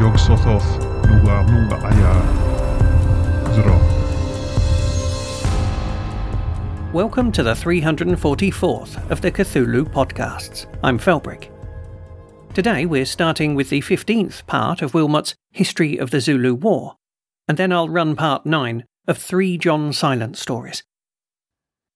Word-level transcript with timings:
ugas, 0.00 0.78
nuga 1.08 1.42
nuga 1.50 1.76
aja. 1.82 2.12
Zro. 3.54 3.74
Welcome 6.92 7.32
to 7.32 7.42
the 7.42 7.54
344th 7.54 9.10
of 9.10 9.20
the 9.20 9.32
Cthulhu 9.32 9.90
podcasts. 9.92 10.66
I'm 10.84 10.98
Felbrick. 11.00 11.50
Today 12.54 12.86
we're 12.86 13.06
starting 13.06 13.56
with 13.56 13.70
the 13.70 13.80
15th 13.80 14.46
part 14.46 14.82
of 14.82 14.94
Wilmot's 14.94 15.34
History 15.50 15.98
of 15.98 16.10
the 16.10 16.20
Zulu 16.20 16.54
War, 16.54 16.94
and 17.48 17.58
then 17.58 17.72
I'll 17.72 17.88
run 17.88 18.14
part 18.14 18.46
9 18.46 18.84
of 19.08 19.18
three 19.18 19.58
John 19.58 19.92
Silence 19.92 20.40
stories. 20.40 20.84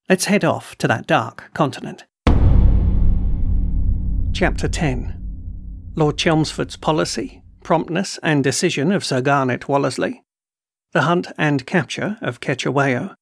Let's 0.09 0.25
head 0.25 0.45
off 0.45 0.77
to 0.79 0.89
that 0.89 1.07
dark 1.07 1.53
continent. 1.55 2.05
Chapter 4.35 4.67
10 4.67 5.93
Lord 5.95 6.19
Chelmsford's 6.19 6.77
Policy, 6.77 7.45
Promptness 7.63 8.19
and 8.21 8.43
Decision 8.43 8.91
of 8.91 9.05
Sir 9.05 9.21
Garnet 9.21 9.69
Wolseley, 9.69 10.25
The 10.91 11.03
Hunt 11.03 11.29
and 11.39 11.65
Capture 11.65 12.19
of 12.21 12.41
Cetewayo, 12.41 13.15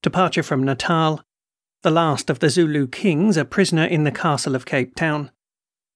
Departure 0.00 0.42
from 0.42 0.64
Natal, 0.64 1.22
The 1.82 1.90
Last 1.90 2.30
of 2.30 2.38
the 2.38 2.48
Zulu 2.48 2.86
Kings 2.86 3.36
a 3.36 3.44
prisoner 3.44 3.84
in 3.84 4.04
the 4.04 4.10
Castle 4.10 4.54
of 4.54 4.64
Cape 4.64 4.96
Town, 4.96 5.30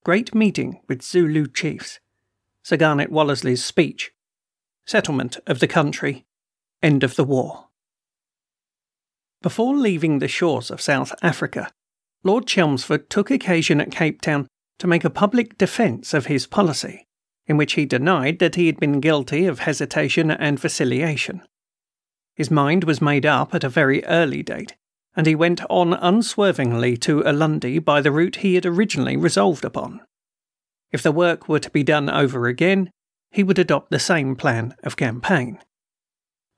Great 0.05 0.35
Meeting 0.35 0.83
with 0.91 1.01
Zulu 1.01 1.47
Chiefs, 1.47 1.99
Sir 2.63 2.77
Garnet 2.77 3.11
Wolseley's 3.11 3.65
Speech, 3.65 4.13
Settlement 4.85 5.39
of 5.47 5.61
the 5.61 5.69
Country, 5.69 6.27
End 6.83 7.03
of 7.03 7.17
the 7.17 7.25
War. 7.25 7.69
Before 9.41 9.75
leaving 9.75 10.19
the 10.19 10.29
shores 10.29 10.71
of 10.71 10.83
South 10.83 11.15
Africa, 11.23 11.71
Lord 12.23 12.47
Chelmsford 12.47 13.09
took 13.09 13.31
occasion 13.31 13.81
at 13.81 13.91
Cape 13.91 14.21
Town 14.21 14.47
to 14.79 14.87
make 14.87 15.05
a 15.05 15.11
public 15.11 15.57
defence 15.57 16.13
of 16.13 16.27
his 16.27 16.47
policy, 16.47 17.07
in 17.47 17.57
which 17.57 17.75
he 17.75 17.87
denied 17.87 18.39
that 18.39 18.57
he 18.57 18.67
had 18.67 18.79
been 18.79 19.01
guilty 19.01 19.47
of 19.47 19.61
hesitation 19.61 20.31
and 20.31 20.61
vacillation. 20.61 21.43
His 22.35 22.51
mind 22.51 22.85
was 22.85 23.01
made 23.01 23.25
up 23.25 23.55
at 23.55 23.65
a 23.65 23.69
very 23.69 24.05
early 24.05 24.43
date, 24.43 24.75
and 25.17 25.27
he 25.27 25.35
went 25.35 25.63
on 25.69 25.95
unswervingly 25.95 26.97
to 26.99 27.23
Ulundi 27.23 27.83
by 27.85 28.01
the 28.01 28.13
route 28.13 28.37
he 28.37 28.55
had 28.55 28.67
originally 28.67 29.17
resolved 29.17 29.65
upon. 29.65 30.01
If 30.93 31.03
the 31.03 31.13
work 31.13 31.49
were 31.49 31.59
to 31.59 31.71
be 31.71 31.83
done 31.83 32.09
over 32.09 32.47
again, 32.47 32.91
he 33.31 33.43
would 33.43 33.59
adopt 33.59 33.91
the 33.91 33.99
same 33.99 34.37
plan 34.37 34.75
of 34.83 34.97
campaign. 34.97 35.59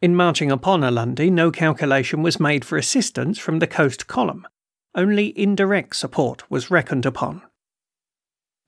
In 0.00 0.16
marching 0.16 0.50
upon 0.50 0.80
Ulundi, 0.80 1.30
no 1.30 1.50
calculation 1.50 2.22
was 2.22 2.40
made 2.40 2.64
for 2.64 2.77
assistance 2.77 3.38
from 3.38 3.58
the 3.58 3.66
coast 3.66 4.06
column, 4.06 4.46
only 4.94 5.38
indirect 5.38 5.96
support 5.96 6.50
was 6.50 6.70
reckoned 6.70 7.06
upon. 7.06 7.42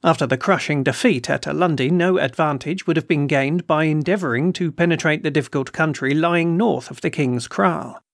After 0.02 0.26
the 0.26 0.36
crushing 0.36 0.82
defeat 0.82 1.30
at 1.30 1.42
Ulundi, 1.42 1.90
no 1.90 2.18
advantage 2.18 2.86
would 2.86 2.96
have 2.96 3.08
been 3.08 3.26
gained 3.26 3.66
by 3.66 3.84
endeavouring 3.84 4.52
to 4.54 4.70
penetrate 4.70 5.22
the 5.22 5.30
difficult 5.30 5.72
country 5.72 6.14
lying 6.14 6.56
north 6.56 6.90
of 6.90 7.00
the 7.00 7.10
King's 7.10 7.48
Kraal 7.48 8.04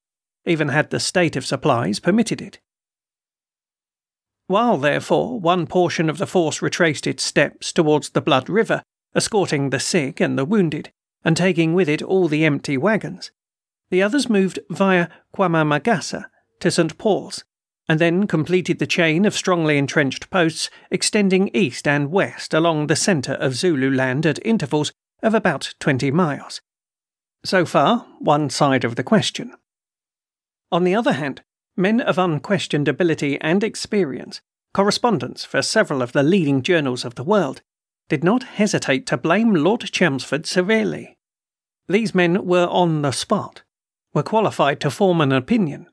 even 0.47 0.69
had 0.69 0.91
the 0.91 1.01
state 1.01 1.37
of 1.37 1.47
supplies 1.47 2.01
permitted 2.01 2.41
it. 2.41 2.59
While, 4.47 4.79
therefore, 4.79 5.39
one 5.39 5.67
portion 5.67 6.11
of 6.11 6.19
the 6.19 6.27
force 6.27 6.61
retraced 6.61 7.07
its 7.07 7.23
steps 7.23 7.73
towards 7.73 8.11
the 8.11 8.21
Blood 8.21 8.49
River, 8.49 8.83
escorting 9.15 9.71
the 9.71 9.79
sick 9.79 10.21
and 10.21 10.37
the 10.37 10.45
wounded, 10.45 10.91
and 11.25 11.37
taking 11.37 11.75
with 11.75 11.89
it 11.89 12.03
all 12.03 12.27
the 12.27 12.45
empty 12.45 12.77
wagons, 12.77 13.31
the 13.91 14.03
others 14.03 14.29
moved 14.29 14.59
via 14.71 15.09
Kwaamagasa 15.35 16.27
to 16.61 16.71
St. 16.71 16.99
Paul's, 16.99 17.45
and 17.91 17.99
then 17.99 18.25
completed 18.25 18.79
the 18.79 18.87
chain 18.87 19.25
of 19.25 19.35
strongly 19.35 19.77
entrenched 19.77 20.31
posts 20.31 20.71
extending 20.93 21.51
east 21.53 21.89
and 21.89 22.13
west 22.13 22.55
along 22.55 22.87
the 22.87 22.95
centre 22.95 23.33
of 23.33 23.57
Zululand 23.57 24.25
at 24.25 24.39
intervals 24.47 24.93
of 25.25 25.35
about 25.35 25.75
twenty 25.81 26.13
miles. 26.13 26.61
So 27.45 27.67
far, 27.67 28.07
one 28.21 28.49
side 28.49 28.85
of 28.85 28.95
the 28.95 29.03
question. 29.03 29.55
On 30.71 30.85
the 30.85 30.95
other 30.95 31.15
hand, 31.15 31.43
men 31.77 32.01
of 32.01 32.17
unquestioned 32.17 32.87
ability 32.87 33.41
and 33.41 33.65
experience, 33.65 34.41
correspondents 34.73 35.45
for 35.45 35.61
several 35.61 36.01
of 36.01 36.13
the 36.13 36.23
leading 36.23 36.63
journals 36.63 37.05
of 37.05 37.17
the 37.17 37.25
world, 37.25 37.61
did 38.09 38.23
not 38.23 38.45
hesitate 38.45 39.05
to 39.09 39.17
blame 39.17 39.53
Lord 39.53 39.81
Chelmsford 39.81 40.47
severely. 40.47 41.17
These 41.89 42.15
men 42.15 42.47
were 42.47 42.69
on 42.69 43.03
the 43.03 43.11
spot, 43.11 43.63
were 44.15 44.23
qualified 44.23 44.79
to 44.83 44.93
form 44.93 45.21
an 45.21 45.33
opinion, 45.33 45.89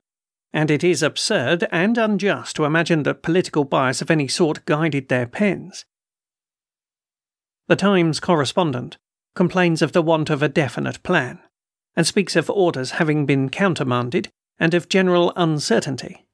and 0.52 0.70
it 0.70 0.82
is 0.82 1.02
absurd 1.02 1.66
and 1.70 1.98
unjust 1.98 2.56
to 2.56 2.64
imagine 2.64 3.02
that 3.02 3.22
political 3.22 3.64
bias 3.64 4.00
of 4.00 4.10
any 4.10 4.28
sort 4.28 4.64
guided 4.64 5.08
their 5.08 5.26
pens. 5.26 5.84
The 7.68 7.76
Times 7.76 8.18
correspondent 8.18 8.96
complains 9.34 9.82
of 9.82 9.92
the 9.92 10.02
want 10.02 10.30
of 10.30 10.42
a 10.42 10.48
definite 10.48 11.02
plan, 11.02 11.38
and 11.94 12.06
speaks 12.06 12.34
of 12.34 12.50
orders 12.50 12.92
having 12.92 13.26
been 13.26 13.48
countermanded 13.48 14.30
and 14.58 14.74
of 14.74 14.88
general 14.88 15.32
uncertainty. 15.36 16.26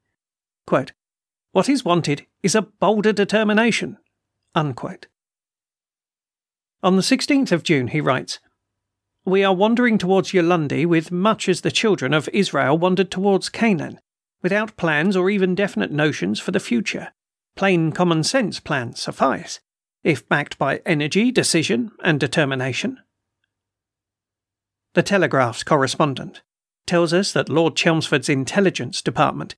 Quote, 0.66 0.92
what 1.52 1.68
is 1.68 1.84
wanted 1.84 2.26
is 2.42 2.54
a 2.54 2.62
bolder 2.62 3.12
determination. 3.12 3.98
Unquote. 4.54 5.06
On 6.82 6.96
the 6.96 7.02
16th 7.02 7.52
of 7.52 7.62
June, 7.62 7.88
he 7.88 8.00
writes, 8.00 8.40
We 9.24 9.42
are 9.42 9.54
wandering 9.54 9.98
towards 9.98 10.32
Ulundi 10.32 10.84
with 10.86 11.10
much 11.10 11.48
as 11.48 11.62
the 11.62 11.70
children 11.70 12.12
of 12.12 12.28
Israel 12.32 12.76
wandered 12.76 13.10
towards 13.10 13.48
Canaan, 13.48 13.98
without 14.42 14.76
plans 14.76 15.16
or 15.16 15.30
even 15.30 15.54
definite 15.54 15.90
notions 15.90 16.40
for 16.40 16.50
the 16.50 16.60
future. 16.60 17.12
Plain 17.56 17.92
common 17.92 18.22
sense 18.24 18.60
plans 18.60 19.00
suffice, 19.00 19.60
if 20.02 20.28
backed 20.28 20.58
by 20.58 20.82
energy, 20.84 21.30
decision, 21.30 21.92
and 22.02 22.20
determination. 22.20 23.00
The 24.92 25.02
Telegraph's 25.02 25.62
correspondent 25.62 26.42
tells 26.86 27.12
us 27.12 27.32
that 27.32 27.48
Lord 27.48 27.76
Chelmsford's 27.76 28.28
intelligence 28.28 29.00
department 29.00 29.54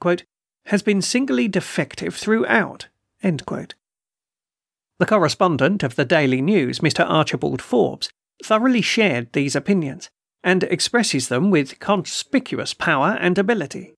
quote, 0.00 0.24
has 0.66 0.82
been 0.82 1.00
singularly 1.00 1.46
defective 1.46 2.16
throughout. 2.16 2.88
The 3.22 5.06
correspondent 5.06 5.82
of 5.82 5.94
the 5.94 6.04
Daily 6.04 6.40
News, 6.40 6.80
Mr. 6.80 7.08
Archibald 7.08 7.62
Forbes, 7.62 8.10
thoroughly 8.44 8.82
shared 8.82 9.32
these 9.32 9.56
opinions 9.56 10.08
and 10.42 10.64
expresses 10.64 11.28
them 11.28 11.50
with 11.50 11.78
conspicuous 11.78 12.74
power 12.74 13.18
and 13.20 13.38
ability. 13.38 13.94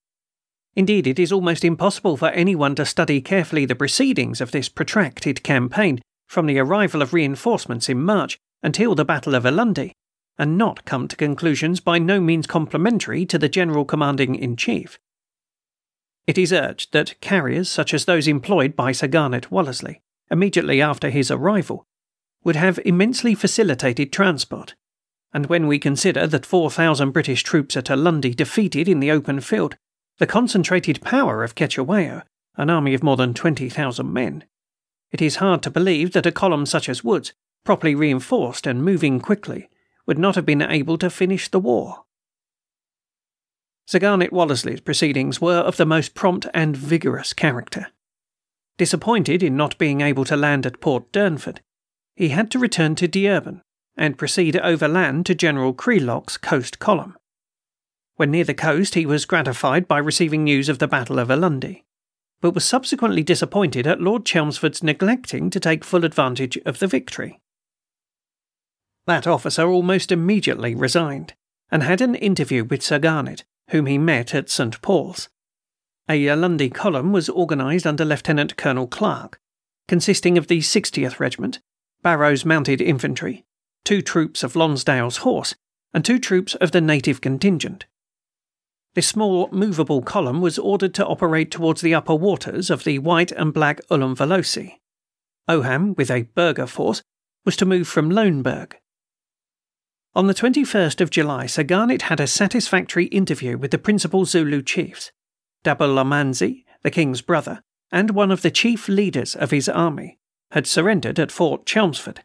Indeed, 0.74 1.06
it 1.06 1.18
is 1.18 1.32
almost 1.32 1.64
impossible 1.64 2.16
for 2.16 2.28
anyone 2.30 2.74
to 2.76 2.86
study 2.86 3.20
carefully 3.20 3.66
the 3.66 3.74
proceedings 3.74 4.40
of 4.40 4.52
this 4.52 4.68
protracted 4.68 5.42
campaign 5.42 6.00
from 6.26 6.46
the 6.46 6.58
arrival 6.58 7.02
of 7.02 7.12
reinforcements 7.12 7.88
in 7.88 8.02
March 8.02 8.38
until 8.62 8.94
the 8.94 9.04
Battle 9.04 9.34
of 9.34 9.44
Ulundi 9.44 9.92
and 10.38 10.56
not 10.56 10.84
come 10.84 11.06
to 11.08 11.16
conclusions 11.16 11.80
by 11.80 11.98
no 11.98 12.20
means 12.20 12.46
complimentary 12.46 13.26
to 13.26 13.38
the 13.38 13.50
General 13.50 13.84
Commanding 13.84 14.34
in 14.34 14.56
Chief. 14.56 14.98
It 16.26 16.38
is 16.38 16.52
urged 16.52 16.92
that 16.92 17.20
carriers 17.20 17.68
such 17.68 17.92
as 17.92 18.04
those 18.04 18.26
employed 18.26 18.74
by 18.74 18.92
Sir 18.92 19.08
Garnet 19.08 19.50
Wolseley 19.50 20.00
immediately 20.30 20.80
after 20.80 21.10
his 21.10 21.30
arrival 21.30 21.84
would 22.44 22.56
have 22.56 22.80
immensely 22.84 23.34
facilitated 23.34 24.12
transport, 24.12 24.74
and 25.32 25.46
when 25.46 25.66
we 25.66 25.78
consider 25.78 26.26
that 26.26 26.46
4,000 26.46 27.10
British 27.10 27.42
troops 27.42 27.76
at 27.76 27.86
Ulundi 27.86 28.34
defeated 28.34 28.88
in 28.88 29.00
the 29.00 29.10
open 29.10 29.40
field 29.40 29.76
the 30.18 30.26
concentrated 30.26 31.00
power 31.00 31.42
of 31.42 31.54
Cetewayo, 31.54 32.22
an 32.56 32.68
army 32.68 32.94
of 32.94 33.02
more 33.02 33.16
than 33.16 33.32
20,000 33.32 34.12
men, 34.12 34.44
it 35.12 35.20
is 35.20 35.36
hard 35.36 35.62
to 35.62 35.70
believe 35.70 36.12
that 36.12 36.26
a 36.26 36.32
column 36.32 36.66
such 36.66 36.88
as 36.88 37.04
Wood's, 37.04 37.32
properly 37.64 37.94
reinforced 37.94 38.66
and 38.66 38.84
moving 38.84 39.20
quickly, 39.20 39.68
would 40.06 40.18
not 40.18 40.34
have 40.34 40.46
been 40.46 40.62
able 40.62 40.98
to 40.98 41.10
finish 41.10 41.48
the 41.48 41.60
war. 41.60 42.04
Sir 43.86 43.98
Garnet 43.98 44.32
Wolseley's 44.32 44.80
proceedings 44.80 45.40
were 45.40 45.58
of 45.58 45.76
the 45.76 45.86
most 45.86 46.14
prompt 46.14 46.46
and 46.54 46.76
vigorous 46.76 47.32
character. 47.32 47.88
Disappointed 48.78 49.42
in 49.42 49.56
not 49.56 49.76
being 49.76 50.00
able 50.00 50.24
to 50.24 50.36
land 50.36 50.64
at 50.64 50.80
Port 50.80 51.12
Durnford, 51.12 51.58
he 52.16 52.28
had 52.28 52.50
to 52.50 52.58
return 52.58 52.94
to 52.96 53.08
Dieurban 53.08 53.62
and 53.96 54.18
proceed 54.18 54.56
overland 54.56 55.26
to 55.26 55.34
General 55.34 55.74
Crealock's 55.74 56.36
coast 56.36 56.78
column. 56.78 57.16
When 58.16 58.30
near 58.30 58.44
the 58.44 58.54
coast, 58.54 58.94
he 58.94 59.06
was 59.06 59.24
gratified 59.24 59.88
by 59.88 59.98
receiving 59.98 60.44
news 60.44 60.68
of 60.68 60.78
the 60.78 60.88
Battle 60.88 61.18
of 61.18 61.28
Ulundi, 61.28 61.84
but 62.40 62.54
was 62.54 62.64
subsequently 62.64 63.22
disappointed 63.22 63.86
at 63.86 64.00
Lord 64.00 64.24
Chelmsford's 64.24 64.82
neglecting 64.82 65.50
to 65.50 65.60
take 65.60 65.84
full 65.84 66.04
advantage 66.04 66.58
of 66.66 66.78
the 66.78 66.86
victory. 66.86 67.40
That 69.06 69.26
officer 69.26 69.66
almost 69.68 70.12
immediately 70.12 70.74
resigned, 70.74 71.34
and 71.70 71.82
had 71.82 72.00
an 72.00 72.14
interview 72.14 72.64
with 72.64 72.82
Sir 72.82 72.98
Garnet, 72.98 73.44
whom 73.70 73.86
he 73.86 73.98
met 73.98 74.34
at 74.34 74.50
St. 74.50 74.80
Paul's. 74.82 75.28
A 76.08 76.26
Ulundi 76.26 76.72
column 76.72 77.12
was 77.12 77.30
organised 77.30 77.86
under 77.86 78.04
Lieutenant 78.04 78.56
Colonel 78.56 78.86
Clark, 78.86 79.40
consisting 79.88 80.36
of 80.36 80.48
the 80.48 80.58
60th 80.58 81.18
Regiment, 81.18 81.60
Barrow's 82.02 82.44
Mounted 82.44 82.80
Infantry, 82.80 83.44
two 83.84 84.02
troops 84.02 84.42
of 84.42 84.56
Lonsdale's 84.56 85.18
horse, 85.18 85.54
and 85.94 86.04
two 86.04 86.18
troops 86.18 86.54
of 86.56 86.72
the 86.72 86.80
native 86.80 87.20
contingent. 87.20 87.86
This 88.94 89.06
small, 89.06 89.48
movable 89.52 90.02
column 90.02 90.40
was 90.40 90.58
ordered 90.58 90.94
to 90.94 91.06
operate 91.06 91.50
towards 91.50 91.80
the 91.80 91.94
upper 91.94 92.14
waters 92.14 92.70
of 92.70 92.84
the 92.84 92.98
White 92.98 93.32
and 93.32 93.54
Black 93.54 93.80
Ullum. 93.88 94.16
Oham, 95.48 95.96
with 95.96 96.10
a 96.10 96.28
Berger 96.34 96.66
force, 96.66 97.02
was 97.44 97.56
to 97.56 97.66
move 97.66 97.88
from 97.88 98.10
Luneberg. 98.10 98.74
On 100.14 100.26
the 100.26 100.34
21st 100.34 101.00
of 101.00 101.10
July, 101.10 101.46
Sir 101.46 101.62
Garnet 101.62 102.02
had 102.02 102.20
a 102.20 102.26
satisfactory 102.26 103.06
interview 103.06 103.56
with 103.56 103.70
the 103.70 103.78
principal 103.78 104.26
Zulu 104.26 104.60
chiefs, 104.62 105.10
Dabulamanzi, 105.64 106.64
the 106.82 106.90
king's 106.90 107.22
brother, 107.22 107.62
and 107.90 108.10
one 108.10 108.30
of 108.30 108.42
the 108.42 108.50
chief 108.50 108.88
leaders 108.88 109.34
of 109.34 109.50
his 109.50 109.68
army, 109.68 110.18
had 110.52 110.66
surrendered 110.66 111.18
at 111.18 111.32
Fort 111.32 111.64
Chelmsford, 111.64 112.22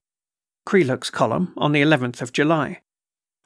Crealock's 0.66 1.10
column, 1.10 1.54
on 1.56 1.72
the 1.72 1.82
11th 1.82 2.22
of 2.22 2.34
July, 2.34 2.82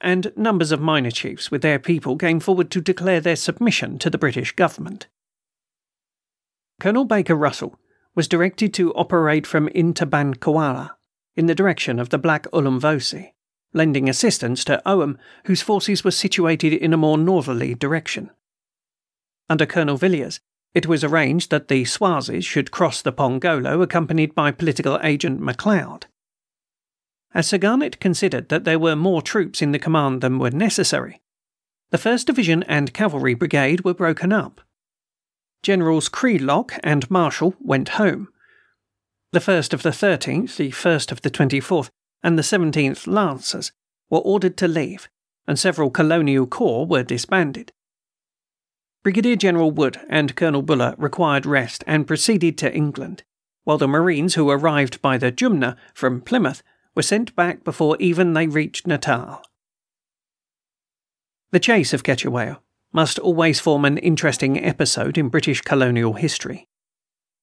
and 0.00 0.32
numbers 0.36 0.72
of 0.72 0.80
minor 0.80 1.12
chiefs 1.12 1.52
with 1.52 1.62
their 1.62 1.78
people 1.78 2.18
came 2.18 2.40
forward 2.40 2.68
to 2.72 2.80
declare 2.80 3.20
their 3.20 3.36
submission 3.36 3.96
to 4.00 4.10
the 4.10 4.18
British 4.18 4.50
government. 4.52 5.06
Colonel 6.80 7.04
Baker 7.04 7.36
Russell 7.36 7.78
was 8.16 8.26
directed 8.26 8.74
to 8.74 8.92
operate 8.94 9.46
from 9.46 9.68
Intabankawala 9.68 10.90
in 11.36 11.46
the 11.46 11.54
direction 11.54 12.00
of 12.00 12.08
the 12.08 12.18
Black 12.18 12.50
Ulumvosi, 12.50 13.34
lending 13.72 14.08
assistance 14.08 14.64
to 14.64 14.82
Oham, 14.84 15.16
whose 15.44 15.62
forces 15.62 16.02
were 16.02 16.10
situated 16.10 16.72
in 16.72 16.92
a 16.92 16.96
more 16.96 17.16
northerly 17.16 17.74
direction. 17.76 18.30
Under 19.48 19.64
Colonel 19.64 19.96
Villiers, 19.96 20.40
it 20.74 20.86
was 20.86 21.04
arranged 21.04 21.50
that 21.50 21.68
the 21.68 21.84
Swazis 21.84 22.44
should 22.44 22.70
cross 22.70 23.02
the 23.02 23.12
Pongolo 23.12 23.82
accompanied 23.82 24.34
by 24.34 24.50
political 24.50 24.98
agent 25.02 25.40
MacLeod. 25.40 26.06
As 27.34 27.46
Sir 27.46 27.58
Garnet 27.58 28.00
considered 28.00 28.48
that 28.48 28.64
there 28.64 28.78
were 28.78 28.96
more 28.96 29.22
troops 29.22 29.62
in 29.62 29.72
the 29.72 29.78
command 29.78 30.20
than 30.20 30.38
were 30.38 30.50
necessary, 30.50 31.20
the 31.90 31.98
1st 31.98 32.24
Division 32.24 32.62
and 32.62 32.94
Cavalry 32.94 33.34
Brigade 33.34 33.84
were 33.84 33.92
broken 33.92 34.32
up. 34.32 34.62
Generals 35.62 36.08
Crealock 36.08 36.78
and 36.82 37.10
Marshall 37.10 37.54
went 37.60 37.90
home. 37.90 38.28
The 39.32 39.40
1st 39.40 39.74
of 39.74 39.82
the 39.82 39.90
13th, 39.90 40.56
the 40.56 40.70
1st 40.70 41.12
of 41.12 41.20
the 41.20 41.30
24th, 41.30 41.90
and 42.22 42.38
the 42.38 42.42
17th 42.42 43.06
Lancers 43.06 43.72
were 44.08 44.20
ordered 44.20 44.56
to 44.56 44.68
leave, 44.68 45.08
and 45.46 45.58
several 45.58 45.90
colonial 45.90 46.46
corps 46.46 46.86
were 46.86 47.02
disbanded. 47.02 47.72
Brigadier 49.02 49.34
General 49.34 49.72
Wood 49.72 50.00
and 50.08 50.36
Colonel 50.36 50.62
Buller 50.62 50.94
required 50.96 51.44
rest 51.44 51.82
and 51.88 52.06
proceeded 52.06 52.56
to 52.58 52.72
England, 52.72 53.24
while 53.64 53.78
the 53.78 53.88
Marines 53.88 54.34
who 54.34 54.48
arrived 54.48 55.02
by 55.02 55.18
the 55.18 55.32
Jumna 55.32 55.76
from 55.92 56.20
Plymouth 56.20 56.62
were 56.94 57.02
sent 57.02 57.34
back 57.34 57.64
before 57.64 57.96
even 57.98 58.32
they 58.32 58.46
reached 58.46 58.86
Natal. 58.86 59.42
The 61.50 61.60
chase 61.60 61.92
of 61.92 62.04
Cetewayo 62.04 62.58
must 62.92 63.18
always 63.18 63.58
form 63.58 63.84
an 63.84 63.98
interesting 63.98 64.62
episode 64.62 65.18
in 65.18 65.28
British 65.28 65.62
colonial 65.62 66.12
history. 66.12 66.68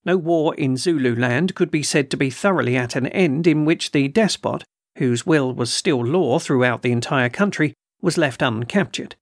No 0.06 0.15
war 0.15 0.56
in 0.56 0.77
Zululand 0.77 1.56
could 1.56 1.69
be 1.69 1.83
said 1.83 2.09
to 2.11 2.17
be 2.17 2.29
thoroughly 2.29 2.77
at 2.77 2.95
an 2.95 3.07
end 3.07 3.47
in 3.47 3.65
which 3.65 3.91
the 3.91 4.07
despot, 4.07 4.63
whose 4.97 5.25
will 5.25 5.53
was 5.53 5.73
still 5.73 6.06
law 6.06 6.39
throughout 6.39 6.83
the 6.83 6.94
entire 6.94 7.29
country, 7.29 7.73
was 8.01 8.17
left 8.17 8.41
uncaptured. 8.41 9.15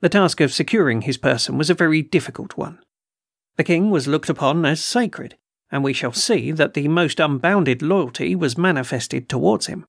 The 0.00 0.08
task 0.08 0.40
of 0.40 0.52
securing 0.52 1.02
his 1.02 1.16
person 1.16 1.58
was 1.58 1.70
a 1.70 1.74
very 1.74 2.02
difficult 2.02 2.56
one. 2.56 2.78
The 3.56 3.64
king 3.64 3.90
was 3.90 4.06
looked 4.06 4.28
upon 4.28 4.64
as 4.64 4.82
sacred, 4.84 5.36
and 5.72 5.82
we 5.82 5.92
shall 5.92 6.12
see 6.12 6.52
that 6.52 6.74
the 6.74 6.86
most 6.86 7.18
unbounded 7.18 7.82
loyalty 7.82 8.36
was 8.36 8.56
manifested 8.56 9.28
towards 9.28 9.66
him. 9.66 9.84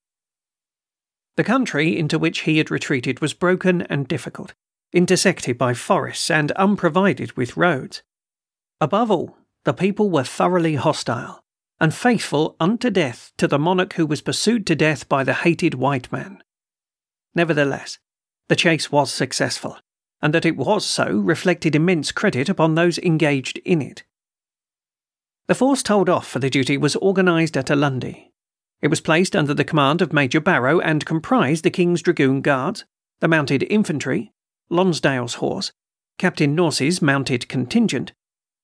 The 1.37 1.43
country 1.43 1.97
into 1.97 2.17
which 2.17 2.39
he 2.39 2.57
had 2.57 2.71
retreated 2.71 3.21
was 3.21 3.33
broken 3.35 3.83
and 3.83 4.07
difficult, 4.07 4.53
intersected 4.93 5.57
by 5.57 5.75
forests 5.75 6.31
and 6.31 6.51
unprovided 6.53 7.37
with 7.37 7.55
roads. 7.55 8.01
Above 8.81 9.11
all, 9.11 9.37
the 9.63 9.73
people 9.73 10.09
were 10.09 10.23
thoroughly 10.23 10.75
hostile, 10.75 11.39
and 11.79 11.93
faithful 11.93 12.55
unto 12.59 12.89
death 12.89 13.31
to 13.37 13.47
the 13.47 13.59
monarch 13.59 13.93
who 13.93 14.07
was 14.07 14.21
pursued 14.21 14.65
to 14.65 14.75
death 14.75 15.07
by 15.07 15.23
the 15.23 15.33
hated 15.33 15.75
white 15.75 16.11
man. 16.11 16.41
Nevertheless, 17.35 17.99
the 18.47 18.55
chase 18.55 18.91
was 18.91 19.13
successful, 19.13 19.77
and 20.21 20.33
that 20.33 20.45
it 20.45 20.57
was 20.57 20.85
so 20.85 21.09
reflected 21.09 21.75
immense 21.75 22.11
credit 22.11 22.49
upon 22.49 22.75
those 22.75 22.97
engaged 22.99 23.57
in 23.65 23.81
it. 23.81 24.03
The 25.47 25.55
force 25.55 25.81
told 25.81 26.09
off 26.09 26.27
for 26.27 26.39
the 26.39 26.49
duty 26.49 26.77
was 26.77 26.95
organised 26.97 27.57
at 27.57 27.67
Ulundi. 27.67 28.31
It 28.81 28.89
was 28.89 29.01
placed 29.01 29.35
under 29.35 29.53
the 29.53 29.63
command 29.63 30.01
of 30.01 30.13
Major 30.13 30.39
Barrow 30.39 30.79
and 30.79 31.05
comprised 31.05 31.63
the 31.63 31.71
King's 31.71 32.01
Dragoon 32.01 32.41
Guards, 32.41 32.85
the 33.19 33.27
Mounted 33.27 33.63
Infantry, 33.63 34.31
Lonsdale's 34.69 35.35
horse, 35.35 35.71
Captain 36.17 36.53
Norse's 36.53 37.01
mounted 37.01 37.49
contingent, 37.49 38.13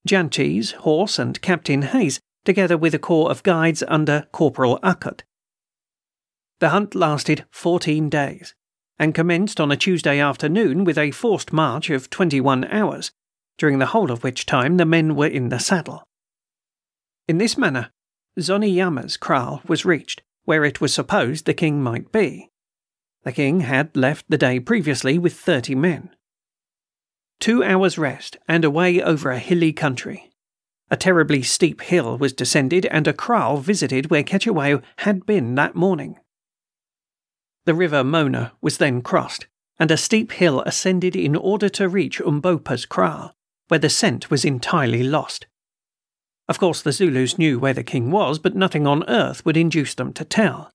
Jantji's 0.07 0.71
horse, 0.71 1.17
and 1.17 1.41
Captain 1.41 1.81
Hayes, 1.81 2.19
together 2.43 2.77
with 2.77 2.93
a 2.93 2.99
corps 2.99 3.31
of 3.31 3.43
guides 3.43 3.83
under 3.87 4.27
Corporal 4.31 4.79
Uckott. 4.83 5.23
The 6.59 6.69
hunt 6.69 6.95
lasted 6.95 7.45
14 7.51 8.09
days 8.09 8.53
and 8.97 9.13
commenced 9.13 9.59
on 9.59 9.71
a 9.71 9.77
Tuesday 9.77 10.19
afternoon 10.19 10.83
with 10.83 10.97
a 10.97 11.11
forced 11.11 11.51
march 11.51 11.89
of 11.89 12.09
21 12.09 12.65
hours, 12.65 13.11
during 13.57 13.79
the 13.79 13.87
whole 13.87 14.11
of 14.11 14.23
which 14.23 14.45
time 14.45 14.77
the 14.77 14.85
men 14.85 15.15
were 15.15 15.27
in 15.27 15.49
the 15.49 15.59
saddle. 15.59 16.03
In 17.27 17.37
this 17.37 17.57
manner, 17.57 17.91
Zoneyama's 18.39 19.17
kraal 19.17 19.61
was 19.67 19.85
reached, 19.85 20.21
where 20.43 20.65
it 20.65 20.81
was 20.81 20.93
supposed 20.93 21.45
the 21.45 21.53
king 21.53 21.81
might 21.81 22.11
be. 22.11 22.49
The 23.23 23.31
king 23.31 23.61
had 23.61 23.95
left 23.97 24.25
the 24.29 24.37
day 24.37 24.59
previously 24.59 25.17
with 25.17 25.33
thirty 25.33 25.73
men. 25.73 26.11
Two 27.39 27.63
hours' 27.63 27.97
rest, 27.97 28.37
and 28.47 28.63
away 28.63 29.01
over 29.01 29.31
a 29.31 29.39
hilly 29.39 29.73
country. 29.73 30.31
A 30.91 30.97
terribly 30.97 31.41
steep 31.41 31.81
hill 31.81 32.17
was 32.17 32.33
descended, 32.33 32.85
and 32.87 33.07
a 33.07 33.13
kraal 33.13 33.57
visited 33.57 34.09
where 34.09 34.23
Cetewayo 34.23 34.83
had 34.99 35.25
been 35.25 35.55
that 35.55 35.75
morning. 35.75 36.17
The 37.65 37.73
river 37.73 38.03
Mona 38.03 38.53
was 38.61 38.77
then 38.77 39.01
crossed, 39.01 39.47
and 39.79 39.91
a 39.91 39.97
steep 39.97 40.31
hill 40.33 40.61
ascended 40.61 41.15
in 41.15 41.35
order 41.35 41.67
to 41.69 41.89
reach 41.89 42.21
Umbopa's 42.21 42.85
kraal, 42.85 43.35
where 43.67 43.79
the 43.79 43.89
scent 43.89 44.29
was 44.29 44.45
entirely 44.45 45.03
lost. 45.03 45.47
Of 46.47 46.59
course, 46.59 46.81
the 46.81 46.91
Zulus 46.91 47.39
knew 47.39 47.57
where 47.57 47.73
the 47.73 47.83
king 47.83 48.11
was, 48.11 48.37
but 48.37 48.55
nothing 48.55 48.85
on 48.85 49.07
earth 49.09 49.43
would 49.45 49.57
induce 49.57 49.95
them 49.95 50.13
to 50.13 50.23
tell. 50.23 50.71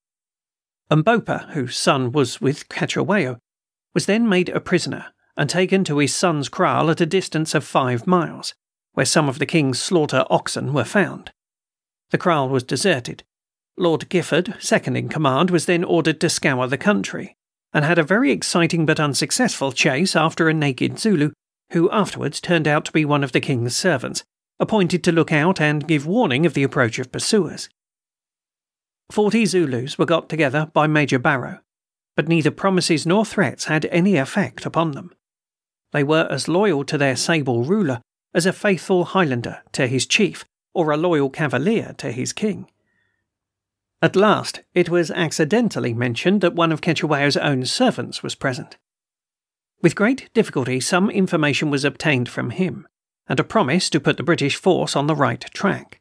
Umbopa, 0.90 1.50
whose 1.50 1.78
son 1.78 2.10
was 2.10 2.40
with 2.40 2.68
Cetewayo, 2.68 3.38
was 3.94 4.06
then 4.06 4.28
made 4.28 4.48
a 4.48 4.60
prisoner 4.60 5.06
and 5.36 5.48
taken 5.48 5.84
to 5.84 5.98
his 5.98 6.14
son's 6.14 6.48
kraal 6.48 6.90
at 6.90 7.00
a 7.00 7.06
distance 7.06 7.54
of 7.54 7.64
five 7.64 8.06
miles, 8.06 8.54
where 8.94 9.06
some 9.06 9.28
of 9.28 9.38
the 9.38 9.46
king's 9.46 9.80
slaughter 9.80 10.24
oxen 10.28 10.72
were 10.72 10.84
found. 10.84 11.30
The 12.10 12.18
kraal 12.18 12.48
was 12.48 12.64
deserted, 12.64 13.22
Lord 13.80 14.10
Gifford, 14.10 14.54
second 14.58 14.96
in 14.96 15.08
command, 15.08 15.50
was 15.50 15.64
then 15.64 15.84
ordered 15.84 16.20
to 16.20 16.28
scour 16.28 16.66
the 16.66 16.76
country, 16.76 17.34
and 17.72 17.82
had 17.82 17.98
a 17.98 18.02
very 18.02 18.30
exciting 18.30 18.84
but 18.84 19.00
unsuccessful 19.00 19.72
chase 19.72 20.14
after 20.14 20.50
a 20.50 20.54
naked 20.54 20.98
Zulu, 20.98 21.30
who 21.72 21.90
afterwards 21.90 22.42
turned 22.42 22.68
out 22.68 22.84
to 22.84 22.92
be 22.92 23.06
one 23.06 23.24
of 23.24 23.32
the 23.32 23.40
king's 23.40 23.74
servants, 23.74 24.22
appointed 24.58 25.02
to 25.04 25.12
look 25.12 25.32
out 25.32 25.62
and 25.62 25.88
give 25.88 26.06
warning 26.06 26.44
of 26.44 26.52
the 26.52 26.62
approach 26.62 26.98
of 26.98 27.10
pursuers. 27.10 27.70
Forty 29.10 29.46
Zulus 29.46 29.96
were 29.96 30.04
got 30.04 30.28
together 30.28 30.70
by 30.74 30.86
Major 30.86 31.18
Barrow, 31.18 31.60
but 32.16 32.28
neither 32.28 32.50
promises 32.50 33.06
nor 33.06 33.24
threats 33.24 33.64
had 33.64 33.86
any 33.86 34.16
effect 34.16 34.66
upon 34.66 34.90
them. 34.90 35.10
They 35.92 36.04
were 36.04 36.28
as 36.30 36.48
loyal 36.48 36.84
to 36.84 36.98
their 36.98 37.16
sable 37.16 37.64
ruler 37.64 38.02
as 38.34 38.44
a 38.44 38.52
faithful 38.52 39.06
Highlander 39.06 39.62
to 39.72 39.86
his 39.86 40.04
chief, 40.04 40.44
or 40.74 40.90
a 40.90 40.98
loyal 40.98 41.30
cavalier 41.30 41.94
to 41.96 42.12
his 42.12 42.34
king. 42.34 42.68
At 44.02 44.16
last, 44.16 44.62
it 44.74 44.88
was 44.88 45.10
accidentally 45.10 45.92
mentioned 45.92 46.40
that 46.40 46.54
one 46.54 46.72
of 46.72 46.80
Cetewayo's 46.80 47.36
own 47.36 47.66
servants 47.66 48.22
was 48.22 48.34
present. 48.34 48.78
With 49.82 49.94
great 49.94 50.32
difficulty, 50.32 50.80
some 50.80 51.10
information 51.10 51.70
was 51.70 51.84
obtained 51.84 52.28
from 52.28 52.50
him, 52.50 52.88
and 53.28 53.38
a 53.38 53.44
promise 53.44 53.90
to 53.90 54.00
put 54.00 54.16
the 54.16 54.22
British 54.22 54.56
force 54.56 54.96
on 54.96 55.06
the 55.06 55.14
right 55.14 55.44
track. 55.52 56.00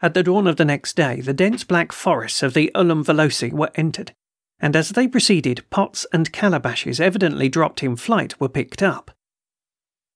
At 0.00 0.14
the 0.14 0.24
dawn 0.24 0.46
of 0.46 0.56
the 0.56 0.64
next 0.64 0.96
day, 0.96 1.20
the 1.20 1.32
dense 1.32 1.64
black 1.64 1.92
forests 1.92 2.42
of 2.42 2.54
the 2.54 2.70
Ullum 2.74 3.04
Veloci 3.04 3.52
were 3.52 3.70
entered, 3.76 4.14
and 4.60 4.74
as 4.74 4.90
they 4.90 5.06
proceeded, 5.06 5.68
pots 5.70 6.04
and 6.12 6.32
calabashes 6.32 7.00
evidently 7.00 7.48
dropped 7.48 7.82
in 7.82 7.94
flight 7.94 8.40
were 8.40 8.48
picked 8.48 8.82
up. 8.82 9.12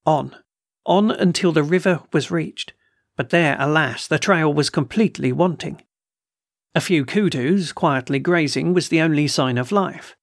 On, 0.04 0.34
on 0.84 1.12
until 1.12 1.52
the 1.52 1.62
river 1.62 2.02
was 2.12 2.30
reached, 2.30 2.72
but 3.16 3.30
there, 3.30 3.56
alas, 3.60 4.08
the 4.08 4.18
trail 4.18 4.52
was 4.52 4.70
completely 4.70 5.30
wanting. 5.30 5.80
A 6.74 6.80
few 6.80 7.04
koodoos 7.04 7.74
quietly 7.74 8.18
grazing 8.18 8.72
was 8.72 8.88
the 8.88 9.00
only 9.00 9.28
sign 9.28 9.58
of 9.58 9.72
life. 9.72 10.16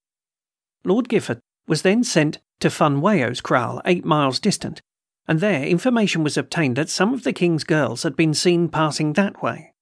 Lord 0.84 1.08
Gifford 1.08 1.40
was 1.68 1.84
then 1.84 2.04
sent 2.04 2.40
to 2.60 2.70
Funwayo's 2.70 3.40
kraal, 3.40 3.82
eight 3.86 4.04
miles 4.04 4.40
distant, 4.40 4.82
and 5.28 5.40
there 5.40 5.64
information 5.64 6.24
was 6.24 6.38
obtained 6.38 6.76
that 6.76 6.90
some 6.90 7.14
of 7.14 7.24
the 7.24 7.34
king's 7.34 7.64
girls 7.64 8.02
had 8.02 8.16
been 8.16 8.34
seen 8.34 8.68
passing 8.68 9.14
that 9.14 9.44
way. 9.44 9.74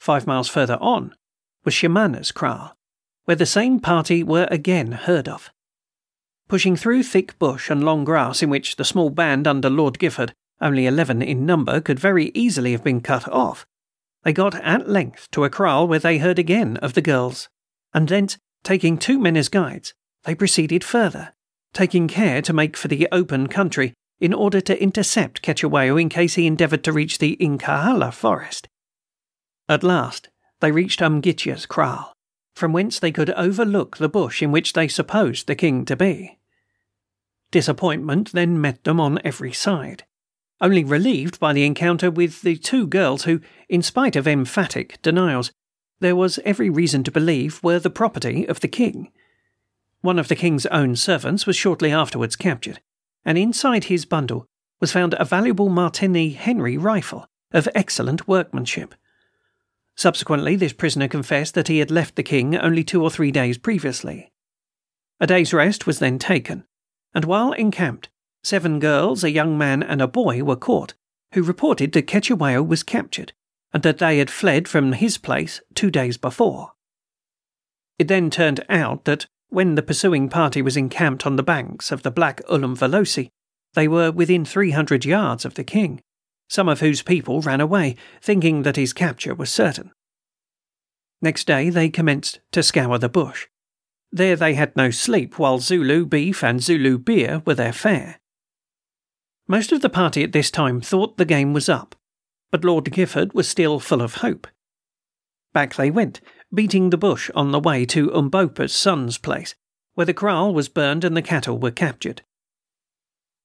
Five 0.00 0.26
miles 0.26 0.48
further 0.48 0.78
on 0.80 1.14
was 1.64 1.74
Shimana's 1.74 2.32
kraal, 2.32 2.76
where 3.24 3.36
the 3.36 3.46
same 3.46 3.78
party 3.78 4.24
were 4.24 4.48
again 4.50 4.92
heard 4.92 5.28
of. 5.28 5.52
Pushing 6.48 6.74
through 6.74 7.04
thick 7.04 7.38
bush 7.38 7.70
and 7.70 7.84
long 7.84 8.04
grass 8.04 8.42
in 8.42 8.50
which 8.50 8.76
the 8.76 8.84
small 8.84 9.10
band 9.10 9.46
under 9.46 9.70
Lord 9.70 9.98
Gifford, 9.98 10.34
only 10.60 10.86
eleven 10.86 11.22
in 11.22 11.46
number, 11.46 11.80
could 11.80 12.00
very 12.00 12.32
easily 12.34 12.72
have 12.72 12.82
been 12.82 13.00
cut 13.00 13.28
off, 13.28 13.64
they 14.24 14.32
got 14.32 14.54
at 14.56 14.88
length 14.88 15.30
to 15.30 15.44
a 15.44 15.50
kraal 15.50 15.86
where 15.86 15.98
they 15.98 16.18
heard 16.18 16.38
again 16.38 16.76
of 16.78 16.94
the 16.94 17.02
girls, 17.02 17.48
and 17.94 18.08
thence, 18.08 18.36
taking 18.62 18.98
two 18.98 19.18
men 19.18 19.36
as 19.36 19.48
guides, 19.48 19.94
they 20.24 20.34
proceeded 20.34 20.84
further, 20.84 21.34
taking 21.72 22.08
care 22.08 22.42
to 22.42 22.52
make 22.52 22.76
for 22.76 22.88
the 22.88 23.08
open 23.12 23.46
country 23.46 23.94
in 24.20 24.34
order 24.34 24.60
to 24.60 24.82
intercept 24.82 25.42
Cetewayo 25.42 26.00
in 26.00 26.08
case 26.08 26.34
he 26.34 26.46
endeavoured 26.46 26.82
to 26.84 26.92
reach 26.92 27.18
the 27.18 27.36
Inkahala 27.40 28.12
forest. 28.12 28.68
At 29.68 29.84
last, 29.84 30.28
they 30.60 30.72
reached 30.72 31.00
Umgitya's 31.00 31.66
kraal, 31.66 32.12
from 32.54 32.72
whence 32.72 32.98
they 32.98 33.12
could 33.12 33.30
overlook 33.30 33.98
the 33.98 34.08
bush 34.08 34.42
in 34.42 34.50
which 34.50 34.72
they 34.72 34.88
supposed 34.88 35.46
the 35.46 35.54
king 35.54 35.84
to 35.84 35.94
be. 35.94 36.38
Disappointment 37.50 38.32
then 38.32 38.60
met 38.60 38.82
them 38.84 39.00
on 39.00 39.20
every 39.24 39.52
side, 39.52 40.04
only 40.60 40.84
relieved 40.84 41.38
by 41.38 41.52
the 41.52 41.64
encounter 41.64 42.10
with 42.10 42.42
the 42.42 42.56
two 42.56 42.86
girls 42.86 43.24
who, 43.24 43.40
in 43.68 43.82
spite 43.82 44.16
of 44.16 44.26
emphatic 44.26 45.00
denials, 45.02 45.52
there 46.00 46.16
was 46.16 46.38
every 46.44 46.70
reason 46.70 47.02
to 47.04 47.10
believe 47.10 47.62
were 47.62 47.78
the 47.78 47.90
property 47.90 48.46
of 48.46 48.60
the 48.60 48.68
king. 48.68 49.10
One 50.00 50.18
of 50.18 50.28
the 50.28 50.36
king's 50.36 50.66
own 50.66 50.96
servants 50.96 51.46
was 51.46 51.56
shortly 51.56 51.92
afterwards 51.92 52.36
captured, 52.36 52.80
and 53.24 53.36
inside 53.36 53.84
his 53.84 54.04
bundle 54.04 54.46
was 54.80 54.92
found 54.92 55.14
a 55.14 55.24
valuable 55.24 55.68
Martini 55.68 56.30
Henry 56.30 56.76
rifle 56.76 57.26
of 57.52 57.68
excellent 57.74 58.28
workmanship. 58.28 58.94
Subsequently, 59.96 60.54
this 60.54 60.72
prisoner 60.72 61.08
confessed 61.08 61.54
that 61.54 61.66
he 61.66 61.78
had 61.78 61.90
left 61.90 62.14
the 62.14 62.22
king 62.22 62.56
only 62.56 62.84
two 62.84 63.02
or 63.02 63.10
three 63.10 63.32
days 63.32 63.58
previously. 63.58 64.30
A 65.18 65.26
day's 65.26 65.52
rest 65.52 65.86
was 65.86 65.98
then 65.98 66.20
taken, 66.20 66.64
and 67.12 67.24
while 67.24 67.52
encamped, 67.52 68.08
seven 68.48 68.78
girls, 68.78 69.22
a 69.22 69.30
young 69.30 69.58
man, 69.58 69.82
and 69.82 70.00
a 70.00 70.08
boy 70.08 70.42
were 70.42 70.56
caught, 70.56 70.94
who 71.34 71.42
reported 71.42 71.92
that 71.92 72.06
Cetewayo 72.06 72.66
was 72.66 72.82
captured 72.82 73.32
and 73.72 73.82
that 73.82 73.98
they 73.98 74.18
had 74.18 74.30
fled 74.30 74.66
from 74.66 74.92
his 74.92 75.18
place 75.18 75.60
two 75.74 75.90
days 75.90 76.16
before. 76.16 76.72
It 77.98 78.08
then 78.08 78.30
turned 78.30 78.64
out 78.68 79.04
that 79.04 79.26
when 79.50 79.74
the 79.74 79.82
pursuing 79.82 80.28
party 80.28 80.62
was 80.62 80.76
encamped 80.76 81.26
on 81.26 81.36
the 81.36 81.42
banks 81.42 81.92
of 81.92 82.02
the 82.02 82.10
Black 82.10 82.40
Ulumvelosi, 82.48 83.28
they 83.74 83.86
were 83.86 84.10
within 84.10 84.44
300 84.44 85.04
yards 85.04 85.44
of 85.44 85.54
the 85.54 85.64
king, 85.64 86.00
some 86.48 86.68
of 86.68 86.80
whose 86.80 87.02
people 87.02 87.42
ran 87.42 87.60
away, 87.60 87.96
thinking 88.22 88.62
that 88.62 88.76
his 88.76 88.92
capture 88.94 89.34
was 89.34 89.50
certain. 89.50 89.92
Next 91.20 91.46
day 91.46 91.68
they 91.68 91.90
commenced 91.90 92.40
to 92.52 92.62
scour 92.62 92.98
the 92.98 93.08
bush. 93.08 93.48
There 94.10 94.36
they 94.36 94.54
had 94.54 94.74
no 94.76 94.90
sleep, 94.90 95.38
while 95.38 95.58
Zulu 95.58 96.06
beef 96.06 96.42
and 96.42 96.62
Zulu 96.62 96.96
beer 96.96 97.42
were 97.44 97.54
their 97.54 97.74
fare. 97.74 98.20
Most 99.50 99.72
of 99.72 99.80
the 99.80 99.88
party 99.88 100.22
at 100.22 100.32
this 100.32 100.50
time 100.50 100.82
thought 100.82 101.16
the 101.16 101.24
game 101.24 101.54
was 101.54 101.70
up, 101.70 101.96
but 102.50 102.64
Lord 102.64 102.92
Gifford 102.92 103.32
was 103.32 103.48
still 103.48 103.80
full 103.80 104.02
of 104.02 104.16
hope. 104.16 104.46
Back 105.54 105.74
they 105.74 105.90
went, 105.90 106.20
beating 106.52 106.90
the 106.90 106.98
bush 106.98 107.30
on 107.34 107.50
the 107.50 107.58
way 107.58 107.86
to 107.86 108.12
Umbopa's 108.14 108.74
son's 108.74 109.16
place, 109.16 109.54
where 109.94 110.04
the 110.04 110.12
kraal 110.12 110.52
was 110.52 110.68
burned 110.68 111.02
and 111.02 111.16
the 111.16 111.22
cattle 111.22 111.58
were 111.58 111.70
captured. 111.70 112.20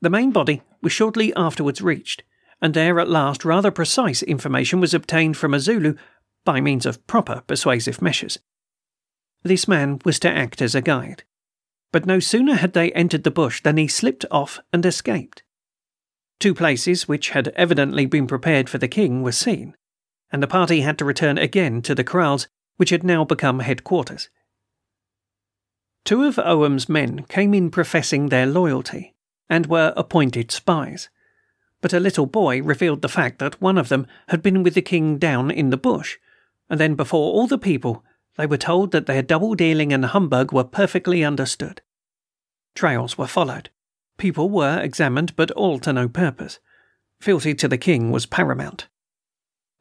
The 0.01 0.09
main 0.09 0.31
body 0.31 0.61
was 0.81 0.91
shortly 0.91 1.33
afterwards 1.35 1.81
reached, 1.81 2.23
and 2.61 2.73
there 2.73 2.99
at 2.99 3.09
last 3.09 3.45
rather 3.45 3.71
precise 3.71 4.21
information 4.21 4.81
was 4.81 4.93
obtained 4.93 5.37
from 5.37 5.53
a 5.53 5.59
Zulu 5.59 5.95
by 6.43 6.59
means 6.59 6.85
of 6.85 7.07
proper 7.07 7.43
persuasive 7.47 8.01
measures. 8.01 8.39
This 9.43 9.69
man 9.69 9.99
was 10.03 10.19
to 10.19 10.29
act 10.29 10.61
as 10.61 10.75
a 10.75 10.81
guide. 10.81 11.23
But 11.93 12.05
no 12.05 12.19
sooner 12.19 12.55
had 12.55 12.73
they 12.73 12.91
entered 12.91 13.23
the 13.23 13.31
bush 13.31 13.61
than 13.63 13.77
he 13.77 13.87
slipped 13.87 14.25
off 14.29 14.59
and 14.73 14.85
escaped. 14.85 15.43
Two 16.43 16.53
places 16.53 17.07
which 17.07 17.29
had 17.29 17.53
evidently 17.55 18.05
been 18.05 18.27
prepared 18.27 18.67
for 18.67 18.77
the 18.77 18.89
king 18.89 19.21
were 19.23 19.31
seen, 19.31 19.77
and 20.29 20.43
the 20.43 20.45
party 20.45 20.81
had 20.81 20.97
to 20.97 21.05
return 21.05 21.37
again 21.37 21.81
to 21.83 21.95
the 21.95 22.03
kraals 22.03 22.49
which 22.75 22.89
had 22.89 23.01
now 23.01 23.23
become 23.23 23.59
headquarters. 23.59 24.27
Two 26.03 26.25
of 26.25 26.37
Oham's 26.37 26.89
men 26.89 27.23
came 27.29 27.53
in 27.53 27.71
professing 27.71 28.27
their 28.27 28.45
loyalty, 28.45 29.15
and 29.49 29.67
were 29.67 29.93
appointed 29.95 30.51
spies. 30.51 31.07
But 31.79 31.93
a 31.93 31.99
little 32.01 32.25
boy 32.25 32.61
revealed 32.61 33.03
the 33.03 33.07
fact 33.07 33.39
that 33.39 33.61
one 33.61 33.77
of 33.77 33.87
them 33.87 34.05
had 34.27 34.41
been 34.41 34.63
with 34.63 34.73
the 34.73 34.81
king 34.81 35.17
down 35.17 35.49
in 35.49 35.69
the 35.69 35.77
bush, 35.77 36.17
and 36.69 36.77
then 36.77 36.95
before 36.95 37.31
all 37.31 37.47
the 37.47 37.57
people 37.57 38.03
they 38.35 38.45
were 38.45 38.57
told 38.57 38.91
that 38.91 39.05
their 39.05 39.21
double 39.21 39.55
dealing 39.55 39.93
and 39.93 40.03
humbug 40.03 40.51
were 40.51 40.65
perfectly 40.65 41.23
understood. 41.23 41.81
Trails 42.75 43.17
were 43.17 43.27
followed. 43.27 43.69
People 44.17 44.49
were 44.49 44.79
examined, 44.79 45.35
but 45.35 45.51
all 45.51 45.79
to 45.79 45.93
no 45.93 46.07
purpose. 46.07 46.59
Fealty 47.21 47.53
to 47.55 47.67
the 47.67 47.77
king 47.77 48.11
was 48.11 48.25
paramount. 48.25 48.87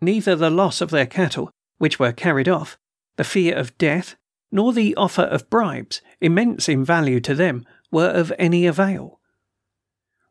Neither 0.01 0.35
the 0.35 0.51
loss 0.51 0.81
of 0.81 0.91
their 0.91 1.07
cattle, 1.07 1.51
which 1.79 1.99
were 1.99 2.13
carried 2.13 2.49
off, 2.49 2.79
the 3.17 3.25
fear 3.25 3.57
of 3.57 3.77
death, 3.79 4.17
nor 4.51 4.73
the 4.73 4.95
offer 4.97 5.23
of 5.23 5.51
bribes, 5.51 6.01
immense 6.21 6.69
in 6.69 6.85
value 6.85 7.21
to 7.21 7.35
them, 7.35 7.65
were 7.91 8.09
of 8.09 8.33
any 8.39 8.67
avail. 8.67 9.21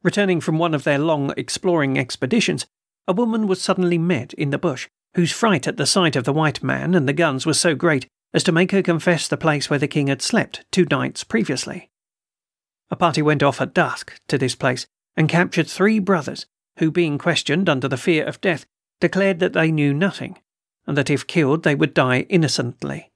Returning 0.03 0.41
from 0.41 0.57
one 0.57 0.73
of 0.73 0.83
their 0.83 0.97
long 0.97 1.33
exploring 1.37 1.97
expeditions, 1.97 2.65
a 3.07 3.13
woman 3.13 3.47
was 3.47 3.61
suddenly 3.61 3.97
met 3.97 4.33
in 4.33 4.49
the 4.49 4.57
bush, 4.57 4.87
whose 5.15 5.31
fright 5.31 5.67
at 5.67 5.77
the 5.77 5.85
sight 5.85 6.15
of 6.15 6.23
the 6.23 6.33
white 6.33 6.63
man 6.63 6.95
and 6.95 7.07
the 7.07 7.13
guns 7.13 7.45
was 7.45 7.59
so 7.59 7.75
great 7.75 8.07
as 8.33 8.43
to 8.43 8.51
make 8.51 8.71
her 8.71 8.81
confess 8.81 9.27
the 9.27 9.37
place 9.37 9.69
where 9.69 9.79
the 9.79 9.87
king 9.87 10.07
had 10.07 10.21
slept 10.21 10.65
two 10.71 10.85
nights 10.89 11.23
previously. 11.23 11.90
A 12.91 12.95
party 12.95 13.21
went 13.21 13.41
off 13.41 13.61
at 13.61 13.73
dusk 13.73 14.21
to 14.27 14.37
this 14.37 14.53
place 14.53 14.85
and 15.15 15.29
captured 15.29 15.67
three 15.67 15.97
brothers, 15.97 16.45
who, 16.77 16.91
being 16.91 17.17
questioned 17.17 17.67
under 17.67 17.87
the 17.87 17.97
fear 17.97 18.25
of 18.25 18.41
death, 18.41 18.65
declared 18.99 19.39
that 19.39 19.53
they 19.53 19.71
knew 19.71 19.93
nothing 19.93 20.37
and 20.85 20.97
that 20.97 21.09
if 21.09 21.27
killed 21.27 21.63
they 21.63 21.75
would 21.75 21.93
die 21.93 22.21
innocently. 22.29 23.11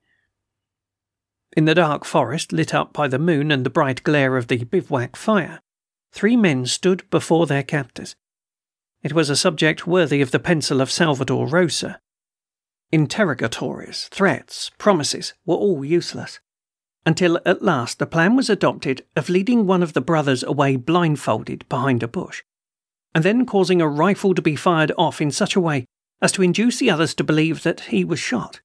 In 1.55 1.65
the 1.65 1.75
dark 1.75 2.05
forest, 2.05 2.51
lit 2.51 2.73
up 2.73 2.93
by 2.93 3.07
the 3.07 3.19
moon 3.19 3.51
and 3.51 3.65
the 3.65 3.69
bright 3.69 4.03
glare 4.03 4.37
of 4.37 4.47
the 4.47 4.63
bivouac 4.63 5.15
fire, 5.15 5.61
three 6.11 6.35
men 6.35 6.65
stood 6.65 7.09
before 7.09 7.45
their 7.45 7.63
captors. 7.63 8.15
It 9.01 9.13
was 9.13 9.29
a 9.29 9.35
subject 9.35 9.87
worthy 9.87 10.21
of 10.21 10.31
the 10.31 10.39
pencil 10.39 10.81
of 10.81 10.91
Salvator 10.91 11.45
Rosa. 11.45 11.99
Interrogatories, 12.91 14.07
threats, 14.11 14.71
promises 14.77 15.33
were 15.45 15.55
all 15.55 15.83
useless, 15.83 16.39
until 17.05 17.39
at 17.45 17.61
last 17.61 17.99
the 17.99 18.05
plan 18.05 18.35
was 18.35 18.49
adopted 18.49 19.05
of 19.15 19.29
leading 19.29 19.67
one 19.67 19.83
of 19.83 19.93
the 19.93 20.01
brothers 20.01 20.43
away 20.43 20.75
blindfolded 20.75 21.67
behind 21.69 22.01
a 22.01 22.07
bush, 22.07 22.43
and 23.13 23.23
then 23.23 23.45
causing 23.45 23.81
a 23.81 23.87
rifle 23.87 24.33
to 24.33 24.41
be 24.41 24.55
fired 24.55 24.91
off 24.97 25.21
in 25.21 25.31
such 25.31 25.55
a 25.55 25.61
way 25.61 25.85
as 26.21 26.31
to 26.31 26.41
induce 26.41 26.79
the 26.79 26.89
others 26.89 27.13
to 27.13 27.23
believe 27.23 27.63
that 27.63 27.81
he 27.81 28.03
was 28.03 28.19
shot. 28.19 28.61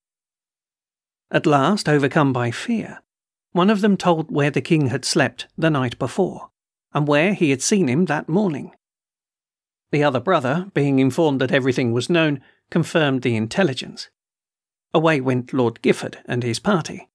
At 1.31 1.47
last, 1.47 1.89
overcome 1.89 2.33
by 2.33 2.51
fear, 2.51 3.01
one 3.53 3.71
of 3.71 3.81
them 3.81 3.97
told 3.97 4.31
where 4.31 4.51
the 4.51 4.61
king 4.61 4.87
had 4.87 5.05
slept 5.05 5.47
the 5.59 5.71
night 5.71 5.99
before, 5.99 6.51
and 6.95 7.07
where 7.07 7.35
he 7.35 7.51
had 7.51 7.63
seen 7.63 7.89
him 7.89 8.07
that 8.07 8.29
morning. 8.29 8.73
The 9.93 10.05
other 10.05 10.21
brother, 10.21 10.71
being 10.73 10.99
informed 10.99 11.41
that 11.41 11.53
everything 11.53 11.93
was 11.93 12.09
known, 12.09 12.41
confirmed 12.71 13.23
the 13.23 13.37
intelligence. 13.37 14.09
Away 14.95 15.21
went 15.21 15.53
Lord 15.53 15.83
Gifford 15.83 16.19
and 16.27 16.43
his 16.43 16.59
party, 16.61 17.10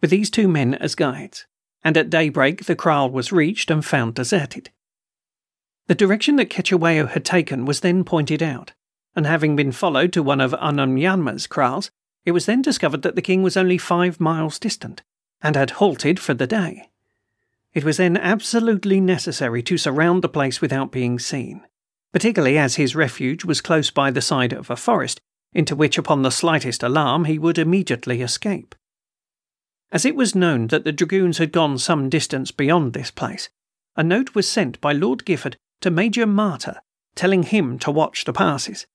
with 0.00 0.10
these 0.10 0.30
two 0.30 0.48
men 0.48 0.74
as 0.74 0.94
guides, 0.94 1.46
and 1.82 1.96
at 1.96 2.10
daybreak 2.10 2.64
the 2.64 2.76
kraal 2.76 3.10
was 3.10 3.32
reached 3.32 3.70
and 3.70 3.84
found 3.84 4.14
deserted. 4.14 4.70
The 5.86 5.94
direction 5.94 6.36
that 6.36 6.50
Cetewayo 6.50 7.08
had 7.08 7.24
taken 7.24 7.64
was 7.66 7.80
then 7.80 8.04
pointed 8.04 8.42
out, 8.42 8.72
and 9.14 9.26
having 9.26 9.54
been 9.54 9.72
followed 9.72 10.12
to 10.14 10.22
one 10.22 10.40
of 10.40 10.52
Anunyanma's 10.54 11.46
kraals, 11.46 11.90
it 12.24 12.32
was 12.32 12.46
then 12.46 12.62
discovered 12.62 13.02
that 13.02 13.16
the 13.16 13.22
king 13.22 13.42
was 13.42 13.56
only 13.56 13.76
five 13.76 14.18
miles 14.18 14.58
distant, 14.58 15.02
and 15.42 15.56
had 15.56 15.72
halted 15.72 16.18
for 16.18 16.32
the 16.32 16.46
day. 16.46 16.88
It 17.74 17.84
was 17.84 17.98
then 17.98 18.16
absolutely 18.16 19.00
necessary 19.00 19.62
to 19.64 19.76
surround 19.76 20.22
the 20.22 20.28
place 20.28 20.60
without 20.60 20.90
being 20.90 21.18
seen, 21.18 21.62
particularly 22.12 22.56
as 22.56 22.76
his 22.76 22.94
refuge 22.94 23.44
was 23.44 23.60
close 23.60 23.90
by 23.90 24.10
the 24.10 24.22
side 24.22 24.52
of 24.52 24.70
a 24.70 24.76
forest, 24.76 25.20
into 25.52 25.76
which, 25.76 25.98
upon 25.98 26.22
the 26.22 26.30
slightest 26.30 26.82
alarm, 26.82 27.26
he 27.26 27.38
would 27.38 27.58
immediately 27.58 28.22
escape. 28.22 28.74
As 29.94 30.04
it 30.04 30.16
was 30.16 30.34
known 30.34 30.66
that 30.66 30.82
the 30.82 30.90
dragoons 30.90 31.38
had 31.38 31.52
gone 31.52 31.78
some 31.78 32.08
distance 32.08 32.50
beyond 32.50 32.94
this 32.94 33.12
place, 33.12 33.48
a 33.94 34.02
note 34.02 34.34
was 34.34 34.48
sent 34.48 34.80
by 34.80 34.92
Lord 34.92 35.24
Gifford 35.24 35.56
to 35.82 35.88
Major 35.88 36.26
Marter, 36.26 36.78
telling 37.14 37.44
him 37.44 37.78
to 37.78 37.92
watch 37.92 38.24
the 38.24 38.32
passes. 38.32 38.86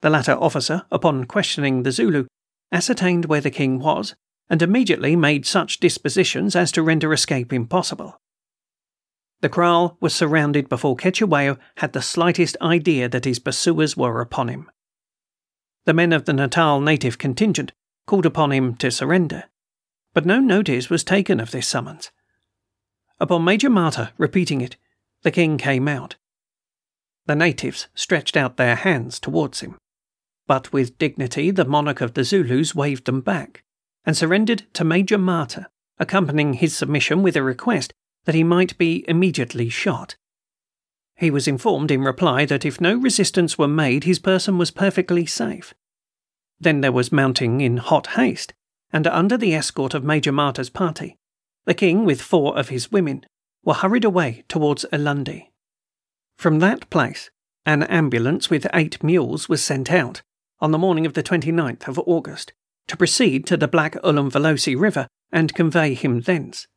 The 0.00 0.10
latter 0.10 0.32
officer, 0.32 0.82
upon 0.90 1.26
questioning 1.26 1.84
the 1.84 1.92
Zulu, 1.92 2.26
ascertained 2.72 3.26
where 3.26 3.40
the 3.40 3.52
king 3.52 3.78
was, 3.78 4.16
and 4.50 4.62
immediately 4.62 5.14
made 5.14 5.46
such 5.46 5.78
dispositions 5.78 6.56
as 6.56 6.72
to 6.72 6.82
render 6.82 7.12
escape 7.12 7.52
impossible. 7.52 8.20
The 9.42 9.48
kraal 9.48 9.96
was 10.00 10.12
surrounded 10.12 10.68
before 10.68 10.96
Cetewayo 10.96 11.56
had 11.76 11.92
the 11.92 12.02
slightest 12.02 12.56
idea 12.60 13.08
that 13.08 13.26
his 13.26 13.38
pursuers 13.38 13.96
were 13.96 14.20
upon 14.20 14.48
him. 14.48 14.72
The 15.84 15.94
men 15.94 16.12
of 16.12 16.24
the 16.24 16.32
Natal 16.32 16.80
native 16.80 17.16
contingent 17.16 17.70
called 18.08 18.26
upon 18.26 18.50
him 18.50 18.74
to 18.78 18.90
surrender, 18.90 19.44
but 20.16 20.24
no 20.24 20.40
notice 20.40 20.88
was 20.88 21.04
taken 21.04 21.38
of 21.38 21.50
this 21.50 21.68
summons. 21.68 22.10
Upon 23.20 23.44
Major 23.44 23.68
Marter 23.68 24.12
repeating 24.16 24.62
it, 24.62 24.78
the 25.20 25.30
king 25.30 25.58
came 25.58 25.86
out. 25.86 26.16
The 27.26 27.34
natives 27.34 27.88
stretched 27.94 28.34
out 28.34 28.56
their 28.56 28.76
hands 28.76 29.20
towards 29.20 29.60
him, 29.60 29.76
but 30.46 30.72
with 30.72 30.96
dignity 30.96 31.50
the 31.50 31.66
monarch 31.66 32.00
of 32.00 32.14
the 32.14 32.24
Zulus 32.24 32.74
waved 32.74 33.04
them 33.04 33.20
back 33.20 33.62
and 34.06 34.16
surrendered 34.16 34.62
to 34.72 34.84
Major 34.84 35.18
Marter, 35.18 35.66
accompanying 35.98 36.54
his 36.54 36.74
submission 36.74 37.22
with 37.22 37.36
a 37.36 37.42
request 37.42 37.92
that 38.24 38.34
he 38.34 38.42
might 38.42 38.78
be 38.78 39.04
immediately 39.06 39.68
shot. 39.68 40.16
He 41.14 41.30
was 41.30 41.46
informed 41.46 41.90
in 41.90 42.00
reply 42.00 42.46
that 42.46 42.64
if 42.64 42.80
no 42.80 42.96
resistance 42.96 43.58
were 43.58 43.68
made, 43.68 44.04
his 44.04 44.18
person 44.18 44.56
was 44.56 44.70
perfectly 44.70 45.26
safe. 45.26 45.74
Then 46.58 46.80
there 46.80 46.90
was 46.90 47.12
mounting 47.12 47.60
in 47.60 47.76
hot 47.76 48.06
haste, 48.06 48.54
and 48.92 49.06
under 49.06 49.36
the 49.36 49.54
escort 49.54 49.94
of 49.94 50.04
Major 50.04 50.32
Marter's 50.32 50.70
party, 50.70 51.18
the 51.64 51.74
king, 51.74 52.04
with 52.04 52.22
four 52.22 52.56
of 52.56 52.68
his 52.68 52.92
women, 52.92 53.26
were 53.64 53.74
hurried 53.74 54.04
away 54.04 54.44
towards 54.48 54.84
Ulundi. 54.92 55.50
From 56.36 56.60
that 56.60 56.88
place, 56.90 57.30
an 57.64 57.82
ambulance 57.84 58.48
with 58.48 58.66
eight 58.72 59.02
mules 59.02 59.48
was 59.48 59.62
sent 59.64 59.90
out 59.90 60.22
on 60.60 60.70
the 60.70 60.78
morning 60.78 61.04
of 61.04 61.14
the 61.14 61.22
29th 61.22 61.88
of 61.88 61.98
August 62.06 62.52
to 62.86 62.96
proceed 62.96 63.46
to 63.46 63.56
the 63.56 63.66
Black 63.66 63.94
Ulumvelosi 64.04 64.78
River 64.78 65.08
and 65.32 65.54
convey 65.54 65.94
him 65.94 66.20
thence. 66.20 66.68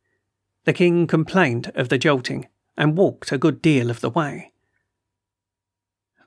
The 0.66 0.74
king 0.74 1.06
complained 1.06 1.72
of 1.76 1.90
the 1.90 2.00
jolting 2.00 2.48
and 2.76 2.98
walked 2.98 3.32
a 3.32 3.38
good 3.38 3.62
deal 3.62 3.92
of 3.92 4.02
the 4.02 4.10
way. 4.10 4.52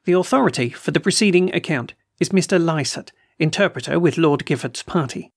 The 0.05 0.13
authority 0.13 0.71
for 0.71 0.93
the 0.93 1.01
preceding 1.01 1.53
account 1.55 1.95
is 2.21 2.29
Mr. 2.29 2.61
Lysett, 2.61 3.11
interpreter 3.39 3.99
with 3.99 4.19
Lord 4.19 4.45
Gifford's 4.47 4.83
party. 4.83 5.32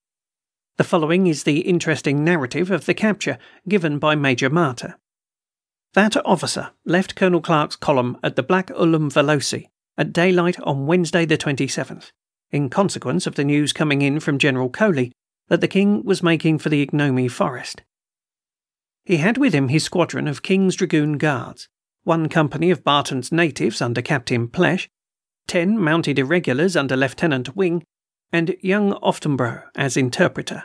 The 0.77 0.83
following 0.83 1.27
is 1.27 1.43
the 1.43 1.59
interesting 1.59 2.25
narrative 2.25 2.69
of 2.69 2.85
the 2.85 2.93
capture 2.93 3.37
given 3.67 3.97
by 3.97 4.15
Major 4.15 4.49
Marter. 4.49 4.95
That 5.93 6.17
officer 6.25 6.71
left 6.83 7.15
Colonel 7.15 7.39
Clark's 7.39 7.77
column 7.77 8.17
at 8.21 8.35
the 8.35 8.43
Black 8.43 8.67
Ulumvelosi 8.67 9.67
at 9.97 10.11
daylight 10.11 10.59
on 10.59 10.85
Wednesday 10.85 11.25
the 11.25 11.37
27th, 11.37 12.11
in 12.51 12.69
consequence 12.69 13.25
of 13.25 13.35
the 13.35 13.45
news 13.45 13.71
coming 13.71 14.01
in 14.01 14.19
from 14.19 14.37
General 14.37 14.67
Colley 14.67 15.13
that 15.47 15.61
the 15.61 15.69
King 15.69 16.03
was 16.03 16.21
making 16.21 16.57
for 16.57 16.67
the 16.67 16.85
Ignomi 16.85 17.31
Forest. 17.31 17.83
He 19.05 19.17
had 19.17 19.37
with 19.37 19.53
him 19.53 19.69
his 19.69 19.85
squadron 19.85 20.27
of 20.27 20.43
King's 20.43 20.75
Dragoon 20.75 21.17
Guards, 21.17 21.69
one 22.03 22.27
company 22.27 22.69
of 22.69 22.83
Barton's 22.83 23.31
natives 23.31 23.81
under 23.81 24.01
Captain 24.01 24.49
Plesh, 24.49 24.89
ten 25.47 25.79
mounted 25.79 26.19
irregulars 26.19 26.75
under 26.75 26.97
Lieutenant 26.97 27.55
Wing, 27.55 27.83
and 28.31 28.55
young 28.61 28.93
Oftebro 28.93 29.63
as 29.75 29.97
interpreter, 29.97 30.63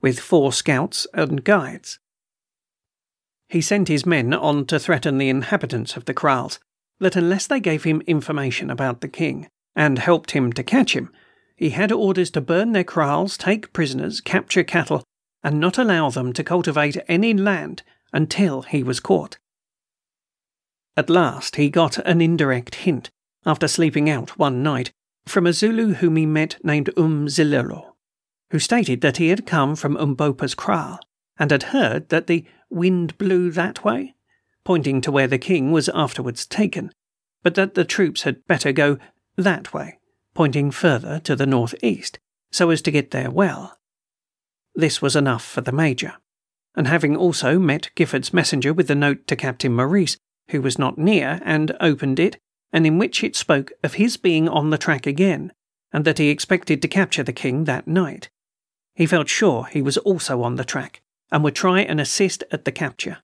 with 0.00 0.18
four 0.20 0.52
scouts 0.52 1.06
and 1.14 1.44
guides. 1.44 1.98
He 3.48 3.60
sent 3.60 3.88
his 3.88 4.06
men 4.06 4.32
on 4.32 4.66
to 4.66 4.78
threaten 4.78 5.18
the 5.18 5.28
inhabitants 5.28 5.96
of 5.96 6.06
the 6.06 6.14
kraals 6.14 6.58
that 7.00 7.16
unless 7.16 7.46
they 7.46 7.60
gave 7.60 7.84
him 7.84 8.02
information 8.06 8.70
about 8.70 9.00
the 9.00 9.08
king 9.08 9.48
and 9.76 9.98
helped 9.98 10.30
him 10.30 10.52
to 10.52 10.62
catch 10.62 10.94
him, 10.94 11.10
he 11.56 11.70
had 11.70 11.92
orders 11.92 12.30
to 12.30 12.40
burn 12.40 12.72
their 12.72 12.84
kraals, 12.84 13.36
take 13.36 13.72
prisoners, 13.72 14.20
capture 14.20 14.64
cattle, 14.64 15.04
and 15.42 15.60
not 15.60 15.78
allow 15.78 16.10
them 16.10 16.32
to 16.32 16.44
cultivate 16.44 16.96
any 17.08 17.34
land 17.34 17.82
until 18.12 18.62
he 18.62 18.82
was 18.82 19.00
caught. 19.00 19.38
At 20.96 21.10
last 21.10 21.56
he 21.56 21.70
got 21.70 21.98
an 21.98 22.20
indirect 22.20 22.76
hint, 22.76 23.10
after 23.44 23.68
sleeping 23.68 24.08
out 24.08 24.38
one 24.38 24.62
night, 24.62 24.92
from 25.26 25.46
a 25.46 25.52
Zulu 25.52 25.94
whom 25.94 26.16
he 26.16 26.26
met 26.26 26.56
named 26.64 26.90
Umzililo, 26.96 27.92
who 28.50 28.58
stated 28.58 29.00
that 29.00 29.16
he 29.16 29.28
had 29.28 29.46
come 29.46 29.76
from 29.76 29.96
Umbopa's 29.96 30.54
kraal 30.54 30.98
and 31.38 31.50
had 31.50 31.64
heard 31.64 32.08
that 32.10 32.26
the 32.26 32.44
wind 32.70 33.16
blew 33.18 33.50
that 33.50 33.84
way, 33.84 34.14
pointing 34.64 35.00
to 35.00 35.12
where 35.12 35.26
the 35.26 35.38
king 35.38 35.72
was 35.72 35.88
afterwards 35.90 36.46
taken, 36.46 36.92
but 37.42 37.54
that 37.54 37.74
the 37.74 37.84
troops 37.84 38.22
had 38.22 38.46
better 38.46 38.72
go 38.72 38.98
that 39.36 39.72
way, 39.72 39.98
pointing 40.34 40.70
further 40.70 41.18
to 41.20 41.34
the 41.34 41.46
northeast, 41.46 42.18
so 42.50 42.70
as 42.70 42.82
to 42.82 42.90
get 42.90 43.10
there 43.10 43.30
well. 43.30 43.78
This 44.74 45.02
was 45.02 45.16
enough 45.16 45.44
for 45.44 45.60
the 45.60 45.72
Major, 45.72 46.14
and 46.74 46.86
having 46.86 47.16
also 47.16 47.58
met 47.58 47.90
Gifford's 47.94 48.32
messenger 48.32 48.72
with 48.72 48.88
the 48.88 48.94
note 48.94 49.26
to 49.26 49.36
Captain 49.36 49.74
Maurice, 49.74 50.16
who 50.50 50.62
was 50.62 50.78
not 50.78 50.98
near, 50.98 51.40
and 51.44 51.76
opened 51.80 52.18
it, 52.18 52.38
and 52.72 52.86
in 52.86 52.98
which 52.98 53.22
it 53.22 53.36
spoke 53.36 53.72
of 53.82 53.94
his 53.94 54.16
being 54.16 54.48
on 54.48 54.70
the 54.70 54.78
track 54.78 55.06
again, 55.06 55.52
and 55.92 56.04
that 56.04 56.18
he 56.18 56.30
expected 56.30 56.80
to 56.80 56.88
capture 56.88 57.22
the 57.22 57.32
king 57.32 57.64
that 57.64 57.86
night, 57.86 58.30
he 58.94 59.06
felt 59.06 59.28
sure 59.28 59.64
he 59.64 59.82
was 59.82 59.98
also 59.98 60.42
on 60.42 60.56
the 60.56 60.64
track, 60.64 61.02
and 61.30 61.42
would 61.42 61.54
try 61.54 61.80
and 61.80 62.00
assist 62.00 62.44
at 62.50 62.64
the 62.64 62.72
capture. 62.72 63.18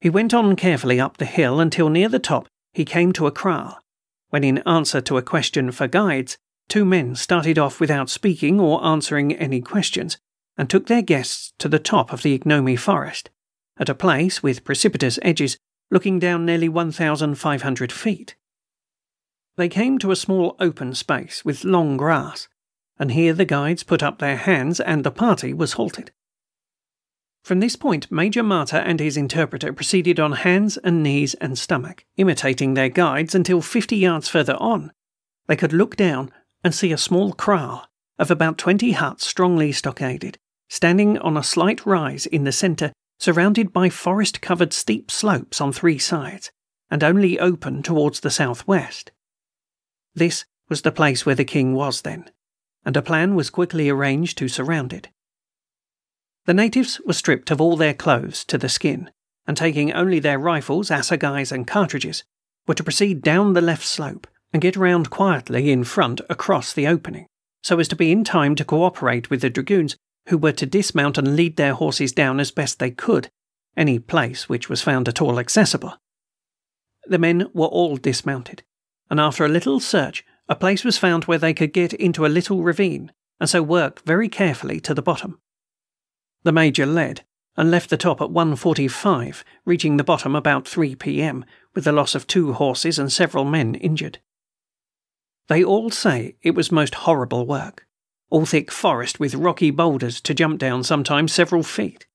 He 0.00 0.10
went 0.10 0.34
on 0.34 0.56
carefully 0.56 1.00
up 1.00 1.16
the 1.16 1.24
hill 1.24 1.60
until 1.60 1.88
near 1.88 2.08
the 2.08 2.18
top 2.18 2.48
he 2.72 2.84
came 2.84 3.12
to 3.12 3.26
a 3.26 3.32
kraal, 3.32 3.78
when, 4.30 4.44
in 4.44 4.58
answer 4.58 5.00
to 5.00 5.16
a 5.16 5.22
question 5.22 5.70
for 5.70 5.86
guides, 5.86 6.36
two 6.68 6.84
men 6.84 7.14
started 7.14 7.58
off 7.58 7.80
without 7.80 8.10
speaking 8.10 8.60
or 8.60 8.84
answering 8.84 9.32
any 9.34 9.60
questions, 9.60 10.18
and 10.58 10.68
took 10.68 10.86
their 10.86 11.02
guests 11.02 11.52
to 11.58 11.68
the 11.68 11.78
top 11.78 12.12
of 12.12 12.22
the 12.22 12.38
Ignomi 12.38 12.78
forest, 12.78 13.30
at 13.78 13.88
a 13.88 13.94
place 13.94 14.42
with 14.42 14.64
precipitous 14.64 15.18
edges 15.22 15.56
looking 15.90 16.18
down 16.18 16.44
nearly 16.44 16.68
1,500 16.68 17.92
feet. 17.92 18.34
They 19.56 19.68
came 19.68 19.98
to 19.98 20.10
a 20.10 20.16
small 20.16 20.56
open 20.60 20.94
space 20.94 21.44
with 21.44 21.64
long 21.64 21.96
grass, 21.96 22.48
and 22.98 23.12
here 23.12 23.32
the 23.32 23.44
guides 23.44 23.82
put 23.82 24.02
up 24.02 24.18
their 24.18 24.36
hands 24.36 24.80
and 24.80 25.04
the 25.04 25.10
party 25.10 25.52
was 25.52 25.74
halted. 25.74 26.10
From 27.42 27.60
this 27.60 27.76
point, 27.76 28.10
Major 28.10 28.42
Marter 28.42 28.82
and 28.84 28.98
his 28.98 29.16
interpreter 29.16 29.72
proceeded 29.72 30.18
on 30.18 30.32
hands 30.32 30.76
and 30.78 31.02
knees 31.02 31.34
and 31.34 31.56
stomach, 31.56 32.04
imitating 32.16 32.74
their 32.74 32.88
guides 32.88 33.34
until 33.34 33.62
50 33.62 33.96
yards 33.96 34.28
further 34.28 34.56
on, 34.56 34.90
they 35.46 35.56
could 35.56 35.72
look 35.72 35.96
down 35.96 36.32
and 36.64 36.74
see 36.74 36.92
a 36.92 36.98
small 36.98 37.32
kraal 37.32 37.86
of 38.18 38.30
about 38.30 38.58
20 38.58 38.92
huts 38.92 39.26
strongly 39.26 39.72
stockaded, 39.72 40.38
standing 40.68 41.18
on 41.18 41.36
a 41.36 41.42
slight 41.42 41.84
rise 41.86 42.26
in 42.26 42.44
the 42.44 42.52
centre, 42.52 42.92
surrounded 43.18 43.72
by 43.72 43.88
forest 43.88 44.40
covered 44.40 44.72
steep 44.72 45.10
slopes 45.10 45.60
on 45.60 45.72
three 45.72 45.98
sides, 45.98 46.50
and 46.90 47.02
only 47.02 47.38
open 47.38 47.82
towards 47.82 48.20
the 48.20 48.30
southwest. 48.30 49.10
This 50.14 50.44
was 50.68 50.82
the 50.82 50.92
place 50.92 51.24
where 51.24 51.34
the 51.34 51.44
king 51.44 51.74
was 51.74 52.02
then, 52.02 52.30
and 52.84 52.96
a 52.96 53.02
plan 53.02 53.34
was 53.34 53.50
quickly 53.50 53.88
arranged 53.88 54.38
to 54.38 54.48
surround 54.48 54.92
it. 54.92 55.08
The 56.46 56.54
natives 56.54 57.00
were 57.04 57.12
stripped 57.12 57.50
of 57.50 57.60
all 57.60 57.76
their 57.76 57.94
clothes 57.94 58.44
to 58.46 58.58
the 58.58 58.68
skin, 58.68 59.10
and 59.46 59.56
taking 59.56 59.92
only 59.92 60.18
their 60.18 60.38
rifles, 60.38 60.90
assegais, 60.90 61.52
and 61.52 61.66
cartridges, 61.66 62.24
were 62.66 62.74
to 62.74 62.84
proceed 62.84 63.22
down 63.22 63.52
the 63.52 63.60
left 63.60 63.84
slope 63.84 64.26
and 64.52 64.62
get 64.62 64.76
round 64.76 65.10
quietly 65.10 65.70
in 65.70 65.84
front 65.84 66.20
across 66.28 66.72
the 66.72 66.86
opening, 66.86 67.26
so 67.62 67.78
as 67.78 67.88
to 67.88 67.96
be 67.96 68.12
in 68.12 68.24
time 68.24 68.54
to 68.54 68.64
cooperate 68.64 69.28
with 69.30 69.40
the 69.40 69.50
dragoons 69.50 69.96
who 70.28 70.38
were 70.38 70.52
to 70.52 70.66
dismount 70.66 71.18
and 71.18 71.36
lead 71.36 71.56
their 71.56 71.74
horses 71.74 72.12
down 72.12 72.40
as 72.40 72.50
best 72.50 72.78
they 72.78 72.90
could, 72.90 73.30
any 73.76 73.98
place 73.98 74.48
which 74.48 74.68
was 74.68 74.82
found 74.82 75.08
at 75.08 75.20
all 75.20 75.38
accessible. 75.38 75.94
The 77.06 77.18
men 77.18 77.48
were 77.52 77.66
all 77.66 77.96
dismounted, 77.96 78.62
and 79.08 79.20
after 79.20 79.44
a 79.44 79.48
little 79.48 79.78
search, 79.78 80.24
a 80.48 80.56
place 80.56 80.84
was 80.84 80.98
found 80.98 81.24
where 81.24 81.38
they 81.38 81.54
could 81.54 81.72
get 81.72 81.92
into 81.92 82.26
a 82.26 82.28
little 82.28 82.62
ravine, 82.62 83.12
and 83.38 83.48
so 83.48 83.62
work 83.62 84.02
very 84.02 84.28
carefully 84.28 84.80
to 84.80 84.94
the 84.94 85.02
bottom. 85.02 85.38
The 86.42 86.52
Major 86.52 86.86
led, 86.86 87.24
and 87.56 87.70
left 87.70 87.90
the 87.90 87.96
top 87.96 88.20
at 88.20 88.28
1.45, 88.28 89.42
reaching 89.64 89.96
the 89.96 90.04
bottom 90.04 90.34
about 90.34 90.66
3 90.68 90.94
p.m., 90.96 91.44
with 91.74 91.84
the 91.84 91.92
loss 91.92 92.14
of 92.14 92.26
two 92.26 92.52
horses 92.52 92.98
and 92.98 93.12
several 93.12 93.44
men 93.44 93.74
injured. 93.76 94.18
They 95.48 95.62
all 95.62 95.90
say 95.90 96.36
it 96.42 96.54
was 96.54 96.72
most 96.72 96.94
horrible 96.94 97.46
work 97.46 97.85
all 98.30 98.46
thick 98.46 98.70
forest 98.70 99.20
with 99.20 99.34
rocky 99.34 99.70
boulders 99.70 100.20
to 100.20 100.34
jump 100.34 100.58
down 100.58 100.82
sometimes 100.82 101.32
several 101.32 101.62
feet. 101.62 102.06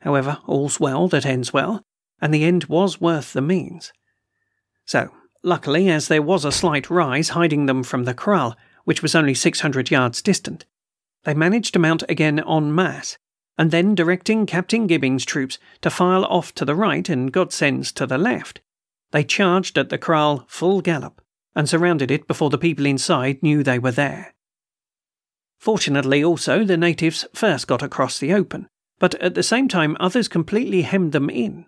However, 0.00 0.38
all's 0.46 0.80
well 0.80 1.08
that 1.08 1.26
ends 1.26 1.52
well, 1.52 1.82
and 2.20 2.32
the 2.32 2.44
end 2.44 2.64
was 2.64 3.00
worth 3.00 3.32
the 3.32 3.42
means. 3.42 3.92
So, 4.84 5.10
luckily, 5.42 5.88
as 5.88 6.08
there 6.08 6.22
was 6.22 6.44
a 6.44 6.52
slight 6.52 6.90
rise 6.90 7.30
hiding 7.30 7.66
them 7.66 7.82
from 7.82 8.04
the 8.04 8.14
kraal, 8.14 8.56
which 8.84 9.02
was 9.02 9.14
only 9.14 9.34
600 9.34 9.90
yards 9.90 10.22
distant, 10.22 10.64
they 11.24 11.34
managed 11.34 11.72
to 11.72 11.78
mount 11.78 12.02
again 12.08 12.38
en 12.38 12.74
masse, 12.74 13.16
and 13.56 13.70
then 13.70 13.94
directing 13.94 14.46
Captain 14.46 14.86
Gibbing's 14.86 15.24
troops 15.24 15.58
to 15.80 15.90
file 15.90 16.24
off 16.26 16.54
to 16.54 16.64
the 16.64 16.74
right 16.74 17.08
and 17.08 17.32
Godsend's 17.32 17.92
to 17.92 18.06
the 18.06 18.18
left, 18.18 18.60
they 19.12 19.24
charged 19.24 19.78
at 19.78 19.90
the 19.90 19.98
kraal 19.98 20.44
full 20.48 20.80
gallop 20.80 21.22
and 21.54 21.68
surrounded 21.68 22.10
it 22.10 22.26
before 22.26 22.50
the 22.50 22.58
people 22.58 22.84
inside 22.84 23.42
knew 23.42 23.62
they 23.62 23.78
were 23.78 23.92
there. 23.92 24.33
Fortunately, 25.64 26.22
also, 26.22 26.62
the 26.62 26.76
natives 26.76 27.24
first 27.32 27.66
got 27.66 27.82
across 27.82 28.18
the 28.18 28.34
open, 28.34 28.68
but 28.98 29.14
at 29.14 29.34
the 29.34 29.42
same 29.42 29.66
time 29.66 29.96
others 29.98 30.28
completely 30.28 30.82
hemmed 30.82 31.12
them 31.12 31.30
in. 31.30 31.64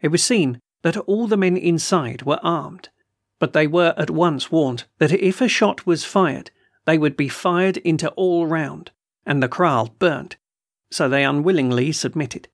It 0.00 0.08
was 0.08 0.24
seen 0.24 0.58
that 0.82 0.96
all 0.96 1.28
the 1.28 1.36
men 1.36 1.56
inside 1.56 2.22
were 2.22 2.40
armed, 2.42 2.88
but 3.38 3.52
they 3.52 3.68
were 3.68 3.94
at 3.96 4.10
once 4.10 4.50
warned 4.50 4.82
that 4.98 5.12
if 5.12 5.40
a 5.40 5.46
shot 5.46 5.86
was 5.86 6.04
fired, 6.04 6.50
they 6.86 6.98
would 6.98 7.16
be 7.16 7.28
fired 7.28 7.76
into 7.76 8.10
all 8.16 8.48
round, 8.48 8.90
and 9.24 9.40
the 9.40 9.48
kraal 9.48 9.94
burnt, 10.00 10.36
so 10.90 11.08
they 11.08 11.22
unwillingly 11.22 11.92
submitted. 11.92 12.48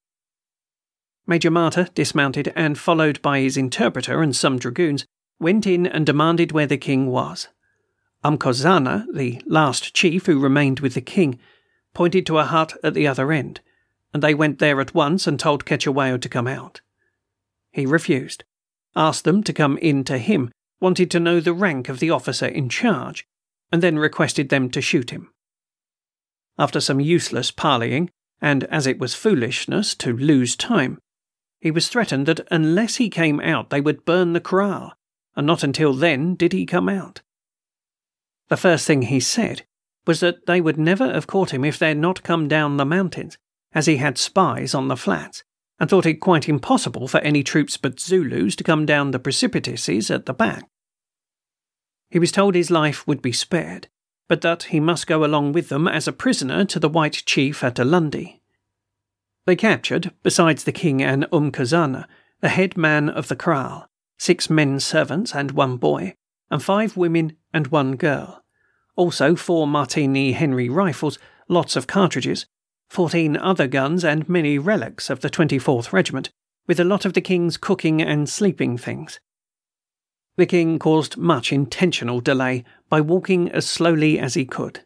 Major 1.27 1.51
Marter, 1.51 1.89
dismounted 1.95 2.53
and 2.55 2.79
followed 2.79 3.23
by 3.23 3.41
his 3.41 3.57
interpreter 3.57 4.21
and 4.21 4.37
some 4.37 4.59
dragoons, 4.59 5.07
went 5.41 5.67
in 5.67 5.87
and 5.87 6.05
demanded 6.05 6.53
where 6.53 6.67
the 6.67 6.77
king 6.77 7.07
was. 7.07 7.49
Umkozana, 8.27 9.07
the 9.15 9.41
last 9.47 9.95
chief 9.95 10.27
who 10.27 10.41
remained 10.41 10.81
with 10.81 10.95
the 10.95 11.01
king, 11.01 11.39
pointed 11.95 12.27
to 12.27 12.39
a 12.39 12.45
hut 12.45 12.77
at 12.83 12.93
the 12.93 13.07
other 13.07 13.31
end, 13.31 13.61
and 14.13 14.21
they 14.21 14.35
went 14.35 14.59
there 14.59 14.81
at 14.81 14.95
once 14.95 15.29
and 15.29 15.39
told 15.39 15.65
Cetewayo 15.65 16.21
to 16.21 16.29
come 16.29 16.49
out. 16.49 16.81
He 17.71 17.87
refused, 17.87 18.43
asked 18.97 19.23
them 19.23 19.45
to 19.45 19.53
come 19.53 19.79
in 19.79 20.03
to 20.05 20.19
him, 20.19 20.51
wanted 20.81 21.09
to 21.13 21.21
know 21.21 21.39
the 21.39 21.53
rank 21.53 21.89
of 21.89 22.01
the 22.01 22.11
officer 22.11 22.47
in 22.47 22.69
charge, 22.69 23.25
and 23.71 23.81
then 23.81 23.97
requested 23.97 24.49
them 24.49 24.71
to 24.71 24.83
shoot 24.83 25.11
him. 25.11 25.31
After 26.59 26.81
some 26.81 26.99
useless 26.99 27.53
parleying, 27.53 28.11
and 28.43 28.65
as 28.65 28.89
it 28.89 28.99
was 28.99 29.15
foolishness 29.15 29.95
to 29.95 30.17
lose 30.17 30.57
time, 30.57 30.99
he 31.61 31.71
was 31.71 31.87
threatened 31.87 32.27
that 32.27 32.49
unless 32.51 32.97
he 32.97 33.09
came 33.09 33.39
out 33.39 33.71
they 33.71 33.81
would 33.81 34.05
burn 34.05 34.33
the 34.33 34.41
kraal, 34.41 34.95
and 35.37 35.47
not 35.47 35.63
until 35.63 35.95
then 35.95 36.35
did 36.35 36.53
he 36.53 36.67
come 36.67 36.89
out. 36.89 37.21
The 38.49 38.57
first 38.57 38.87
thing 38.87 39.03
he 39.03 39.21
said 39.21 39.63
was 40.07 40.21
that 40.21 40.47
they 40.47 40.61
would 40.61 40.79
never 40.79 41.13
have 41.13 41.27
caught 41.27 41.53
him 41.53 41.65
if 41.65 41.79
they 41.79 41.89
had 41.89 41.99
not 41.99 42.23
come 42.23 42.47
down 42.47 42.77
the 42.77 42.85
mountains, 42.85 43.39
as 43.73 43.87
he 43.87 43.97
had 43.97 44.19
spies 44.19 44.75
on 44.75 44.89
the 44.89 44.97
flats, 44.97 45.43
and 45.81 45.91
thought 45.91 46.07
it 46.07 46.21
quite 46.21 46.49
impossible 46.49 47.09
for 47.09 47.19
any 47.21 47.43
troops 47.43 47.77
but 47.77 48.01
Zulus 48.01 48.55
to 48.57 48.65
come 48.65 48.87
down 48.87 49.11
the 49.11 49.19
precipices 49.19 50.11
at 50.11 50.27
the 50.27 50.33
back. 50.33 50.69
He 52.09 52.19
was 52.19 52.33
told 52.33 52.55
his 52.55 52.71
life 52.71 53.07
would 53.07 53.21
be 53.21 53.33
spared, 53.33 53.89
but 54.29 54.41
that 54.43 54.65
he 54.65 54.81
must 54.81 55.07
go 55.07 55.25
along 55.25 55.53
with 55.53 55.69
them 55.69 55.89
as 55.89 56.07
a 56.07 56.13
prisoner 56.13 56.65
to 56.67 56.79
the 56.79 56.89
White 56.89 57.23
Chief 57.27 57.63
at 57.65 57.77
Ulundi. 57.77 58.41
They 59.45 59.57
captured, 59.57 60.13
besides 60.23 60.65
the 60.65 60.73
king 60.73 61.03
and 61.03 61.25
Umkazana, 61.33 62.07
the 62.41 62.49
head 62.49 62.77
man 62.77 63.09
of 63.09 63.29
the 63.29 63.37
kraal, 63.37 63.89
six 64.19 64.49
men 64.49 64.81
servants 64.81 65.35
and 65.35 65.51
one 65.53 65.77
boy, 65.77 66.15
and 66.51 66.63
five 66.63 66.97
women 66.97 67.37
and 67.53 67.69
one 67.69 67.97
girl. 67.97 68.43
Also 68.97 69.37
four 69.37 69.67
Martini 69.67 70.33
Henry 70.33 70.69
rifles, 70.69 71.19
lots 71.49 71.77
of 71.77 71.87
cartridges, 71.87 72.47
fourteen 72.89 73.37
other 73.37 73.67
guns, 73.67 74.05
and 74.05 74.29
many 74.29 74.59
relics 74.59 75.11
of 75.11 75.21
the 75.21 75.31
24th 75.31 75.93
Regiment, 75.93 76.31
with 76.67 76.81
a 76.81 76.85
lot 76.85 77.05
of 77.05 77.13
the 77.13 77.21
king's 77.21 77.57
cooking 77.57 78.01
and 78.01 78.29
sleeping 78.29 78.79
things. 78.79 79.21
The 80.37 80.47
king 80.47 80.79
caused 80.79 81.17
much 81.17 81.53
intentional 81.53 82.21
delay 82.21 82.65
by 82.89 83.01
walking 83.01 83.51
as 83.51 83.67
slowly 83.67 84.19
as 84.19 84.35
he 84.35 84.45
could. 84.45 84.81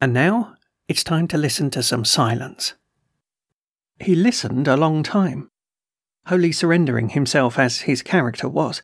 And 0.00 0.12
now 0.12 0.56
it's 0.88 1.04
time 1.04 1.28
to 1.28 1.38
listen 1.38 1.70
to 1.70 1.82
some 1.82 2.04
silence. 2.04 2.74
He 4.00 4.14
listened 4.14 4.66
a 4.66 4.76
long 4.76 5.02
time, 5.02 5.51
wholly 6.26 6.52
surrendering 6.52 7.10
himself 7.10 7.58
as 7.58 7.82
his 7.82 8.02
character 8.02 8.48
was, 8.48 8.82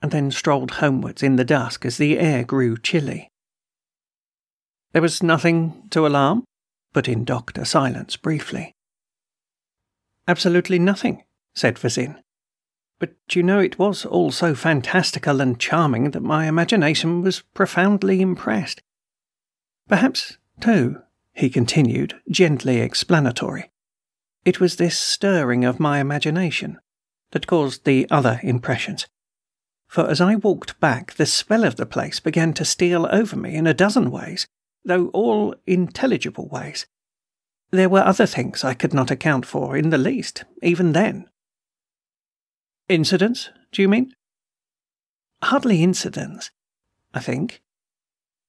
and 0.00 0.10
then 0.10 0.30
strolled 0.30 0.72
homewards 0.72 1.22
in 1.22 1.36
the 1.36 1.44
dusk 1.44 1.84
as 1.84 1.96
the 1.96 2.18
air 2.18 2.44
grew 2.44 2.76
chilly. 2.76 3.28
There 4.92 5.02
was 5.02 5.22
nothing 5.22 5.88
to 5.90 6.06
alarm, 6.06 6.44
put 6.92 7.08
in 7.08 7.24
Dr. 7.24 7.64
Silence 7.64 8.16
briefly. 8.16 8.74
Absolutely 10.28 10.78
nothing, 10.78 11.24
said 11.54 11.78
Vezin. 11.78 12.22
But 12.98 13.14
you 13.32 13.42
know 13.42 13.58
it 13.58 13.78
was 13.78 14.04
all 14.04 14.30
so 14.30 14.54
fantastical 14.54 15.40
and 15.40 15.58
charming 15.58 16.12
that 16.12 16.22
my 16.22 16.46
imagination 16.46 17.22
was 17.22 17.42
profoundly 17.54 18.20
impressed. 18.20 18.80
Perhaps, 19.88 20.38
too, 20.60 21.02
he 21.32 21.50
continued, 21.50 22.14
gently 22.30 22.78
explanatory, 22.80 23.71
it 24.44 24.60
was 24.60 24.76
this 24.76 24.98
stirring 24.98 25.64
of 25.64 25.80
my 25.80 26.00
imagination 26.00 26.78
that 27.30 27.46
caused 27.46 27.84
the 27.84 28.06
other 28.10 28.40
impressions. 28.42 29.06
For 29.88 30.08
as 30.08 30.20
I 30.20 30.36
walked 30.36 30.80
back, 30.80 31.14
the 31.14 31.26
spell 31.26 31.64
of 31.64 31.76
the 31.76 31.86
place 31.86 32.18
began 32.18 32.52
to 32.54 32.64
steal 32.64 33.06
over 33.10 33.36
me 33.36 33.54
in 33.54 33.66
a 33.66 33.74
dozen 33.74 34.10
ways, 34.10 34.46
though 34.84 35.08
all 35.08 35.54
intelligible 35.66 36.48
ways. 36.48 36.86
There 37.70 37.88
were 37.88 38.00
other 38.00 38.26
things 38.26 38.64
I 38.64 38.74
could 38.74 38.92
not 38.92 39.10
account 39.10 39.46
for 39.46 39.76
in 39.76 39.90
the 39.90 39.98
least, 39.98 40.44
even 40.62 40.92
then. 40.92 41.28
Incidents, 42.88 43.50
do 43.70 43.80
you 43.80 43.88
mean? 43.88 44.14
Hardly 45.42 45.82
incidents, 45.82 46.50
I 47.14 47.20
think. 47.20 47.62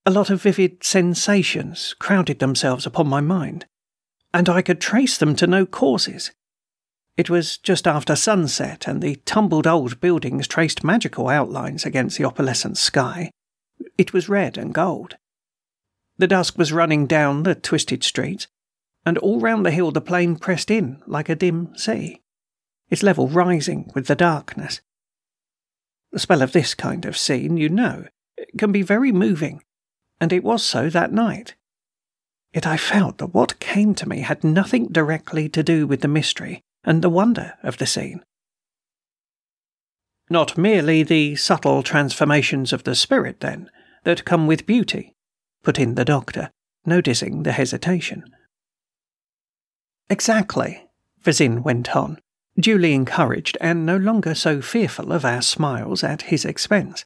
A 0.06 0.12
lot 0.12 0.30
of 0.30 0.42
vivid 0.42 0.84
sensations 0.84 1.96
crowded 2.00 2.40
themselves 2.40 2.86
upon 2.86 3.08
my 3.08 3.22
mind 3.22 3.66
and 4.34 4.50
I 4.50 4.62
could 4.62 4.82
trace 4.82 5.18
them 5.18 5.36
to 5.36 5.48
no 5.48 5.66
causes. 5.66 6.32
It 7.16 7.30
was 7.30 7.58
just 7.60 7.88
after 7.88 8.16
sunset, 8.16 8.88
and 8.88 9.02
the 9.02 9.18
tumbled 9.18 9.68
old 9.68 10.00
buildings 10.00 10.48
traced 10.48 10.84
magical 10.84 11.30
outlines 11.30 11.86
against 11.86 12.18
the 12.18 12.24
opalescent 12.24 12.78
sky. 12.78 13.30
It 13.98 14.14
was 14.14 14.30
red 14.30 14.58
and 14.58 14.74
gold. 14.74 15.18
The 16.18 16.28
dusk 16.28 16.58
was 16.58 16.74
running 16.74 17.06
down 17.06 17.44
the 17.44 17.54
twisted 17.54 18.04
streets, 18.04 18.48
and 19.06 19.18
all 19.20 19.40
round 19.40 19.66
the 19.66 19.72
hill 19.72 19.92
the 19.92 20.02
plain 20.02 20.38
pressed 20.38 20.72
in 20.72 21.02
like 21.06 21.30
a 21.30 21.36
dim 21.36 21.76
sea, 21.76 22.22
its 22.90 23.04
level 23.04 23.28
rising 23.28 23.92
with 23.94 24.08
the 24.08 24.16
darkness. 24.16 24.82
The 26.12 26.20
spell 26.20 26.42
of 26.42 26.52
this 26.52 26.74
kind 26.74 27.06
of 27.06 27.18
scene, 27.18 27.58
you 27.58 27.70
know, 27.70 28.06
can 28.58 28.72
be 28.72 28.82
very 28.82 29.12
moving, 29.12 29.64
and 30.20 30.34
it 30.34 30.44
was 30.44 30.64
so 30.64 30.90
that 30.90 31.12
night. 31.12 31.56
Yet 32.54 32.68
I 32.68 32.78
felt 32.78 33.18
that 33.18 33.34
what 33.34 33.60
came 33.60 33.96
to 33.96 34.08
me 34.08 34.20
had 34.20 34.44
nothing 34.44 34.88
directly 34.88 35.50
to 35.50 35.64
do 35.64 35.88
with 35.88 36.02
the 36.02 36.08
mystery 36.08 36.62
and 36.84 37.02
the 37.02 37.10
wonder 37.10 37.54
of 37.64 37.78
the 37.78 37.88
scene. 37.88 38.24
Not 40.30 40.58
merely 40.58 41.04
the 41.04 41.36
subtle 41.36 41.84
transformations 41.84 42.72
of 42.72 42.84
the 42.84 42.96
spirit, 42.96 43.40
then, 43.40 43.70
that 44.04 44.26
come 44.26 44.48
with 44.48 44.66
beauty, 44.66 45.14
put 45.64 45.80
in 45.80 45.96
the 45.96 46.06
doctor, 46.06 46.52
noticing 46.86 47.44
the 47.44 47.52
hesitation. 47.54 48.24
Exactly, 50.10 50.88
Vezin 51.22 51.64
went 51.64 51.96
on, 51.96 52.20
duly 52.58 52.94
encouraged 52.94 53.58
and 53.62 53.86
no 53.86 53.98
longer 53.98 54.36
so 54.36 54.62
fearful 54.62 55.12
of 55.12 55.26
our 55.26 55.42
smiles 55.42 56.04
at 56.04 56.24
his 56.24 56.46
expense. 56.46 57.04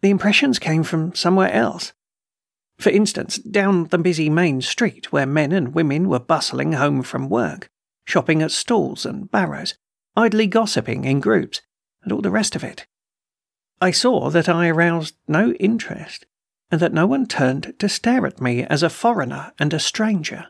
The 0.00 0.10
impressions 0.10 0.58
came 0.58 0.82
from 0.82 1.14
somewhere 1.14 1.52
else, 1.52 1.92
for 2.82 2.90
instance, 2.90 3.38
down 3.38 3.84
the 3.84 3.98
busy 3.98 4.28
main 4.28 4.60
street 4.60 5.12
where 5.12 5.26
men 5.26 5.52
and 5.52 5.74
women 5.74 6.08
were 6.08 6.18
bustling 6.18 6.72
home 6.72 7.02
from 7.02 7.28
work, 7.28 7.68
shopping 8.06 8.42
at 8.42 8.50
stalls 8.50 9.06
and 9.06 9.30
barrows, 9.30 9.74
idly 10.16 10.46
gossiping 10.46 11.04
in 11.04 11.20
groups, 11.20 11.60
and 12.02 12.12
all 12.12 12.20
the 12.20 12.30
rest 12.30 12.56
of 12.56 12.64
it. 12.64 12.86
I 13.80 13.90
saw 13.90 14.30
that 14.30 14.48
I 14.48 14.68
aroused 14.68 15.16
no 15.28 15.52
interest, 15.52 16.26
and 16.70 16.80
that 16.80 16.92
no 16.92 17.06
one 17.06 17.26
turned 17.26 17.74
to 17.78 17.88
stare 17.88 18.26
at 18.26 18.40
me 18.40 18.64
as 18.64 18.82
a 18.82 18.90
foreigner 18.90 19.52
and 19.58 19.72
a 19.72 19.78
stranger. 19.78 20.46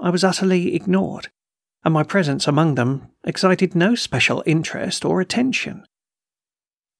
I 0.00 0.10
was 0.10 0.24
utterly 0.24 0.74
ignored, 0.74 1.28
and 1.84 1.94
my 1.94 2.02
presence 2.02 2.46
among 2.46 2.74
them 2.74 3.08
excited 3.24 3.74
no 3.74 3.94
special 3.94 4.42
interest 4.44 5.04
or 5.04 5.20
attention. 5.20 5.86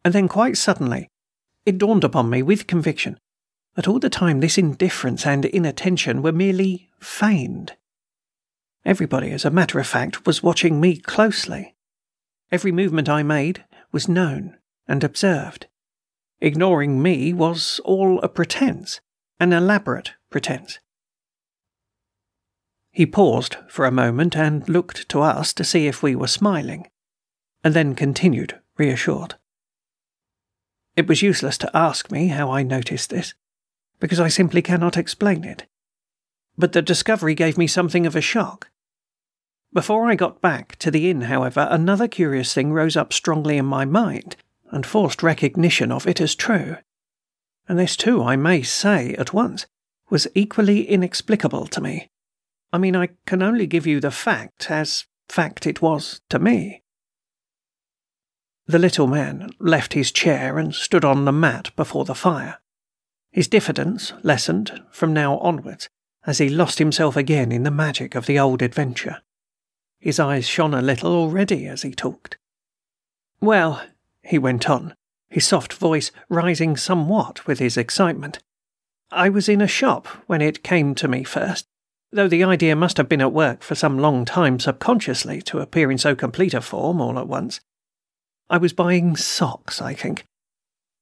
And 0.05 0.14
then, 0.14 0.29
quite 0.29 0.57
suddenly, 0.57 1.09
it 1.64 1.79
dawned 1.79 2.05
upon 2.05 2.31
me 2.31 2.42
with 2.42 2.66
conviction 2.66 3.18
that 3.77 3.87
all 3.87 3.99
the 3.99 4.11
time 4.11 4.41
this 4.41 4.59
indifference 4.59 5.27
and 5.27 5.45
inattention 5.45 6.23
were 6.23 6.33
merely 6.33 6.89
feigned. 6.99 7.75
Everybody, 8.85 9.31
as 9.33 9.45
a 9.45 9.51
matter 9.51 9.79
of 9.79 9.87
fact, 9.87 10.27
was 10.27 10.43
watching 10.43 10.81
me 10.81 10.97
closely. 10.97 11.75
Every 12.51 12.73
movement 12.73 13.09
I 13.09 13.23
made 13.23 13.65
was 13.93 14.09
known 14.09 14.57
and 14.89 15.05
observed. 15.05 15.67
Ignoring 16.41 17.03
me 17.03 17.33
was 17.33 17.81
all 17.85 18.19
a 18.21 18.29
pretense, 18.29 19.01
an 19.39 19.53
elaborate 19.53 20.12
pretense. 20.31 20.79
He 22.91 23.05
paused 23.05 23.57
for 23.69 23.85
a 23.85 23.91
moment 23.91 24.37
and 24.37 24.67
looked 24.69 25.09
to 25.11 25.21
us 25.21 25.53
to 25.53 25.65
see 25.65 25.87
if 25.87 26.03
we 26.03 26.17
were 26.17 26.29
smiling, 26.29 26.89
and 27.62 27.75
then 27.75 27.95
continued, 27.95 28.59
reassured. 28.79 29.35
It 30.95 31.07
was 31.07 31.21
useless 31.21 31.59
to 31.59 31.77
ask 31.77 32.11
me 32.11 32.29
how 32.29 32.51
I 32.51 32.62
noticed 32.62 33.11
this 33.11 33.35
because 34.00 34.20
I 34.20 34.28
simply 34.28 34.62
cannot 34.62 34.96
explain 34.96 35.44
it. 35.44 35.64
But 36.59 36.72
the 36.72 36.82
discovery 36.82 37.35
gave 37.35 37.59
me 37.59 37.66
something 37.66 38.06
of 38.06 38.16
a 38.16 38.20
shock. 38.20 38.68
Before 39.72 40.09
I 40.09 40.14
got 40.14 40.40
back 40.40 40.76
to 40.76 40.90
the 40.90 41.11
inn, 41.11 41.22
however, 41.22 41.68
another 41.70 42.09
curious 42.09 42.54
thing 42.54 42.72
rose 42.72 42.96
up 42.96 43.12
strongly 43.12 43.59
in 43.59 43.66
my 43.66 43.85
mind 43.85 44.37
and 44.70 44.87
forced 44.87 45.22
recognition 45.22 45.92
of 45.92 46.06
it 46.06 46.20
as 46.20 46.35
true. 46.35 46.76
And 47.68 47.78
this, 47.78 47.96
too, 47.96 48.22
I 48.22 48.37
may 48.37 48.62
say 48.62 49.14
at 49.14 49.32
once, 49.32 49.66
was 50.09 50.28
equally 50.35 50.88
inexplicable 50.88 51.66
to 51.66 51.80
me. 51.80 52.09
I 52.72 52.78
mean, 52.78 52.96
I 52.96 53.11
can 53.26 53.42
only 53.42 53.66
give 53.66 53.87
you 53.87 54.00
the 54.00 54.11
fact 54.11 54.70
as 54.70 55.04
fact 55.28 55.66
it 55.66 55.82
was 55.82 56.20
to 56.30 56.38
me. 56.38 56.82
The 58.66 58.78
little 58.78 59.06
man 59.06 59.50
left 59.61 59.92
his 59.92 60.11
chair 60.11 60.59
and 60.59 60.74
stood 60.74 61.04
on 61.04 61.24
the 61.24 61.32
mat 61.32 61.70
before 61.76 62.04
the 62.04 62.14
fire. 62.14 62.59
His 63.37 63.49
diffidence 63.49 64.14
lessened 64.22 64.83
from 64.90 65.12
now 65.12 65.37
onwards, 65.40 65.90
as 66.27 66.38
he 66.38 66.49
lost 66.49 66.79
himself 66.79 67.18
again 67.18 67.53
in 67.53 67.64
the 67.64 67.70
magic 67.70 68.14
of 68.14 68.25
the 68.25 68.38
old 68.38 68.62
adventure. 68.62 69.20
His 70.01 70.18
eyes 70.18 70.49
shone 70.49 70.72
a 70.72 70.81
little 70.81 71.12
already 71.12 71.66
as 71.66 71.83
he 71.83 71.90
talked. 71.90 72.38
Well, 73.38 73.83
he 74.22 74.38
went 74.38 74.70
on, 74.70 74.94
his 75.29 75.46
soft 75.46 75.75
voice 75.75 76.11
rising 76.31 76.79
somewhat 76.79 77.46
with 77.46 77.59
his 77.59 77.77
excitement. 77.77 78.38
I 79.11 79.29
was 79.29 79.51
in 79.51 79.61
a 79.61 79.68
shop 79.68 80.07
when 80.27 80.40
it 80.40 80.64
came 80.64 80.94
to 80.94 81.07
me 81.07 81.22
first, 81.22 81.66
though 82.11 82.29
the 82.29 82.42
idea 82.42 82.75
must 82.75 82.96
have 82.96 83.09
been 83.11 83.20
at 83.20 83.35
work 83.35 83.62
for 83.62 83.75
some 83.75 83.99
long 83.99 84.25
time 84.25 84.59
subconsciously 84.59 85.42
to 85.42 85.59
appear 85.59 85.90
in 85.90 85.99
so 85.99 86.14
complete 86.14 86.55
a 86.55 86.62
form 86.62 87.03
all 87.03 87.18
at 87.18 87.29
once. 87.29 87.61
I 88.49 88.57
was 88.57 88.72
buying 88.72 89.14
socks, 89.14 89.83
I 89.83 89.92
think. 89.92 90.25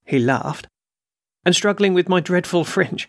He 0.05 0.19
laughed, 0.19 0.67
and 1.45 1.55
struggling 1.55 1.95
with 1.95 2.09
my 2.09 2.21
dreadful 2.21 2.65
fringe, 2.75 3.09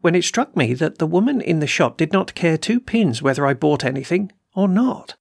when 0.00 0.14
it 0.14 0.24
struck 0.24 0.56
me 0.56 0.74
that 0.74 0.98
the 0.98 1.06
woman 1.06 1.40
in 1.40 1.60
the 1.60 1.66
shop 1.66 1.96
did 1.96 2.12
not 2.12 2.34
care 2.34 2.58
two 2.58 2.80
pins 2.80 3.22
whether 3.22 3.46
I 3.46 3.54
bought 3.54 3.84
anything 3.84 4.32
or 4.54 4.68
not. 4.68 5.14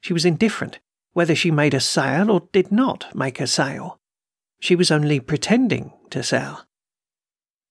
She 0.00 0.12
was 0.12 0.24
indifferent 0.24 0.78
whether 1.12 1.34
she 1.34 1.50
made 1.50 1.74
a 1.74 1.80
sale 1.80 2.30
or 2.30 2.48
did 2.52 2.70
not 2.70 3.14
make 3.14 3.40
a 3.40 3.46
sale. 3.46 3.98
She 4.60 4.76
was 4.76 4.90
only 4.90 5.18
pretending 5.18 5.92
to 6.10 6.22
sell. 6.22 6.64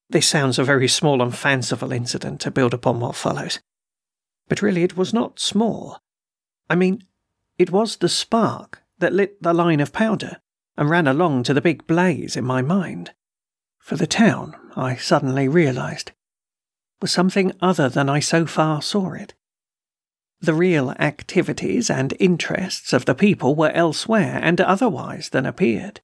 This 0.09 0.27
sounds 0.27 0.59
a 0.59 0.63
very 0.63 0.87
small 0.87 1.21
and 1.21 1.35
fanciful 1.35 1.91
incident 1.91 2.41
to 2.41 2.51
build 2.51 2.73
upon 2.73 2.99
what 2.99 3.15
follows. 3.15 3.59
But 4.49 4.61
really, 4.61 4.83
it 4.83 4.97
was 4.97 5.13
not 5.13 5.39
small. 5.39 5.99
I 6.69 6.75
mean, 6.75 7.03
it 7.57 7.71
was 7.71 7.97
the 7.97 8.09
spark 8.09 8.83
that 8.99 9.13
lit 9.13 9.41
the 9.41 9.53
line 9.53 9.79
of 9.79 9.93
powder 9.93 10.41
and 10.77 10.89
ran 10.89 11.07
along 11.07 11.43
to 11.43 11.53
the 11.53 11.61
big 11.61 11.87
blaze 11.87 12.35
in 12.35 12.45
my 12.45 12.61
mind. 12.61 13.13
For 13.88 13.95
the 13.95 14.06
town, 14.06 14.54
I 14.76 14.97
suddenly 14.97 15.47
realized, 15.47 16.12
was 17.02 17.10
something 17.10 17.54
other 17.62 17.88
than 17.88 18.10
I 18.10 18.19
so 18.19 18.45
far 18.45 18.82
saw 18.82 19.13
it. 19.13 19.34
The 20.41 20.54
real 20.54 20.91
activities 21.00 21.89
and 21.89 22.13
interests 22.19 22.91
of 22.91 23.06
the 23.06 23.15
people 23.15 23.56
were 23.56 23.71
elsewhere 23.71 24.41
and 24.43 24.60
otherwise 24.60 25.30
than 25.30 25.45
appeared. 25.45 26.02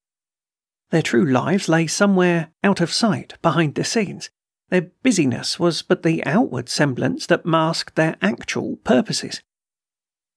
Their 0.92 1.02
true 1.02 1.26
lives 1.26 1.68
lay 1.68 1.88
somewhere 1.88 2.52
out 2.64 2.80
of 2.80 2.94
sight, 2.94 3.34
behind 3.42 3.76
the 3.76 3.84
scenes. 3.84 4.30
Their 4.70 4.92
busyness 5.04 5.60
was 5.60 5.82
but 5.82 6.04
the 6.04 6.26
outward 6.26 6.70
semblance 6.70 7.26
that 7.26 7.46
masked 7.46 7.98
their 7.98 8.16
actual 8.22 8.78
purposes. 8.78 9.42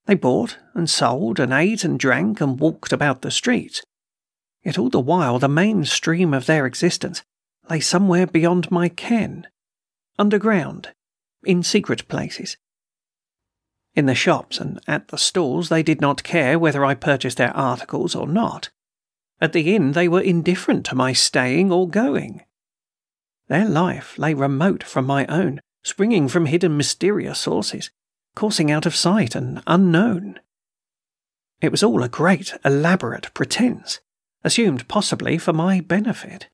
They 0.06 0.16
bought 0.16 0.58
and 0.74 0.90
sold 0.90 1.38
and 1.38 1.52
ate 1.52 1.84
and 1.84 1.96
drank 1.96 2.40
and 2.40 2.58
walked 2.58 2.92
about 2.92 3.22
the 3.22 3.30
streets. 3.30 3.84
Yet 4.64 4.78
all 4.80 4.90
the 4.90 4.98
while 4.98 5.38
the 5.38 5.48
main 5.48 5.84
stream 5.84 6.34
of 6.34 6.46
their 6.46 6.66
existence 6.66 7.22
lay 7.68 7.80
somewhere 7.80 8.26
beyond 8.26 8.70
my 8.70 8.88
ken, 8.88 9.46
underground, 10.18 10.92
in 11.44 11.62
secret 11.62 12.06
places. 12.08 12.56
In 13.94 14.06
the 14.06 14.14
shops 14.14 14.60
and 14.60 14.80
at 14.86 15.08
the 15.08 15.16
stalls, 15.16 15.68
they 15.68 15.82
did 15.82 16.00
not 16.00 16.22
care 16.22 16.58
whether 16.58 16.84
I 16.84 16.94
purchased 16.94 17.38
their 17.38 17.56
articles 17.56 18.14
or 18.14 18.26
not. 18.26 18.70
At 19.40 19.52
the 19.52 19.74
inn, 19.74 19.92
they 19.92 20.08
were 20.08 20.20
indifferent 20.20 20.84
to 20.86 20.94
my 20.94 21.12
staying 21.12 21.72
or 21.72 21.88
going. 21.88 22.42
Their 23.48 23.68
life 23.68 24.18
lay 24.18 24.34
remote 24.34 24.82
from 24.82 25.06
my 25.06 25.24
own, 25.26 25.60
springing 25.82 26.28
from 26.28 26.46
hidden 26.46 26.76
mysterious 26.76 27.38
sources, 27.38 27.90
coursing 28.34 28.70
out 28.70 28.86
of 28.86 28.96
sight 28.96 29.34
and 29.34 29.62
unknown. 29.66 30.40
It 31.60 31.70
was 31.70 31.82
all 31.82 32.02
a 32.02 32.08
great, 32.08 32.54
elaborate 32.64 33.32
pretense, 33.32 34.00
assumed 34.44 34.88
possibly 34.88 35.38
for 35.38 35.52
my 35.52 35.80
benefit, 35.80 36.48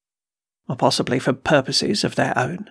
or 0.72 0.76
possibly 0.76 1.18
for 1.18 1.35
purposes 1.35 2.02
of 2.02 2.14
their 2.14 2.32
own. 2.35 2.70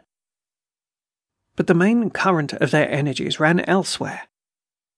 But 1.55 1.67
the 1.67 1.75
main 1.75 2.09
current 2.09 2.51
of 2.53 2.71
their 2.71 2.89
energies 2.89 3.39
ran 3.39 3.59
elsewhere, 3.59 4.23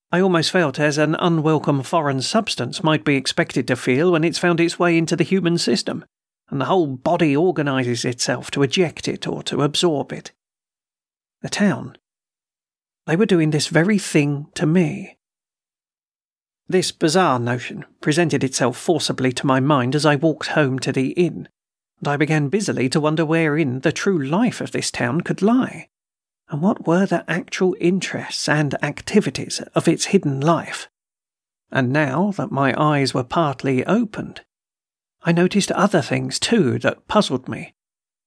I 0.10 0.22
almost 0.22 0.52
felt 0.52 0.80
as 0.80 0.98
an 0.98 1.16
unwelcome 1.16 1.84
foreign 1.84 2.22
substance 2.22 2.82
might 2.82 3.04
be 3.04 3.18
expected 3.18 3.68
to 3.68 3.76
feel 3.76 4.14
when 4.14 4.24
it's 4.24 4.40
found 4.40 4.62
its 4.62 4.80
way 4.80 4.98
into 4.98 5.18
the 5.18 5.26
human 5.26 5.58
system, 5.58 6.06
and 6.50 6.62
the 6.62 6.66
whole 6.66 6.88
body 6.88 7.36
organizes 7.36 8.06
itself 8.06 8.50
to 8.52 8.64
eject 8.64 9.10
it 9.10 9.28
or 9.28 9.44
to 9.44 9.64
absorb 9.64 10.14
it. 10.14 10.32
The 11.42 11.50
town. 11.50 11.98
They 13.06 13.18
were 13.18 13.26
doing 13.26 13.50
this 13.50 13.68
very 13.68 13.98
thing 13.98 14.48
to 14.56 14.66
me. 14.66 15.18
This 16.70 16.94
bizarre 16.94 17.38
notion 17.38 17.84
presented 18.00 18.46
itself 18.46 18.78
forcibly 18.78 19.34
to 19.34 19.46
my 19.46 19.60
mind 19.60 19.94
as 19.94 20.06
I 20.06 20.16
walked 20.16 20.48
home 20.48 20.80
to 20.80 20.94
the 20.94 21.10
inn, 21.10 21.50
and 22.04 22.10
I 22.10 22.18
began 22.18 22.50
busily 22.50 22.90
to 22.90 23.00
wonder 23.00 23.26
wherein 23.26 23.80
the 23.80 23.94
true 23.94 24.22
life 24.22 24.60
of 24.60 24.74
this 24.74 24.92
town 24.92 25.22
could 25.22 25.42
lie 25.42 25.88
and 26.50 26.62
what 26.62 26.86
were 26.86 27.06
the 27.06 27.24
actual 27.32 27.78
interests 27.80 28.50
and 28.50 28.76
activities 28.84 29.62
of 29.74 29.88
its 29.88 30.08
hidden 30.08 30.42
life. 30.42 30.90
And 31.72 31.94
now 31.94 32.32
that 32.32 32.52
my 32.52 32.74
eyes 32.78 33.14
were 33.14 33.24
partly 33.24 33.86
opened, 33.86 34.42
I 35.22 35.32
noticed 35.32 35.72
other 35.72 36.02
things 36.02 36.40
too 36.40 36.78
that 36.80 37.08
puzzled 37.08 37.48
me. 37.48 37.74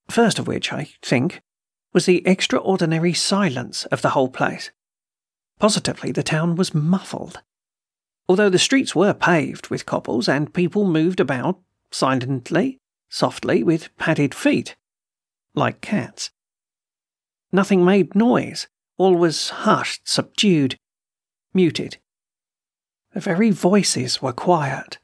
First 0.08 0.38
of 0.38 0.46
which, 0.46 0.72
I 0.72 0.88
think, 1.02 1.42
was 1.92 2.06
the 2.06 2.26
extraordinary 2.26 3.12
silence 3.12 3.84
of 3.92 4.00
the 4.00 4.10
whole 4.10 4.30
place. 4.30 4.70
Positively, 5.58 6.12
the 6.12 6.22
town 6.22 6.56
was 6.56 6.72
muffled. 6.72 7.42
Although 8.26 8.48
the 8.48 8.58
streets 8.58 8.96
were 8.96 9.12
paved 9.12 9.68
with 9.68 9.84
cobbles 9.84 10.30
and 10.30 10.54
people 10.54 10.86
moved 10.86 11.20
about 11.20 11.60
silently, 11.90 12.80
softly, 13.08 13.62
with 13.62 13.94
padded 13.96 14.34
feet, 14.34 14.76
like 15.54 15.80
cats. 15.80 16.30
Nothing 17.52 17.84
made 17.84 18.14
noise. 18.14 18.68
All 18.98 19.14
was 19.14 19.50
hushed, 19.50 20.08
subdued, 20.08 20.78
muted. 21.52 21.98
The 23.12 23.20
very 23.20 23.50
voices 23.50 24.20
were 24.20 24.32
quiet, 24.32 24.98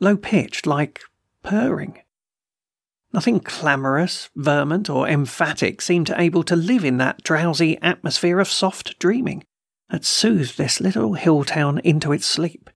low 0.00 0.16
pitched, 0.16 0.66
like 0.66 1.02
purring. 1.42 2.00
Nothing 3.12 3.38
clamorous, 3.38 4.28
vermont, 4.34 4.90
or 4.90 5.08
emphatic 5.08 5.80
seemed 5.80 6.10
able 6.10 6.42
to 6.44 6.56
live 6.56 6.84
in 6.84 6.96
that 6.98 7.22
drowsy 7.22 7.80
atmosphere 7.80 8.40
of 8.40 8.48
soft 8.48 8.98
dreaming 8.98 9.44
that 9.90 10.04
soothed 10.04 10.58
this 10.58 10.80
little 10.80 11.14
hill 11.14 11.44
town 11.44 11.80
into 11.84 12.12
its 12.12 12.26
sleep. 12.26 12.70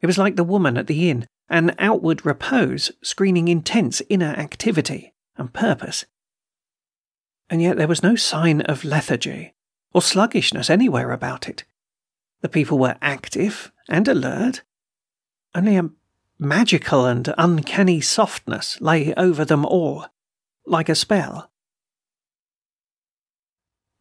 It 0.00 0.06
was 0.06 0.18
like 0.18 0.36
the 0.36 0.44
woman 0.44 0.76
at 0.76 0.88
the 0.88 1.08
inn, 1.08 1.26
an 1.52 1.74
outward 1.78 2.26
repose 2.26 2.90
screening 3.02 3.46
intense 3.46 4.02
inner 4.08 4.34
activity 4.34 5.14
and 5.36 5.52
purpose 5.52 6.04
and 7.52 7.60
yet 7.60 7.76
there 7.76 7.86
was 7.86 8.02
no 8.02 8.16
sign 8.16 8.62
of 8.62 8.82
lethargy 8.82 9.52
or 9.92 10.00
sluggishness 10.00 10.70
anywhere 10.70 11.10
about 11.10 11.50
it. 11.50 11.64
The 12.40 12.48
people 12.48 12.78
were 12.78 12.96
active 13.02 13.70
and 13.90 14.08
alert. 14.08 14.62
Only 15.54 15.76
a 15.76 15.90
magical 16.38 17.04
and 17.04 17.30
uncanny 17.36 18.00
softness 18.00 18.80
lay 18.80 19.12
over 19.16 19.44
them 19.44 19.66
all, 19.66 20.06
like 20.66 20.88
a 20.88 20.94
spell. 20.94 21.50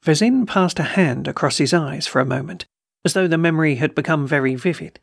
Vezin 0.01 0.47
passed 0.47 0.79
a 0.79 0.83
hand 0.83 1.27
across 1.27 1.57
his 1.57 1.73
eyes 1.73 2.07
for 2.07 2.21
a 2.21 2.25
moment, 2.25 2.65
as 3.03 3.11
though 3.11 3.27
the 3.27 3.37
memory 3.37 3.75
had 3.75 3.93
become 3.93 4.25
very 4.25 4.55
vivid. 4.55 5.01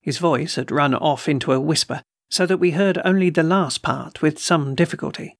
His 0.00 0.18
voice 0.18 0.56
had 0.56 0.70
run 0.70 0.94
off 0.94 1.28
into 1.28 1.52
a 1.52 1.60
whisper, 1.60 2.02
so 2.30 2.46
that 2.46 2.58
we 2.58 2.72
heard 2.72 2.98
only 3.04 3.30
the 3.30 3.42
last 3.42 3.82
part 3.82 4.22
with 4.22 4.38
some 4.38 4.74
difficulty. 4.74 5.36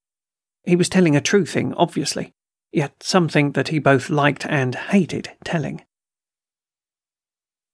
He 0.65 0.77
was 0.77 0.89
telling 0.89 1.17
a 1.17 1.21
true 1.21 1.47
thing, 1.47 1.73
obviously, 1.75 2.35
yet 2.73 3.03
something 3.03 3.53
that 3.53 3.69
he 3.69 3.79
both 3.79 4.11
liked 4.11 4.45
and 4.47 4.75
hated 4.75 5.31
telling. 5.45 5.83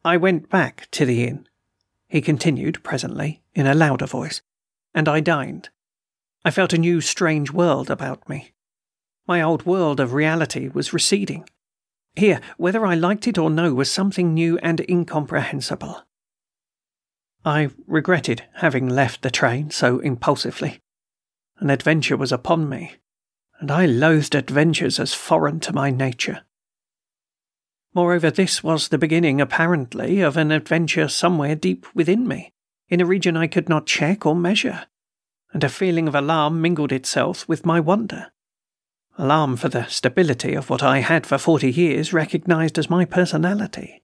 I 0.05 0.17
went 0.17 0.49
back 0.49 0.89
to 0.93 1.05
the 1.05 1.25
inn, 1.25 1.49
he 2.09 2.21
continued 2.21 2.83
presently, 2.85 3.43
in 3.55 3.67
a 3.67 3.75
louder 3.75 4.07
voice, 4.07 4.41
and 4.95 5.09
I 5.09 5.21
dined. 5.21 5.71
I 6.45 6.53
felt 6.53 6.73
a 6.73 6.79
new 6.79 7.01
strange 7.01 7.51
world 7.51 7.91
about 7.91 8.29
me. 8.29 8.53
My 9.27 9.43
old 9.43 9.67
world 9.67 9.99
of 9.99 10.13
reality 10.13 10.69
was 10.69 10.93
receding. 10.93 11.49
Here, 12.15 12.41
whether 12.57 12.87
I 12.87 12.95
liked 12.95 13.27
it 13.27 13.37
or 13.37 13.51
no, 13.51 13.75
was 13.75 13.91
something 13.91 14.33
new 14.33 14.57
and 14.59 14.89
incomprehensible. 14.89 16.06
I 17.47 17.71
regretted 17.87 18.43
having 18.55 18.89
left 18.89 19.23
the 19.23 19.31
train 19.31 19.71
so 19.71 20.01
impulsively. 20.01 20.81
An 21.59 21.71
adventure 21.71 22.17
was 22.17 22.33
upon 22.33 22.69
me, 22.69 22.97
and 23.61 23.71
I 23.71 23.87
loathed 23.87 24.35
adventures 24.35 24.99
as 24.99 25.15
foreign 25.15 25.61
to 25.61 25.73
my 25.73 25.91
nature. 25.91 26.41
Moreover, 27.95 28.33
this 28.33 28.65
was 28.65 28.89
the 28.89 28.99
beginning, 28.99 29.41
apparently, 29.41 30.23
of 30.23 30.37
an 30.37 30.51
adventure 30.51 31.07
somewhere 31.07 31.55
deep 31.55 31.87
within 31.95 32.27
me, 32.27 32.53
in 32.89 33.01
a 33.01 33.07
region 33.07 33.37
I 33.37 33.47
could 33.47 33.69
not 33.69 33.87
check 33.87 34.27
or 34.27 34.35
measure, 34.35 34.87
and 35.53 35.63
a 35.63 35.69
feeling 35.69 36.09
of 36.09 36.17
alarm 36.17 36.61
mingled 36.61 36.91
itself 36.91 37.49
with 37.49 37.65
my 37.65 37.79
wonder. 37.79 38.33
Alarm 39.19 39.57
for 39.57 39.69
the 39.69 39.87
stability 39.87 40.55
of 40.55 40.69
what 40.69 40.83
I 40.83 40.99
had 40.99 41.25
for 41.25 41.39
forty 41.39 41.71
years 41.71 42.13
recognized 42.13 42.77
as 42.77 42.91
my 42.91 43.05
personality. 43.05 44.03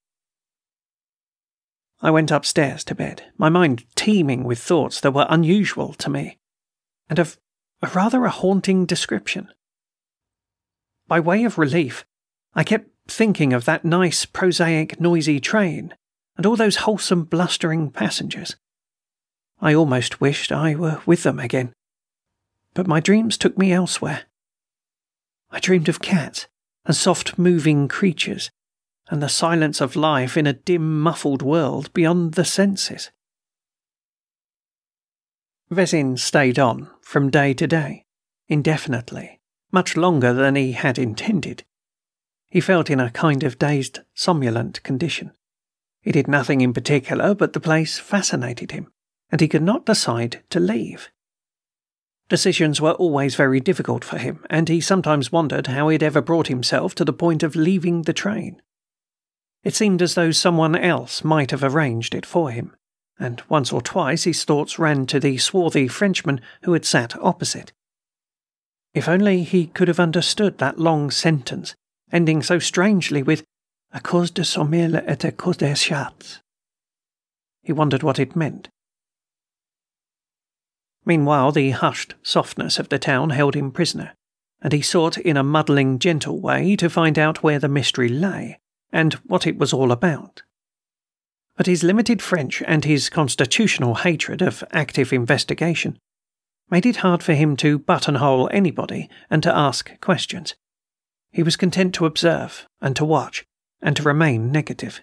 I 2.03 2.11
went 2.11 2.33
upstairs 2.33 2.83
to 2.85 2.97
bed, 2.97 3.23
my 3.38 3.49
mind 3.49 3.85
teeming 3.95 4.43
with 4.43 4.59
thoughts 4.59 5.01
that 5.01 5.12
were 5.12 5.27
unusual 5.31 5.95
to 5.95 6.11
me, 6.11 6.37
and 7.09 7.21
of 7.21 7.38
a 7.81 7.87
rather 7.88 8.25
a 8.25 8.31
haunting 8.31 8.87
description. 8.87 9.49
by 11.07 11.21
way 11.21 11.45
of 11.45 11.59
relief, 11.59 12.05
I 12.55 12.65
kept 12.65 12.88
thinking 13.07 13.53
of 13.53 13.65
that 13.67 13.85
nice, 13.85 14.25
prosaic, 14.27 15.01
noisy 15.01 15.38
train 15.41 15.95
and 16.37 16.47
all 16.47 16.57
those 16.57 16.77
wholesome, 16.77 17.25
blustering 17.25 17.91
passengers. 17.91 18.57
I 19.61 19.75
almost 19.75 20.21
wished 20.21 20.51
I 20.51 20.75
were 20.75 21.03
with 21.07 21.23
them 21.23 21.38
again. 21.38 21.73
But 22.75 22.87
my 22.87 23.01
dreams 23.01 23.37
took 23.37 23.57
me 23.57 23.73
elsewhere. 23.73 24.23
I 25.51 25.61
dreamed 25.61 25.88
of 25.88 26.01
cats 26.01 26.49
and 26.85 26.97
soft 26.97 27.38
moving 27.38 27.87
creatures 27.87 28.51
and 29.11 29.23
the 29.23 29.29
silence 29.29 29.81
of 29.81 29.97
life 29.97 30.37
in 30.37 30.47
a 30.47 30.53
dim, 30.53 31.01
muffled 31.01 31.43
world 31.43 31.93
beyond 31.93 32.35
the 32.35 32.45
senses. 32.45 33.11
Vezin 35.71 36.19
stayed 36.19 36.59
on 36.59 36.91
from 37.01 37.31
day 37.31 37.55
to 37.55 37.67
day, 37.67 38.05
indefinitely, 38.49 39.41
much 39.71 39.97
longer 39.97 40.33
than 40.33 40.55
he 40.55 40.73
had 40.73 40.99
intended. 40.99 41.65
He 42.51 42.61
felt 42.61 42.91
in 42.91 43.01
a 43.01 43.11
kind 43.11 43.43
of 43.43 43.59
dazed, 43.59 44.01
somnolent 44.15 44.83
condition. 44.83 45.33
He 46.03 46.12
did 46.12 46.29
nothing 46.29 46.61
in 46.61 46.75
particular, 46.75 47.35
but 47.35 47.55
the 47.55 47.61
place 47.61 47.99
fascinated 47.99 48.73
him, 48.73 48.93
and 49.31 49.41
he 49.41 49.49
could 49.49 49.62
not 49.62 49.87
decide 49.87 50.43
to 50.51 50.61
leave. 50.61 51.11
Decisions 52.29 52.81
were 52.81 52.93
always 52.93 53.35
very 53.35 53.61
difficult 53.61 54.05
for 54.05 54.19
him, 54.19 54.45
and 54.51 54.69
he 54.69 54.81
sometimes 54.81 55.33
wondered 55.33 55.69
how 55.69 55.88
he 55.88 55.95
had 55.95 56.03
ever 56.03 56.21
brought 56.21 56.49
himself 56.49 56.95
to 56.97 57.05
the 57.05 57.12
point 57.12 57.43
of 57.43 57.57
leaving 57.57 58.03
the 58.03 58.12
train. 58.12 58.61
It 59.64 59.75
seemed 59.77 60.03
as 60.03 60.14
though 60.14 60.33
someone 60.33 60.75
else 60.75 61.22
might 61.22 61.53
have 61.53 61.62
arranged 61.62 62.14
it 62.14 62.27
for 62.27 62.51
him, 62.51 62.75
and 63.18 63.40
once 63.48 63.72
or 63.72 63.81
twice 63.81 64.25
his 64.25 64.44
thoughts 64.44 64.79
ran 64.79 65.07
to 65.07 65.20
the 65.20 65.38
swarthy 65.38 65.87
Frenchman 65.87 66.40
who 66.64 66.72
had 66.72 66.85
sat 66.85 67.16
opposite. 67.22 67.72
If 68.92 69.09
only 69.09 69.44
he 69.44 69.68
could 69.68 69.88
have 69.88 70.01
understood 70.01 70.59
that 70.59 70.79
long 70.79 71.11
sentence, 71.11 71.75
ending 72.11 72.42
so 72.42 72.59
strangely 72.59 73.22
with 73.22 73.44
a 73.92 74.01
cause 74.01 74.31
de 74.31 74.42
sommeil 74.42 74.96
et 74.96 75.25
a 75.25 75.31
cause 75.31 75.59
des 75.59 75.77
chats. 75.77 76.40
He 77.62 77.72
wondered 77.72 78.03
what 78.03 78.18
it 78.18 78.35
meant. 78.35 78.68
Meanwhile, 81.05 81.53
the 81.53 81.70
hushed 81.70 82.14
softness 82.22 82.79
of 82.79 82.88
the 82.88 82.98
town 82.98 83.31
held 83.31 83.55
him 83.55 83.70
prisoner, 83.70 84.14
and 84.61 84.72
he 84.72 84.83
sought 84.83 85.18
in 85.18 85.37
a 85.37 85.42
muddling, 85.44 85.98
gentle 85.98 86.40
way 86.40 86.75
to 86.77 86.90
find 86.90 87.18
out 87.18 87.42
where 87.42 87.59
the 87.59 87.68
mystery 87.68 88.09
lay 88.09 88.59
and 88.93 89.15
what 89.25 89.47
it 89.47 89.59
was 89.59 89.73
all 89.73 89.91
about. 89.91 90.43
But 91.57 91.67
his 91.67 91.83
limited 91.83 92.23
French 92.23 92.63
and 92.67 92.85
his 92.85 93.11
constitutional 93.11 93.97
hatred 93.97 94.43
of 94.43 94.65
active 94.73 95.13
investigation 95.13 95.99
made 96.71 96.87
it 96.87 96.97
hard 96.97 97.23
for 97.23 97.35
him 97.35 97.57
to 97.59 97.79
buttonhole 97.79 98.49
anybody 98.53 99.09
and 99.29 99.43
to 99.43 99.55
ask 99.55 100.01
questions. 100.01 100.55
He 101.31 101.43
was 101.43 101.57
content 101.57 101.95
to 101.95 102.07
observe 102.07 102.67
and 102.81 102.97
to 102.97 103.05
watch 103.05 103.45
and 103.81 103.97
to 103.97 104.03
remain 104.03 104.51
negative. 104.51 105.03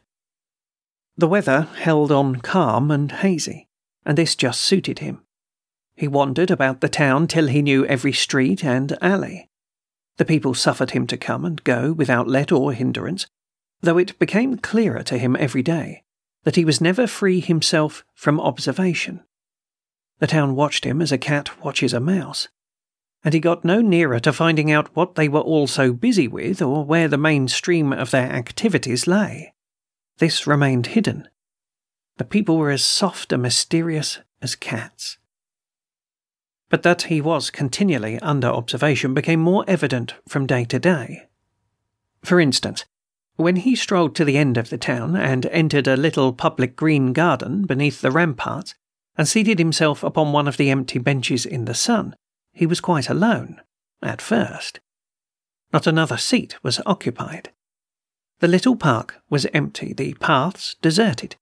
The 1.17 1.27
weather 1.27 1.67
held 1.77 2.11
on 2.11 2.37
calm 2.37 2.91
and 2.91 3.11
hazy, 3.11 3.67
and 4.05 4.17
this 4.17 4.35
just 4.35 4.61
suited 4.61 4.99
him. 4.99 5.21
He 5.95 6.07
wandered 6.07 6.49
about 6.49 6.81
the 6.81 6.89
town 6.89 7.27
till 7.27 7.47
he 7.47 7.61
knew 7.61 7.85
every 7.85 8.13
street 8.13 8.63
and 8.63 8.97
alley. 9.01 9.49
The 10.17 10.25
people 10.25 10.53
suffered 10.53 10.91
him 10.91 11.07
to 11.07 11.17
come 11.17 11.43
and 11.45 11.63
go 11.63 11.91
without 11.91 12.27
let 12.27 12.51
or 12.51 12.73
hindrance, 12.73 13.27
though 13.81 13.97
it 13.97 14.19
became 14.19 14.57
clearer 14.57 15.03
to 15.03 15.17
him 15.17 15.35
every 15.37 15.63
day 15.63 16.03
that 16.43 16.55
he 16.55 16.65
was 16.65 16.81
never 16.81 17.05
free 17.05 17.39
himself 17.39 18.03
from 18.15 18.39
observation. 18.39 19.21
The 20.19 20.27
town 20.27 20.55
watched 20.55 20.85
him 20.85 21.01
as 21.01 21.11
a 21.11 21.17
cat 21.17 21.63
watches 21.63 21.93
a 21.93 21.99
mouse, 21.99 22.47
and 23.23 23.33
he 23.33 23.39
got 23.39 23.65
no 23.65 23.81
nearer 23.81 24.19
to 24.21 24.33
finding 24.33 24.71
out 24.71 24.95
what 24.95 25.15
they 25.15 25.27
were 25.27 25.41
all 25.41 25.67
so 25.67 25.93
busy 25.93 26.27
with 26.27 26.61
or 26.61 26.85
where 26.85 27.07
the 27.07 27.17
main 27.17 27.47
stream 27.47 27.91
of 27.91 28.11
their 28.11 28.31
activities 28.31 29.07
lay. 29.07 29.53
This 30.17 30.47
remained 30.47 30.87
hidden. 30.87 31.27
The 32.17 32.25
people 32.25 32.57
were 32.57 32.71
as 32.71 32.83
soft 32.83 33.31
and 33.31 33.41
mysterious 33.41 34.19
as 34.41 34.55
cats. 34.55 35.17
But 36.69 36.83
that 36.83 37.03
he 37.03 37.19
was 37.19 37.49
continually 37.49 38.19
under 38.19 38.47
observation 38.47 39.13
became 39.13 39.39
more 39.39 39.65
evident 39.67 40.15
from 40.27 40.45
day 40.45 40.65
to 40.65 40.79
day. 40.79 41.27
For 42.23 42.39
instance, 42.39 42.85
when 43.39 43.55
he 43.55 43.73
strolled 43.73 44.15
to 44.15 44.25
the 44.25 44.37
end 44.37 44.57
of 44.57 44.69
the 44.69 44.77
town 44.77 45.15
and 45.15 45.45
entered 45.45 45.87
a 45.87 45.95
little 45.95 46.33
public 46.33 46.75
green 46.75 47.13
garden 47.13 47.65
beneath 47.65 48.01
the 48.01 48.11
ramparts 48.11 48.75
and 49.17 49.29
seated 49.29 49.59
himself 49.59 50.03
upon 50.03 50.33
one 50.33 50.45
of 50.45 50.57
the 50.57 50.69
empty 50.69 50.99
benches 50.99 51.45
in 51.45 51.63
the 51.63 51.73
sun, 51.73 52.13
he 52.51 52.65
was 52.65 52.81
quite 52.81 53.09
alone, 53.09 53.61
at 54.01 54.21
first. 54.21 54.81
Not 55.71 55.87
another 55.87 56.17
seat 56.17 56.61
was 56.63 56.81
occupied. 56.85 57.51
The 58.39 58.49
little 58.49 58.75
park 58.75 59.15
was 59.29 59.47
empty, 59.53 59.93
the 59.93 60.15
paths 60.15 60.75
deserted. 60.81 61.37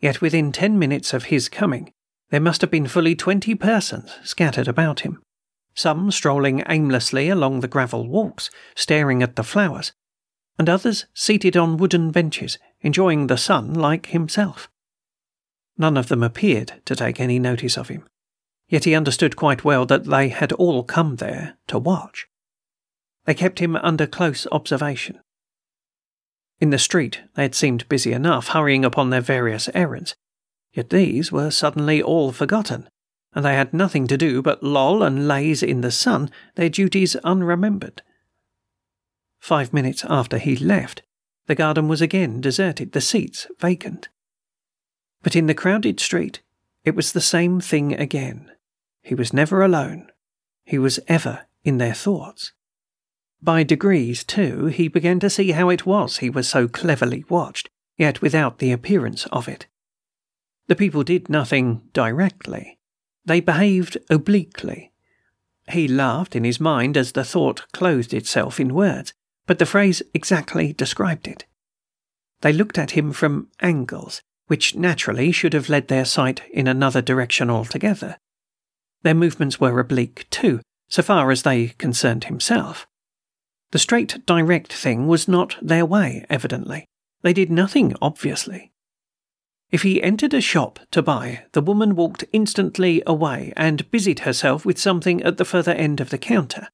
Yet 0.00 0.22
within 0.22 0.50
ten 0.50 0.78
minutes 0.78 1.12
of 1.12 1.24
his 1.24 1.50
coming, 1.50 1.92
there 2.30 2.40
must 2.40 2.62
have 2.62 2.70
been 2.70 2.86
fully 2.86 3.14
twenty 3.14 3.54
persons 3.54 4.14
scattered 4.24 4.68
about 4.68 5.00
him, 5.00 5.20
some 5.74 6.10
strolling 6.10 6.62
aimlessly 6.68 7.28
along 7.28 7.60
the 7.60 7.68
gravel 7.68 8.08
walks, 8.08 8.48
staring 8.74 9.22
at 9.22 9.36
the 9.36 9.44
flowers, 9.44 9.92
and 10.58 10.68
others 10.68 11.06
seated 11.14 11.56
on 11.56 11.76
wooden 11.76 12.10
benches, 12.10 12.58
enjoying 12.80 13.26
the 13.26 13.36
sun 13.36 13.72
like 13.72 14.06
himself. 14.06 14.68
None 15.76 15.96
of 15.96 16.08
them 16.08 16.22
appeared 16.22 16.80
to 16.86 16.96
take 16.96 17.20
any 17.20 17.38
notice 17.38 17.76
of 17.78 17.88
him, 17.88 18.04
yet 18.68 18.84
he 18.84 18.94
understood 18.94 19.36
quite 19.36 19.64
well 19.64 19.86
that 19.86 20.04
they 20.04 20.28
had 20.28 20.52
all 20.52 20.82
come 20.82 21.16
there 21.16 21.56
to 21.68 21.78
watch. 21.78 22.26
They 23.24 23.34
kept 23.34 23.60
him 23.60 23.76
under 23.76 24.06
close 24.06 24.46
observation. 24.50 25.20
In 26.60 26.70
the 26.70 26.78
street, 26.78 27.20
they 27.34 27.42
had 27.42 27.54
seemed 27.54 27.88
busy 27.88 28.12
enough, 28.12 28.48
hurrying 28.48 28.84
upon 28.84 29.10
their 29.10 29.20
various 29.20 29.68
errands, 29.74 30.16
yet 30.72 30.90
these 30.90 31.30
were 31.30 31.52
suddenly 31.52 32.02
all 32.02 32.32
forgotten, 32.32 32.88
and 33.32 33.44
they 33.44 33.54
had 33.54 33.72
nothing 33.72 34.08
to 34.08 34.18
do 34.18 34.42
but 34.42 34.62
loll 34.62 35.04
and 35.04 35.28
laze 35.28 35.62
in 35.62 35.82
the 35.82 35.92
sun, 35.92 36.30
their 36.56 36.68
duties 36.68 37.14
unremembered. 37.22 38.02
Five 39.40 39.72
minutes 39.72 40.04
after 40.08 40.38
he 40.38 40.56
left, 40.56 41.02
the 41.46 41.54
garden 41.54 41.88
was 41.88 42.00
again 42.00 42.40
deserted, 42.40 42.92
the 42.92 43.00
seats 43.00 43.46
vacant. 43.58 44.08
But 45.22 45.34
in 45.34 45.46
the 45.46 45.54
crowded 45.54 46.00
street, 46.00 46.42
it 46.84 46.94
was 46.94 47.12
the 47.12 47.20
same 47.20 47.60
thing 47.60 47.94
again. 47.94 48.52
He 49.02 49.14
was 49.14 49.32
never 49.32 49.62
alone. 49.62 50.10
He 50.64 50.78
was 50.78 51.00
ever 51.08 51.46
in 51.64 51.78
their 51.78 51.94
thoughts. 51.94 52.52
By 53.40 53.62
degrees, 53.62 54.24
too, 54.24 54.66
he 54.66 54.88
began 54.88 55.20
to 55.20 55.30
see 55.30 55.52
how 55.52 55.70
it 55.70 55.86
was 55.86 56.18
he 56.18 56.28
was 56.28 56.48
so 56.48 56.68
cleverly 56.68 57.24
watched, 57.28 57.70
yet 57.96 58.20
without 58.20 58.58
the 58.58 58.72
appearance 58.72 59.26
of 59.26 59.48
it. 59.48 59.66
The 60.66 60.76
people 60.76 61.02
did 61.02 61.28
nothing 61.28 61.82
directly. 61.92 62.78
They 63.24 63.40
behaved 63.40 63.96
obliquely. 64.10 64.92
He 65.70 65.88
laughed 65.88 66.34
in 66.34 66.44
his 66.44 66.60
mind 66.60 66.96
as 66.96 67.12
the 67.12 67.24
thought 67.24 67.70
clothed 67.72 68.12
itself 68.12 68.58
in 68.58 68.74
words, 68.74 69.12
but 69.48 69.58
the 69.58 69.66
phrase 69.66 70.02
exactly 70.12 70.74
described 70.74 71.26
it. 71.26 71.46
They 72.42 72.52
looked 72.52 72.78
at 72.78 72.92
him 72.92 73.12
from 73.12 73.48
angles, 73.60 74.20
which 74.46 74.76
naturally 74.76 75.32
should 75.32 75.54
have 75.54 75.70
led 75.70 75.88
their 75.88 76.04
sight 76.04 76.42
in 76.52 76.68
another 76.68 77.00
direction 77.00 77.48
altogether. 77.48 78.18
Their 79.02 79.14
movements 79.14 79.58
were 79.58 79.80
oblique, 79.80 80.28
too, 80.28 80.60
so 80.88 81.02
far 81.02 81.30
as 81.30 81.42
they 81.42 81.68
concerned 81.78 82.24
himself. 82.24 82.86
The 83.70 83.78
straight, 83.78 84.24
direct 84.26 84.72
thing 84.72 85.06
was 85.06 85.26
not 85.26 85.56
their 85.62 85.86
way, 85.86 86.26
evidently. 86.28 86.84
They 87.22 87.32
did 87.32 87.50
nothing, 87.50 87.94
obviously. 88.02 88.70
If 89.70 89.82
he 89.82 90.02
entered 90.02 90.34
a 90.34 90.42
shop 90.42 90.78
to 90.90 91.02
buy, 91.02 91.44
the 91.52 91.62
woman 91.62 91.96
walked 91.96 92.24
instantly 92.32 93.02
away 93.06 93.54
and 93.56 93.90
busied 93.90 94.20
herself 94.20 94.66
with 94.66 94.78
something 94.78 95.22
at 95.22 95.38
the 95.38 95.44
further 95.46 95.72
end 95.72 96.00
of 96.00 96.10
the 96.10 96.18
counter 96.18 96.68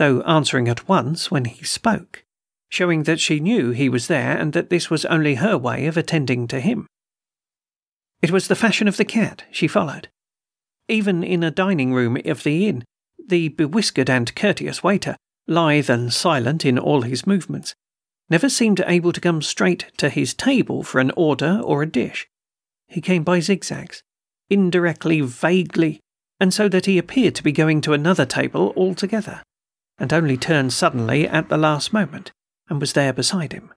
though 0.00 0.22
answering 0.22 0.66
at 0.66 0.88
once 0.88 1.30
when 1.30 1.44
he 1.44 1.62
spoke, 1.62 2.24
showing 2.70 3.02
that 3.02 3.20
she 3.20 3.38
knew 3.38 3.70
he 3.70 3.86
was 3.86 4.06
there 4.06 4.34
and 4.34 4.54
that 4.54 4.70
this 4.70 4.88
was 4.88 5.04
only 5.04 5.34
her 5.34 5.58
way 5.58 5.84
of 5.84 5.98
attending 5.98 6.48
to 6.48 6.58
him. 6.58 6.86
It 8.22 8.30
was 8.30 8.48
the 8.48 8.56
fashion 8.56 8.88
of 8.88 8.96
the 8.96 9.04
cat 9.04 9.44
she 9.50 9.68
followed. 9.68 10.08
Even 10.88 11.22
in 11.22 11.42
a 11.42 11.50
dining 11.50 11.92
room 11.92 12.16
of 12.24 12.44
the 12.44 12.66
inn, 12.66 12.82
the 13.28 13.50
bewhiskered 13.50 14.08
and 14.08 14.34
courteous 14.34 14.82
waiter, 14.82 15.16
lithe 15.46 15.90
and 15.90 16.10
silent 16.10 16.64
in 16.64 16.78
all 16.78 17.02
his 17.02 17.26
movements, 17.26 17.74
never 18.30 18.48
seemed 18.48 18.82
able 18.86 19.12
to 19.12 19.20
come 19.20 19.42
straight 19.42 19.92
to 19.98 20.08
his 20.08 20.32
table 20.32 20.82
for 20.82 20.98
an 21.02 21.12
order 21.14 21.60
or 21.62 21.82
a 21.82 21.86
dish. 21.86 22.26
He 22.88 23.02
came 23.02 23.22
by 23.22 23.40
zigzags, 23.40 24.02
indirectly, 24.48 25.20
vaguely, 25.20 26.00
and 26.40 26.54
so 26.54 26.70
that 26.70 26.86
he 26.86 26.96
appeared 26.96 27.34
to 27.34 27.42
be 27.42 27.52
going 27.52 27.82
to 27.82 27.92
another 27.92 28.24
table 28.24 28.72
altogether 28.78 29.42
and 30.00 30.12
only 30.12 30.36
turned 30.36 30.72
suddenly 30.72 31.28
at 31.28 31.48
the 31.48 31.58
last 31.58 31.92
moment 31.92 32.32
and 32.68 32.80
was 32.80 32.94
there 32.94 33.12
beside 33.12 33.52
him. 33.52 33.72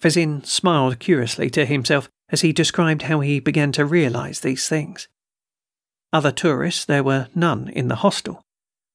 Vezin 0.00 0.44
smiled 0.44 0.98
curiously 0.98 1.50
to 1.50 1.66
himself 1.66 2.08
as 2.30 2.40
he 2.40 2.52
described 2.52 3.02
how 3.02 3.20
he 3.20 3.40
began 3.40 3.72
to 3.72 3.84
realize 3.84 4.40
these 4.40 4.68
things. 4.68 5.08
Other 6.12 6.32
tourists 6.32 6.84
there 6.84 7.02
were 7.02 7.28
none 7.34 7.68
in 7.68 7.88
the 7.88 7.96
hostel, 7.96 8.42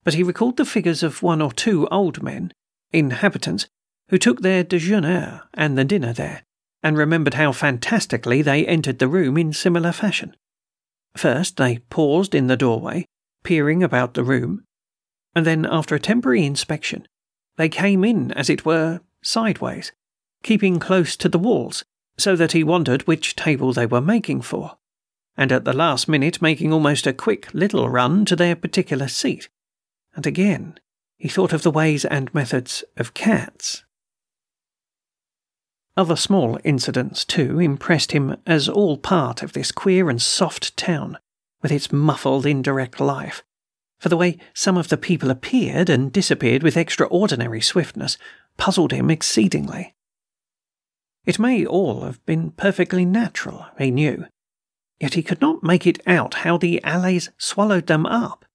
but 0.03 0.13
he 0.13 0.24
recalled 0.24 0.57
the 0.57 0.65
figures 0.65 1.03
of 1.03 1.22
one 1.22 1.41
or 1.41 1.51
two 1.51 1.88
old 1.89 2.24
men, 2.24 2.51
inhabitants, 2.91 3.68
who 4.09 4.18
took 4.18 4.41
their 4.41 4.63
déjeuner 4.63 5.43
and 5.53 5.78
the 5.78 5.86
dinner 5.86 6.13
there, 6.13 6.43
and 6.82 6.97
remembered 6.97 7.34
how 7.34 7.51
fantastically 7.51 8.41
they 8.41 8.65
entered 8.65 8.99
the 8.99 9.07
room 9.07 9.38
in 9.38 9.51
similar 9.51 9.91
fashion. 9.91 10.36
First, 11.15 11.57
they 11.57 11.80
paused 11.89 12.36
in 12.36 12.47
the 12.47 12.57
doorway, 12.57 13.05
peering 13.43 13.82
about 13.82 14.13
the 14.13 14.24
room, 14.24 14.63
and 15.38 15.45
then, 15.45 15.67
after 15.69 15.93
a 15.93 15.99
temporary 15.99 16.43
inspection, 16.43 17.07
they 17.57 17.69
came 17.69 18.03
in, 18.03 18.31
as 18.31 18.49
it 18.49 18.65
were, 18.65 19.01
sideways, 19.21 19.91
keeping 20.41 20.79
close 20.79 21.15
to 21.15 21.29
the 21.29 21.38
walls, 21.38 21.85
so 22.17 22.35
that 22.35 22.53
he 22.53 22.63
wondered 22.63 23.05
which 23.05 23.35
table 23.35 23.71
they 23.71 23.85
were 23.85 24.01
making 24.01 24.41
for, 24.41 24.79
and 25.38 25.51
at 25.51 25.63
the 25.63 25.73
last 25.73 26.07
minute 26.07 26.41
making 26.41 26.73
almost 26.73 27.05
a 27.05 27.13
quick 27.13 27.53
little 27.53 27.88
run 27.88 28.25
to 28.25 28.35
their 28.35 28.55
particular 28.55 29.07
seat. 29.07 29.47
And 30.15 30.25
again, 30.25 30.79
he 31.17 31.27
thought 31.29 31.53
of 31.53 31.61
the 31.61 31.69
ways 31.69 32.03
and 32.03 32.33
methods 32.33 32.83
of 32.97 33.13
cats. 33.13 33.83
Other 35.95 36.15
small 36.15 36.57
incidents, 36.63 37.23
too, 37.23 37.59
impressed 37.59 38.11
him 38.11 38.38
as 38.47 38.67
all 38.67 38.97
part 38.97 39.43
of 39.43 39.53
this 39.53 39.71
queer 39.71 40.09
and 40.09 40.19
soft 40.19 40.75
town, 40.75 41.19
with 41.61 41.71
its 41.71 41.91
muffled, 41.91 42.47
indirect 42.47 42.99
life. 42.99 43.43
For 44.00 44.10
the 44.10 44.18
way 44.18 44.38
some 44.54 44.78
of 44.78 44.89
the 44.89 44.98
people 44.98 45.32
appeared 45.32 45.89
and 45.89 46.12
disappeared 46.12 46.64
with 46.64 46.78
extraordinary 46.78 47.62
swiftness 47.62 48.18
puzzled 48.58 48.91
him 48.91 49.10
exceedingly. 49.10 49.95
It 51.26 51.39
may 51.39 51.66
all 51.66 52.02
have 52.02 52.26
been 52.26 52.52
perfectly 52.52 53.06
natural, 53.06 53.66
he 53.78 53.91
knew, 53.91 54.26
yet 55.00 55.16
he 55.16 55.24
could 55.24 55.41
not 55.41 55.64
make 55.64 55.86
it 55.86 56.00
out 56.08 56.36
how 56.36 56.58
the 56.58 56.84
alleys 56.84 57.30
swallowed 57.38 57.88
them 57.88 58.06
up 58.06 58.45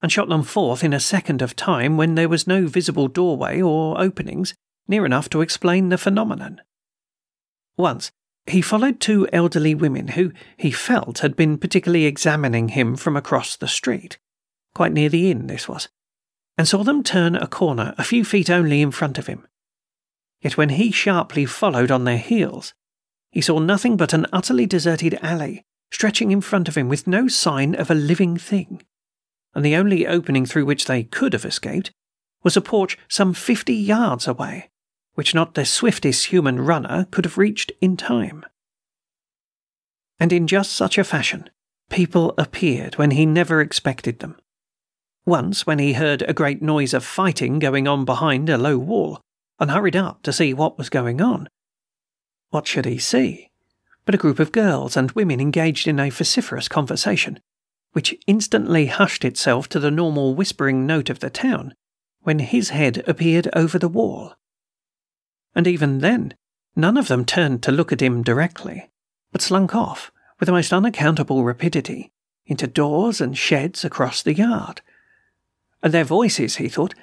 and 0.00 0.10
shot 0.10 0.28
them 0.28 0.42
forth 0.42 0.82
in 0.82 0.92
a 0.92 1.00
second 1.00 1.42
of 1.42 1.54
time 1.54 1.96
when 1.96 2.14
there 2.14 2.28
was 2.28 2.46
no 2.46 2.66
visible 2.66 3.08
doorway 3.08 3.60
or 3.60 4.00
openings 4.00 4.54
near 4.88 5.06
enough 5.06 5.28
to 5.30 5.40
explain 5.40 5.88
the 5.88 5.98
phenomenon. 5.98 6.60
Once, 7.76 8.10
he 8.46 8.60
followed 8.60 8.98
two 8.98 9.28
elderly 9.32 9.74
women 9.74 10.08
who, 10.08 10.32
he 10.56 10.70
felt, 10.70 11.20
had 11.20 11.36
been 11.36 11.58
particularly 11.58 12.04
examining 12.04 12.68
him 12.68 12.96
from 12.96 13.16
across 13.16 13.56
the 13.56 13.68
street. 13.68 14.18
Quite 14.74 14.92
near 14.92 15.08
the 15.08 15.30
inn, 15.30 15.46
this 15.46 15.68
was, 15.68 15.88
and 16.56 16.66
saw 16.66 16.82
them 16.82 17.02
turn 17.02 17.36
a 17.36 17.46
corner 17.46 17.94
a 17.98 18.04
few 18.04 18.24
feet 18.24 18.50
only 18.50 18.80
in 18.80 18.90
front 18.90 19.18
of 19.18 19.26
him. 19.26 19.46
Yet 20.40 20.56
when 20.56 20.70
he 20.70 20.90
sharply 20.90 21.46
followed 21.46 21.90
on 21.90 22.04
their 22.04 22.18
heels, 22.18 22.74
he 23.30 23.40
saw 23.40 23.58
nothing 23.58 23.96
but 23.96 24.12
an 24.12 24.26
utterly 24.32 24.66
deserted 24.66 25.18
alley 25.22 25.64
stretching 25.90 26.30
in 26.30 26.40
front 26.40 26.68
of 26.68 26.76
him 26.76 26.88
with 26.88 27.06
no 27.06 27.28
sign 27.28 27.74
of 27.74 27.90
a 27.90 27.94
living 27.94 28.36
thing, 28.36 28.82
and 29.54 29.64
the 29.64 29.76
only 29.76 30.06
opening 30.06 30.46
through 30.46 30.64
which 30.64 30.86
they 30.86 31.04
could 31.04 31.32
have 31.32 31.44
escaped 31.44 31.92
was 32.42 32.56
a 32.56 32.60
porch 32.62 32.98
some 33.08 33.34
fifty 33.34 33.74
yards 33.74 34.26
away 34.26 34.70
which 35.14 35.34
not 35.34 35.54
the 35.54 35.64
swiftest 35.64 36.26
human 36.26 36.60
runner 36.60 37.06
could 37.10 37.24
have 37.24 37.38
reached 37.38 37.72
in 37.80 37.96
time. 37.96 38.44
And 40.18 40.32
in 40.32 40.46
just 40.46 40.72
such 40.72 40.98
a 40.98 41.04
fashion, 41.04 41.50
people 41.90 42.34
appeared 42.38 42.96
when 42.96 43.10
he 43.10 43.26
never 43.26 43.60
expected 43.60 44.20
them. 44.20 44.36
Once, 45.24 45.66
when 45.66 45.78
he 45.78 45.92
heard 45.92 46.22
a 46.22 46.34
great 46.34 46.62
noise 46.62 46.92
of 46.92 47.04
fighting 47.04 47.58
going 47.58 47.86
on 47.86 48.04
behind 48.04 48.48
a 48.48 48.58
low 48.58 48.76
wall, 48.78 49.20
and 49.58 49.70
hurried 49.70 49.96
up 49.96 50.22
to 50.22 50.32
see 50.32 50.52
what 50.52 50.76
was 50.76 50.88
going 50.88 51.20
on. 51.20 51.48
What 52.50 52.66
should 52.66 52.84
he 52.84 52.98
see? 52.98 53.50
But 54.04 54.14
a 54.14 54.18
group 54.18 54.40
of 54.40 54.52
girls 54.52 54.96
and 54.96 55.12
women 55.12 55.40
engaged 55.40 55.86
in 55.86 56.00
a 56.00 56.10
vociferous 56.10 56.68
conversation, 56.68 57.38
which 57.92 58.16
instantly 58.26 58.86
hushed 58.86 59.24
itself 59.24 59.68
to 59.68 59.78
the 59.78 59.90
normal 59.90 60.34
whispering 60.34 60.86
note 60.86 61.08
of 61.08 61.20
the 61.20 61.30
town 61.30 61.74
when 62.22 62.38
his 62.38 62.70
head 62.70 63.04
appeared 63.06 63.48
over 63.54 63.78
the 63.78 63.88
wall 63.88 64.34
and 65.54 65.66
even 65.66 65.98
then, 65.98 66.34
none 66.74 66.96
of 66.96 67.08
them 67.08 67.24
turned 67.24 67.62
to 67.62 67.72
look 67.72 67.92
at 67.92 68.02
him 68.02 68.22
directly, 68.22 68.90
but 69.30 69.42
slunk 69.42 69.74
off 69.74 70.10
with 70.38 70.46
the 70.46 70.52
most 70.52 70.72
unaccountable 70.72 71.44
rapidity 71.44 72.10
into 72.46 72.66
doors 72.66 73.20
and 73.20 73.36
sheds 73.36 73.84
across 73.84 74.22
the 74.22 74.34
yard. 74.34 74.80
And 75.82 75.92
their 75.92 76.04
voices, 76.04 76.56
he 76.56 76.68
thought, 76.68 76.94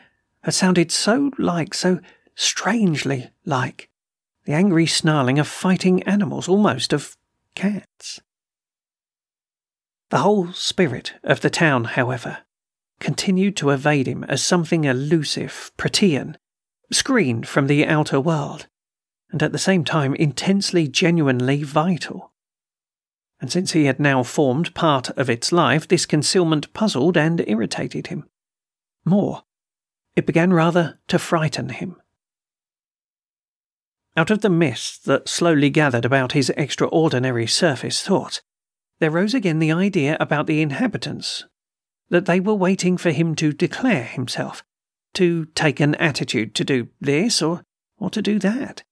had 0.43 0.53
sounded 0.53 0.91
so 0.91 1.31
like, 1.37 1.73
so 1.73 1.99
strangely 2.35 3.29
like, 3.45 3.89
the 4.45 4.53
angry 4.53 4.85
snarling 4.85 5.37
of 5.37 5.47
fighting 5.47 6.01
animals, 6.03 6.47
almost 6.47 6.93
of 6.93 7.17
cats. 7.55 8.21
The 10.09 10.19
whole 10.19 10.53
spirit 10.53 11.13
of 11.23 11.41
the 11.41 11.49
town, 11.49 11.83
however, 11.83 12.39
continued 12.99 13.55
to 13.57 13.69
evade 13.69 14.07
him 14.07 14.23
as 14.23 14.41
something 14.41 14.85
elusive, 14.85 15.71
protean, 15.77 16.37
screened 16.91 17.47
from 17.47 17.67
the 17.67 17.85
outer 17.85 18.19
world, 18.19 18.67
and 19.31 19.43
at 19.43 19.51
the 19.51 19.59
same 19.59 19.83
time 19.83 20.15
intensely, 20.15 20.87
genuinely 20.87 21.63
vital. 21.63 22.31
And 23.39 23.51
since 23.51 23.73
he 23.73 23.85
had 23.85 23.99
now 23.99 24.23
formed 24.23 24.73
part 24.73 25.09
of 25.11 25.29
its 25.29 25.51
life, 25.51 25.87
this 25.87 26.05
concealment 26.05 26.73
puzzled 26.73 27.15
and 27.15 27.47
irritated 27.47 28.07
him. 28.07 28.25
More, 29.05 29.43
it 30.15 30.25
began 30.25 30.51
rather 30.53 30.99
to 31.07 31.19
frighten 31.19 31.69
him. 31.69 31.95
Out 34.17 34.31
of 34.31 34.41
the 34.41 34.49
mist 34.49 35.05
that 35.05 35.29
slowly 35.29 35.69
gathered 35.69 36.05
about 36.05 36.33
his 36.33 36.49
extraordinary 36.57 37.47
surface 37.47 38.01
thought, 38.01 38.41
there 38.99 39.11
rose 39.11 39.33
again 39.33 39.59
the 39.59 39.71
idea 39.71 40.17
about 40.19 40.45
the 40.45 40.61
inhabitants 40.61 41.45
that 42.09 42.25
they 42.25 42.39
were 42.39 42.55
waiting 42.55 42.97
for 42.97 43.11
him 43.11 43.35
to 43.35 43.53
declare 43.53 44.03
himself, 44.03 44.63
to 45.13 45.45
take 45.55 45.79
an 45.79 45.95
attitude 45.95 46.53
to 46.55 46.65
do 46.65 46.89
this 46.99 47.41
or, 47.41 47.63
or 47.97 48.09
to 48.09 48.21
do 48.21 48.39
that. 48.39 48.83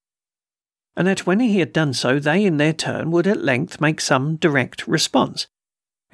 And 0.95 1.07
that 1.07 1.25
when 1.25 1.39
he 1.39 1.59
had 1.59 1.73
done 1.73 1.93
so, 1.93 2.19
they 2.19 2.45
in 2.45 2.57
their 2.57 2.73
turn 2.73 3.11
would 3.11 3.27
at 3.27 3.43
length 3.43 3.81
make 3.81 3.99
some 3.99 4.35
direct 4.37 4.87
response, 4.87 5.47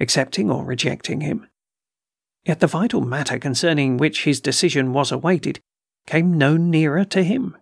accepting 0.00 0.50
or 0.50 0.64
rejecting 0.64 1.20
him. 1.20 1.46
Yet 2.44 2.60
the 2.60 2.66
vital 2.66 3.00
matter 3.00 3.38
concerning 3.38 3.96
which 3.96 4.24
his 4.24 4.40
decision 4.40 4.92
was 4.92 5.10
awaited 5.10 5.60
came 6.06 6.36
no 6.36 6.56
nearer 6.56 7.04
to 7.06 7.22
him. 7.22 7.56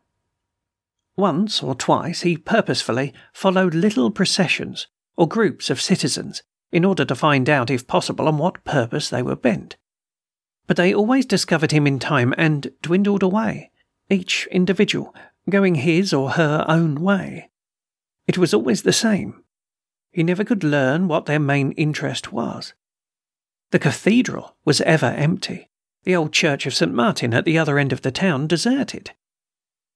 Once 1.16 1.62
or 1.62 1.74
twice 1.74 2.22
he 2.22 2.36
purposefully 2.36 3.12
followed 3.32 3.74
little 3.74 4.10
processions 4.10 4.88
or 5.16 5.28
groups 5.28 5.70
of 5.70 5.80
citizens 5.80 6.42
in 6.72 6.84
order 6.84 7.04
to 7.04 7.14
find 7.14 7.48
out, 7.48 7.70
if 7.70 7.86
possible, 7.86 8.26
on 8.26 8.38
what 8.38 8.64
purpose 8.64 9.10
they 9.10 9.22
were 9.22 9.36
bent 9.36 9.76
but 10.66 10.76
they 10.76 10.94
always 10.94 11.26
discovered 11.26 11.72
him 11.72 11.86
in 11.86 11.98
time 11.98 12.32
and 12.38 12.70
dwindled 12.82 13.22
away, 13.22 13.70
each 14.08 14.48
individual 14.50 15.14
going 15.50 15.74
his 15.74 16.12
or 16.12 16.30
her 16.30 16.64
own 16.68 16.94
way. 17.00 17.50
It 18.26 18.38
was 18.38 18.54
always 18.54 18.82
the 18.82 18.92
same. 18.92 19.42
He 20.12 20.22
never 20.22 20.44
could 20.44 20.62
learn 20.62 21.08
what 21.08 21.26
their 21.26 21.40
main 21.40 21.72
interest 21.72 22.32
was. 22.32 22.74
The 23.72 23.78
cathedral 23.78 24.54
was 24.66 24.82
ever 24.82 25.06
empty, 25.06 25.70
the 26.04 26.14
old 26.14 26.32
church 26.34 26.66
of 26.66 26.74
St. 26.74 26.92
Martin 26.92 27.32
at 27.32 27.46
the 27.46 27.56
other 27.56 27.78
end 27.78 27.90
of 27.90 28.02
the 28.02 28.12
town 28.12 28.46
deserted. 28.46 29.12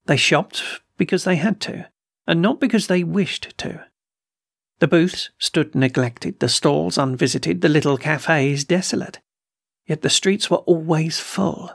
They 0.06 0.16
shopped 0.16 0.62
because 0.96 1.24
they 1.24 1.36
had 1.36 1.60
to, 1.60 1.86
and 2.26 2.40
not 2.40 2.58
because 2.58 2.86
they 2.86 3.04
wished 3.04 3.56
to. 3.58 3.84
The 4.78 4.88
booths 4.88 5.28
stood 5.38 5.74
neglected, 5.74 6.40
the 6.40 6.48
stalls 6.48 6.96
unvisited, 6.96 7.60
the 7.60 7.68
little 7.68 7.98
cafes 7.98 8.64
desolate. 8.64 9.20
Yet 9.86 10.00
the 10.00 10.08
streets 10.08 10.50
were 10.50 10.58
always 10.58 11.20
full, 11.20 11.70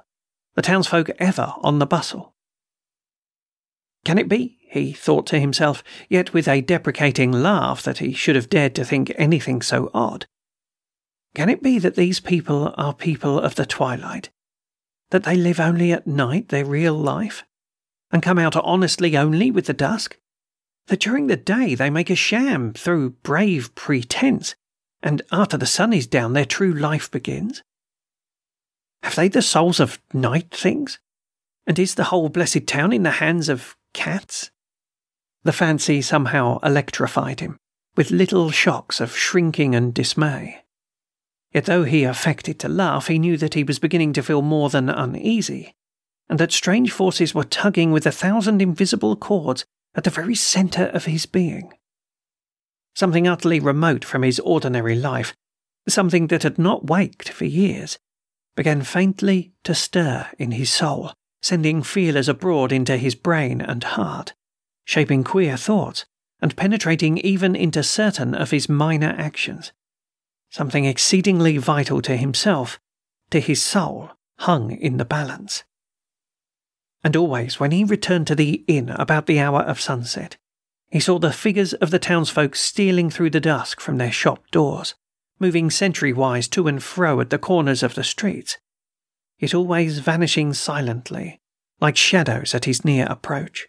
the 0.55 0.63
townsfolk 0.63 1.11
ever 1.19 1.53
on 1.57 1.77
the 1.77 1.85
bustle. 1.85 2.33
Can 4.05 4.17
it 4.17 4.27
be, 4.27 4.57
he 4.67 4.91
thought 4.91 5.27
to 5.27 5.39
himself, 5.39 5.83
yet 6.09 6.33
with 6.33 6.47
a 6.47 6.61
deprecating 6.61 7.31
laugh 7.31 7.83
that 7.83 7.99
he 7.99 8.11
should 8.11 8.35
have 8.35 8.49
dared 8.49 8.73
to 8.73 8.85
think 8.85 9.11
anything 9.17 9.61
so 9.61 9.91
odd? 9.93 10.25
Can 11.34 11.49
it 11.49 11.63
be 11.63 11.79
that 11.79 11.95
these 11.95 12.19
people 12.19 12.73
are 12.77 12.93
people 12.93 13.39
of 13.39 13.55
the 13.55 13.65
twilight? 13.65 14.29
That 15.11 15.23
they 15.23 15.36
live 15.36 15.59
only 15.59 15.91
at 15.91 16.07
night 16.07 16.49
their 16.49 16.65
real 16.65 16.93
life? 16.93 17.43
And 18.11 18.21
come 18.21 18.38
out 18.38 18.55
honestly 18.57 19.15
only 19.15 19.51
with 19.51 19.65
the 19.65 19.73
dusk? 19.73 20.17
That 20.88 20.99
during 20.99 21.27
the 21.27 21.38
day 21.38 21.75
they 21.75 21.89
make 21.89 22.09
a 22.09 22.15
sham 22.15 22.73
through 22.73 23.11
brave 23.23 23.73
pretense, 23.75 24.55
and 25.01 25.21
after 25.32 25.57
the 25.57 25.65
sun 25.65 25.93
is 25.93 26.07
down 26.07 26.34
their 26.34 26.45
true 26.45 26.73
life 26.73 27.09
begins? 27.09 27.63
Have 29.03 29.15
they 29.15 29.29
the 29.29 29.41
souls 29.41 29.79
of 29.79 30.01
night 30.13 30.51
things? 30.51 30.99
And 31.65 31.79
is 31.79 31.95
the 31.95 32.05
whole 32.05 32.29
blessed 32.29 32.67
town 32.67 32.91
in 32.91 33.03
the 33.03 33.11
hands 33.11 33.47
of 33.47 33.77
cats? 33.93 34.51
The 35.43 35.53
fancy 35.53 36.01
somehow 36.01 36.59
electrified 36.59 37.39
him, 37.39 37.57
with 37.95 38.11
little 38.11 38.51
shocks 38.51 38.99
of 38.99 39.15
shrinking 39.15 39.73
and 39.73 39.93
dismay. 39.93 40.61
Yet 41.53 41.65
though 41.65 41.83
he 41.83 42.03
affected 42.03 42.59
to 42.59 42.69
laugh, 42.69 43.07
he 43.07 43.19
knew 43.19 43.37
that 43.37 43.55
he 43.55 43.63
was 43.63 43.79
beginning 43.79 44.13
to 44.13 44.23
feel 44.23 44.41
more 44.41 44.69
than 44.69 44.89
uneasy, 44.89 45.73
and 46.29 46.39
that 46.39 46.51
strange 46.51 46.91
forces 46.91 47.35
were 47.35 47.43
tugging 47.43 47.91
with 47.91 48.05
a 48.05 48.11
thousand 48.11 48.61
invisible 48.61 49.15
cords 49.15 49.65
at 49.93 50.05
the 50.05 50.09
very 50.09 50.35
centre 50.35 50.85
of 50.87 51.05
his 51.05 51.25
being. 51.25 51.73
Something 52.95 53.27
utterly 53.27 53.59
remote 53.59 54.05
from 54.05 54.23
his 54.23 54.39
ordinary 54.39 54.95
life, 54.95 55.33
something 55.87 56.27
that 56.27 56.43
had 56.43 56.57
not 56.57 56.85
waked 56.85 57.29
for 57.29 57.45
years, 57.45 57.97
began 58.55 58.81
faintly 58.81 59.53
to 59.63 59.75
stir 59.75 60.29
in 60.37 60.51
his 60.51 60.71
soul, 60.71 61.11
sending 61.41 61.83
feelers 61.83 62.29
abroad 62.29 62.71
into 62.71 62.97
his 62.97 63.15
brain 63.15 63.59
and 63.59 63.83
heart, 63.83 64.33
shaping 64.85 65.23
queer 65.23 65.57
thoughts 65.57 66.05
and 66.41 66.55
penetrating 66.55 67.17
even 67.19 67.55
into 67.55 67.83
certain 67.83 68.33
of 68.33 68.51
his 68.51 68.69
minor 68.69 69.15
actions. 69.17 69.71
Something 70.51 70.85
exceedingly 70.85 71.57
vital 71.57 72.01
to 72.01 72.17
himself, 72.17 72.79
to 73.31 73.39
his 73.39 73.63
soul, 73.63 74.11
hung 74.39 74.71
in 74.71 74.97
the 74.97 75.05
balance. 75.05 75.63
And 77.03 77.15
always, 77.15 77.59
when 77.59 77.71
he 77.71 77.83
returned 77.83 78.27
to 78.27 78.35
the 78.35 78.63
inn 78.67 78.89
about 78.89 79.25
the 79.25 79.39
hour 79.39 79.61
of 79.61 79.79
sunset, 79.79 80.37
he 80.89 80.99
saw 80.99 81.17
the 81.19 81.31
figures 81.31 81.73
of 81.75 81.89
the 81.89 81.99
townsfolk 81.99 82.55
stealing 82.55 83.09
through 83.09 83.29
the 83.29 83.39
dusk 83.39 83.79
from 83.79 83.97
their 83.97 84.11
shop 84.11 84.43
doors, 84.51 84.93
moving 85.39 85.71
sentry 85.71 86.11
wise 86.11 86.47
to 86.49 86.67
and 86.67 86.83
fro 86.83 87.21
at 87.21 87.29
the 87.29 87.39
corners 87.39 87.81
of 87.81 87.95
the 87.95 88.03
streets, 88.03 88.57
yet 89.39 89.53
always 89.53 89.99
vanishing 89.99 90.53
silently, 90.53 91.39
like 91.79 91.95
shadows 91.95 92.53
at 92.53 92.65
his 92.65 92.83
near 92.83 93.05
approach. 93.09 93.67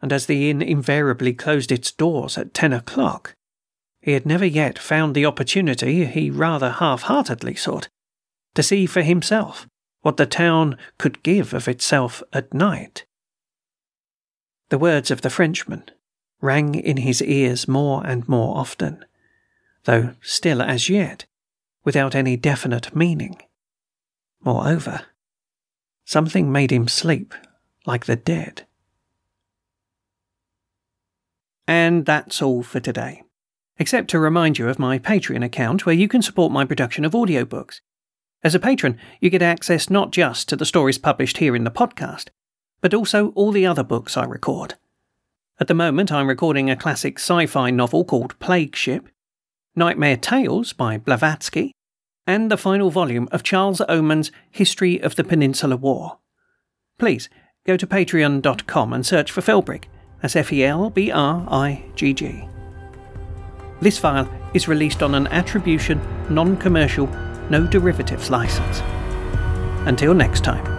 And 0.00 0.12
as 0.12 0.26
the 0.26 0.48
inn 0.48 0.62
invariably 0.62 1.34
closed 1.34 1.72
its 1.72 1.90
doors 1.90 2.38
at 2.38 2.54
ten 2.54 2.72
o'clock, 2.72 3.35
he 4.06 4.12
had 4.12 4.24
never 4.24 4.44
yet 4.44 4.78
found 4.78 5.16
the 5.16 5.26
opportunity 5.26 6.04
he 6.04 6.30
rather 6.30 6.70
half 6.70 7.02
heartedly 7.02 7.56
sought 7.56 7.88
to 8.54 8.62
see 8.62 8.86
for 8.86 9.02
himself 9.02 9.66
what 10.02 10.16
the 10.16 10.24
town 10.24 10.78
could 10.96 11.24
give 11.24 11.52
of 11.52 11.66
itself 11.66 12.22
at 12.32 12.54
night. 12.54 13.04
The 14.68 14.78
words 14.78 15.10
of 15.10 15.22
the 15.22 15.28
Frenchman 15.28 15.90
rang 16.40 16.76
in 16.76 16.98
his 16.98 17.20
ears 17.20 17.66
more 17.66 18.06
and 18.06 18.28
more 18.28 18.56
often, 18.56 19.04
though 19.86 20.14
still 20.22 20.62
as 20.62 20.88
yet 20.88 21.26
without 21.82 22.14
any 22.14 22.36
definite 22.36 22.94
meaning. 22.94 23.42
Moreover, 24.40 25.00
something 26.04 26.52
made 26.52 26.70
him 26.70 26.86
sleep 26.86 27.34
like 27.86 28.06
the 28.06 28.14
dead. 28.14 28.66
And 31.66 32.06
that's 32.06 32.40
all 32.40 32.62
for 32.62 32.78
today. 32.78 33.24
Except 33.78 34.08
to 34.10 34.18
remind 34.18 34.58
you 34.58 34.68
of 34.68 34.78
my 34.78 34.98
Patreon 34.98 35.44
account 35.44 35.84
where 35.84 35.94
you 35.94 36.08
can 36.08 36.22
support 36.22 36.52
my 36.52 36.64
production 36.64 37.04
of 37.04 37.12
audiobooks. 37.12 37.80
As 38.42 38.54
a 38.54 38.60
patron, 38.60 38.98
you 39.20 39.28
get 39.28 39.42
access 39.42 39.90
not 39.90 40.12
just 40.12 40.48
to 40.48 40.56
the 40.56 40.64
stories 40.64 40.98
published 40.98 41.38
here 41.38 41.56
in 41.56 41.64
the 41.64 41.70
podcast, 41.70 42.28
but 42.80 42.94
also 42.94 43.30
all 43.30 43.52
the 43.52 43.66
other 43.66 43.82
books 43.82 44.16
I 44.16 44.24
record. 44.24 44.74
At 45.58 45.68
the 45.68 45.74
moment, 45.74 46.12
I'm 46.12 46.28
recording 46.28 46.70
a 46.70 46.76
classic 46.76 47.18
sci 47.18 47.46
fi 47.46 47.70
novel 47.70 48.04
called 48.04 48.38
Plague 48.38 48.76
Ship, 48.76 49.08
Nightmare 49.74 50.16
Tales 50.16 50.72
by 50.72 50.98
Blavatsky, 50.98 51.72
and 52.26 52.50
the 52.50 52.58
final 52.58 52.90
volume 52.90 53.28
of 53.32 53.42
Charles 53.42 53.80
Oman's 53.88 54.30
History 54.50 55.00
of 55.00 55.16
the 55.16 55.24
Peninsular 55.24 55.76
War. 55.76 56.18
Please 56.98 57.28
go 57.66 57.76
to 57.76 57.86
patreon.com 57.86 58.92
and 58.92 59.04
search 59.04 59.30
for 59.30 59.40
Felbrigg. 59.40 59.84
That's 60.22 60.36
F 60.36 60.52
E 60.52 60.64
L 60.64 60.90
B 60.90 61.10
R 61.10 61.46
I 61.50 61.84
G 61.94 62.12
G. 62.12 62.48
This 63.80 63.98
file 63.98 64.28
is 64.54 64.68
released 64.68 65.02
on 65.02 65.14
an 65.14 65.26
attribution, 65.28 66.00
non 66.30 66.56
commercial, 66.56 67.06
no 67.50 67.66
derivatives 67.66 68.30
license. 68.30 68.80
Until 69.86 70.14
next 70.14 70.42
time. 70.42 70.75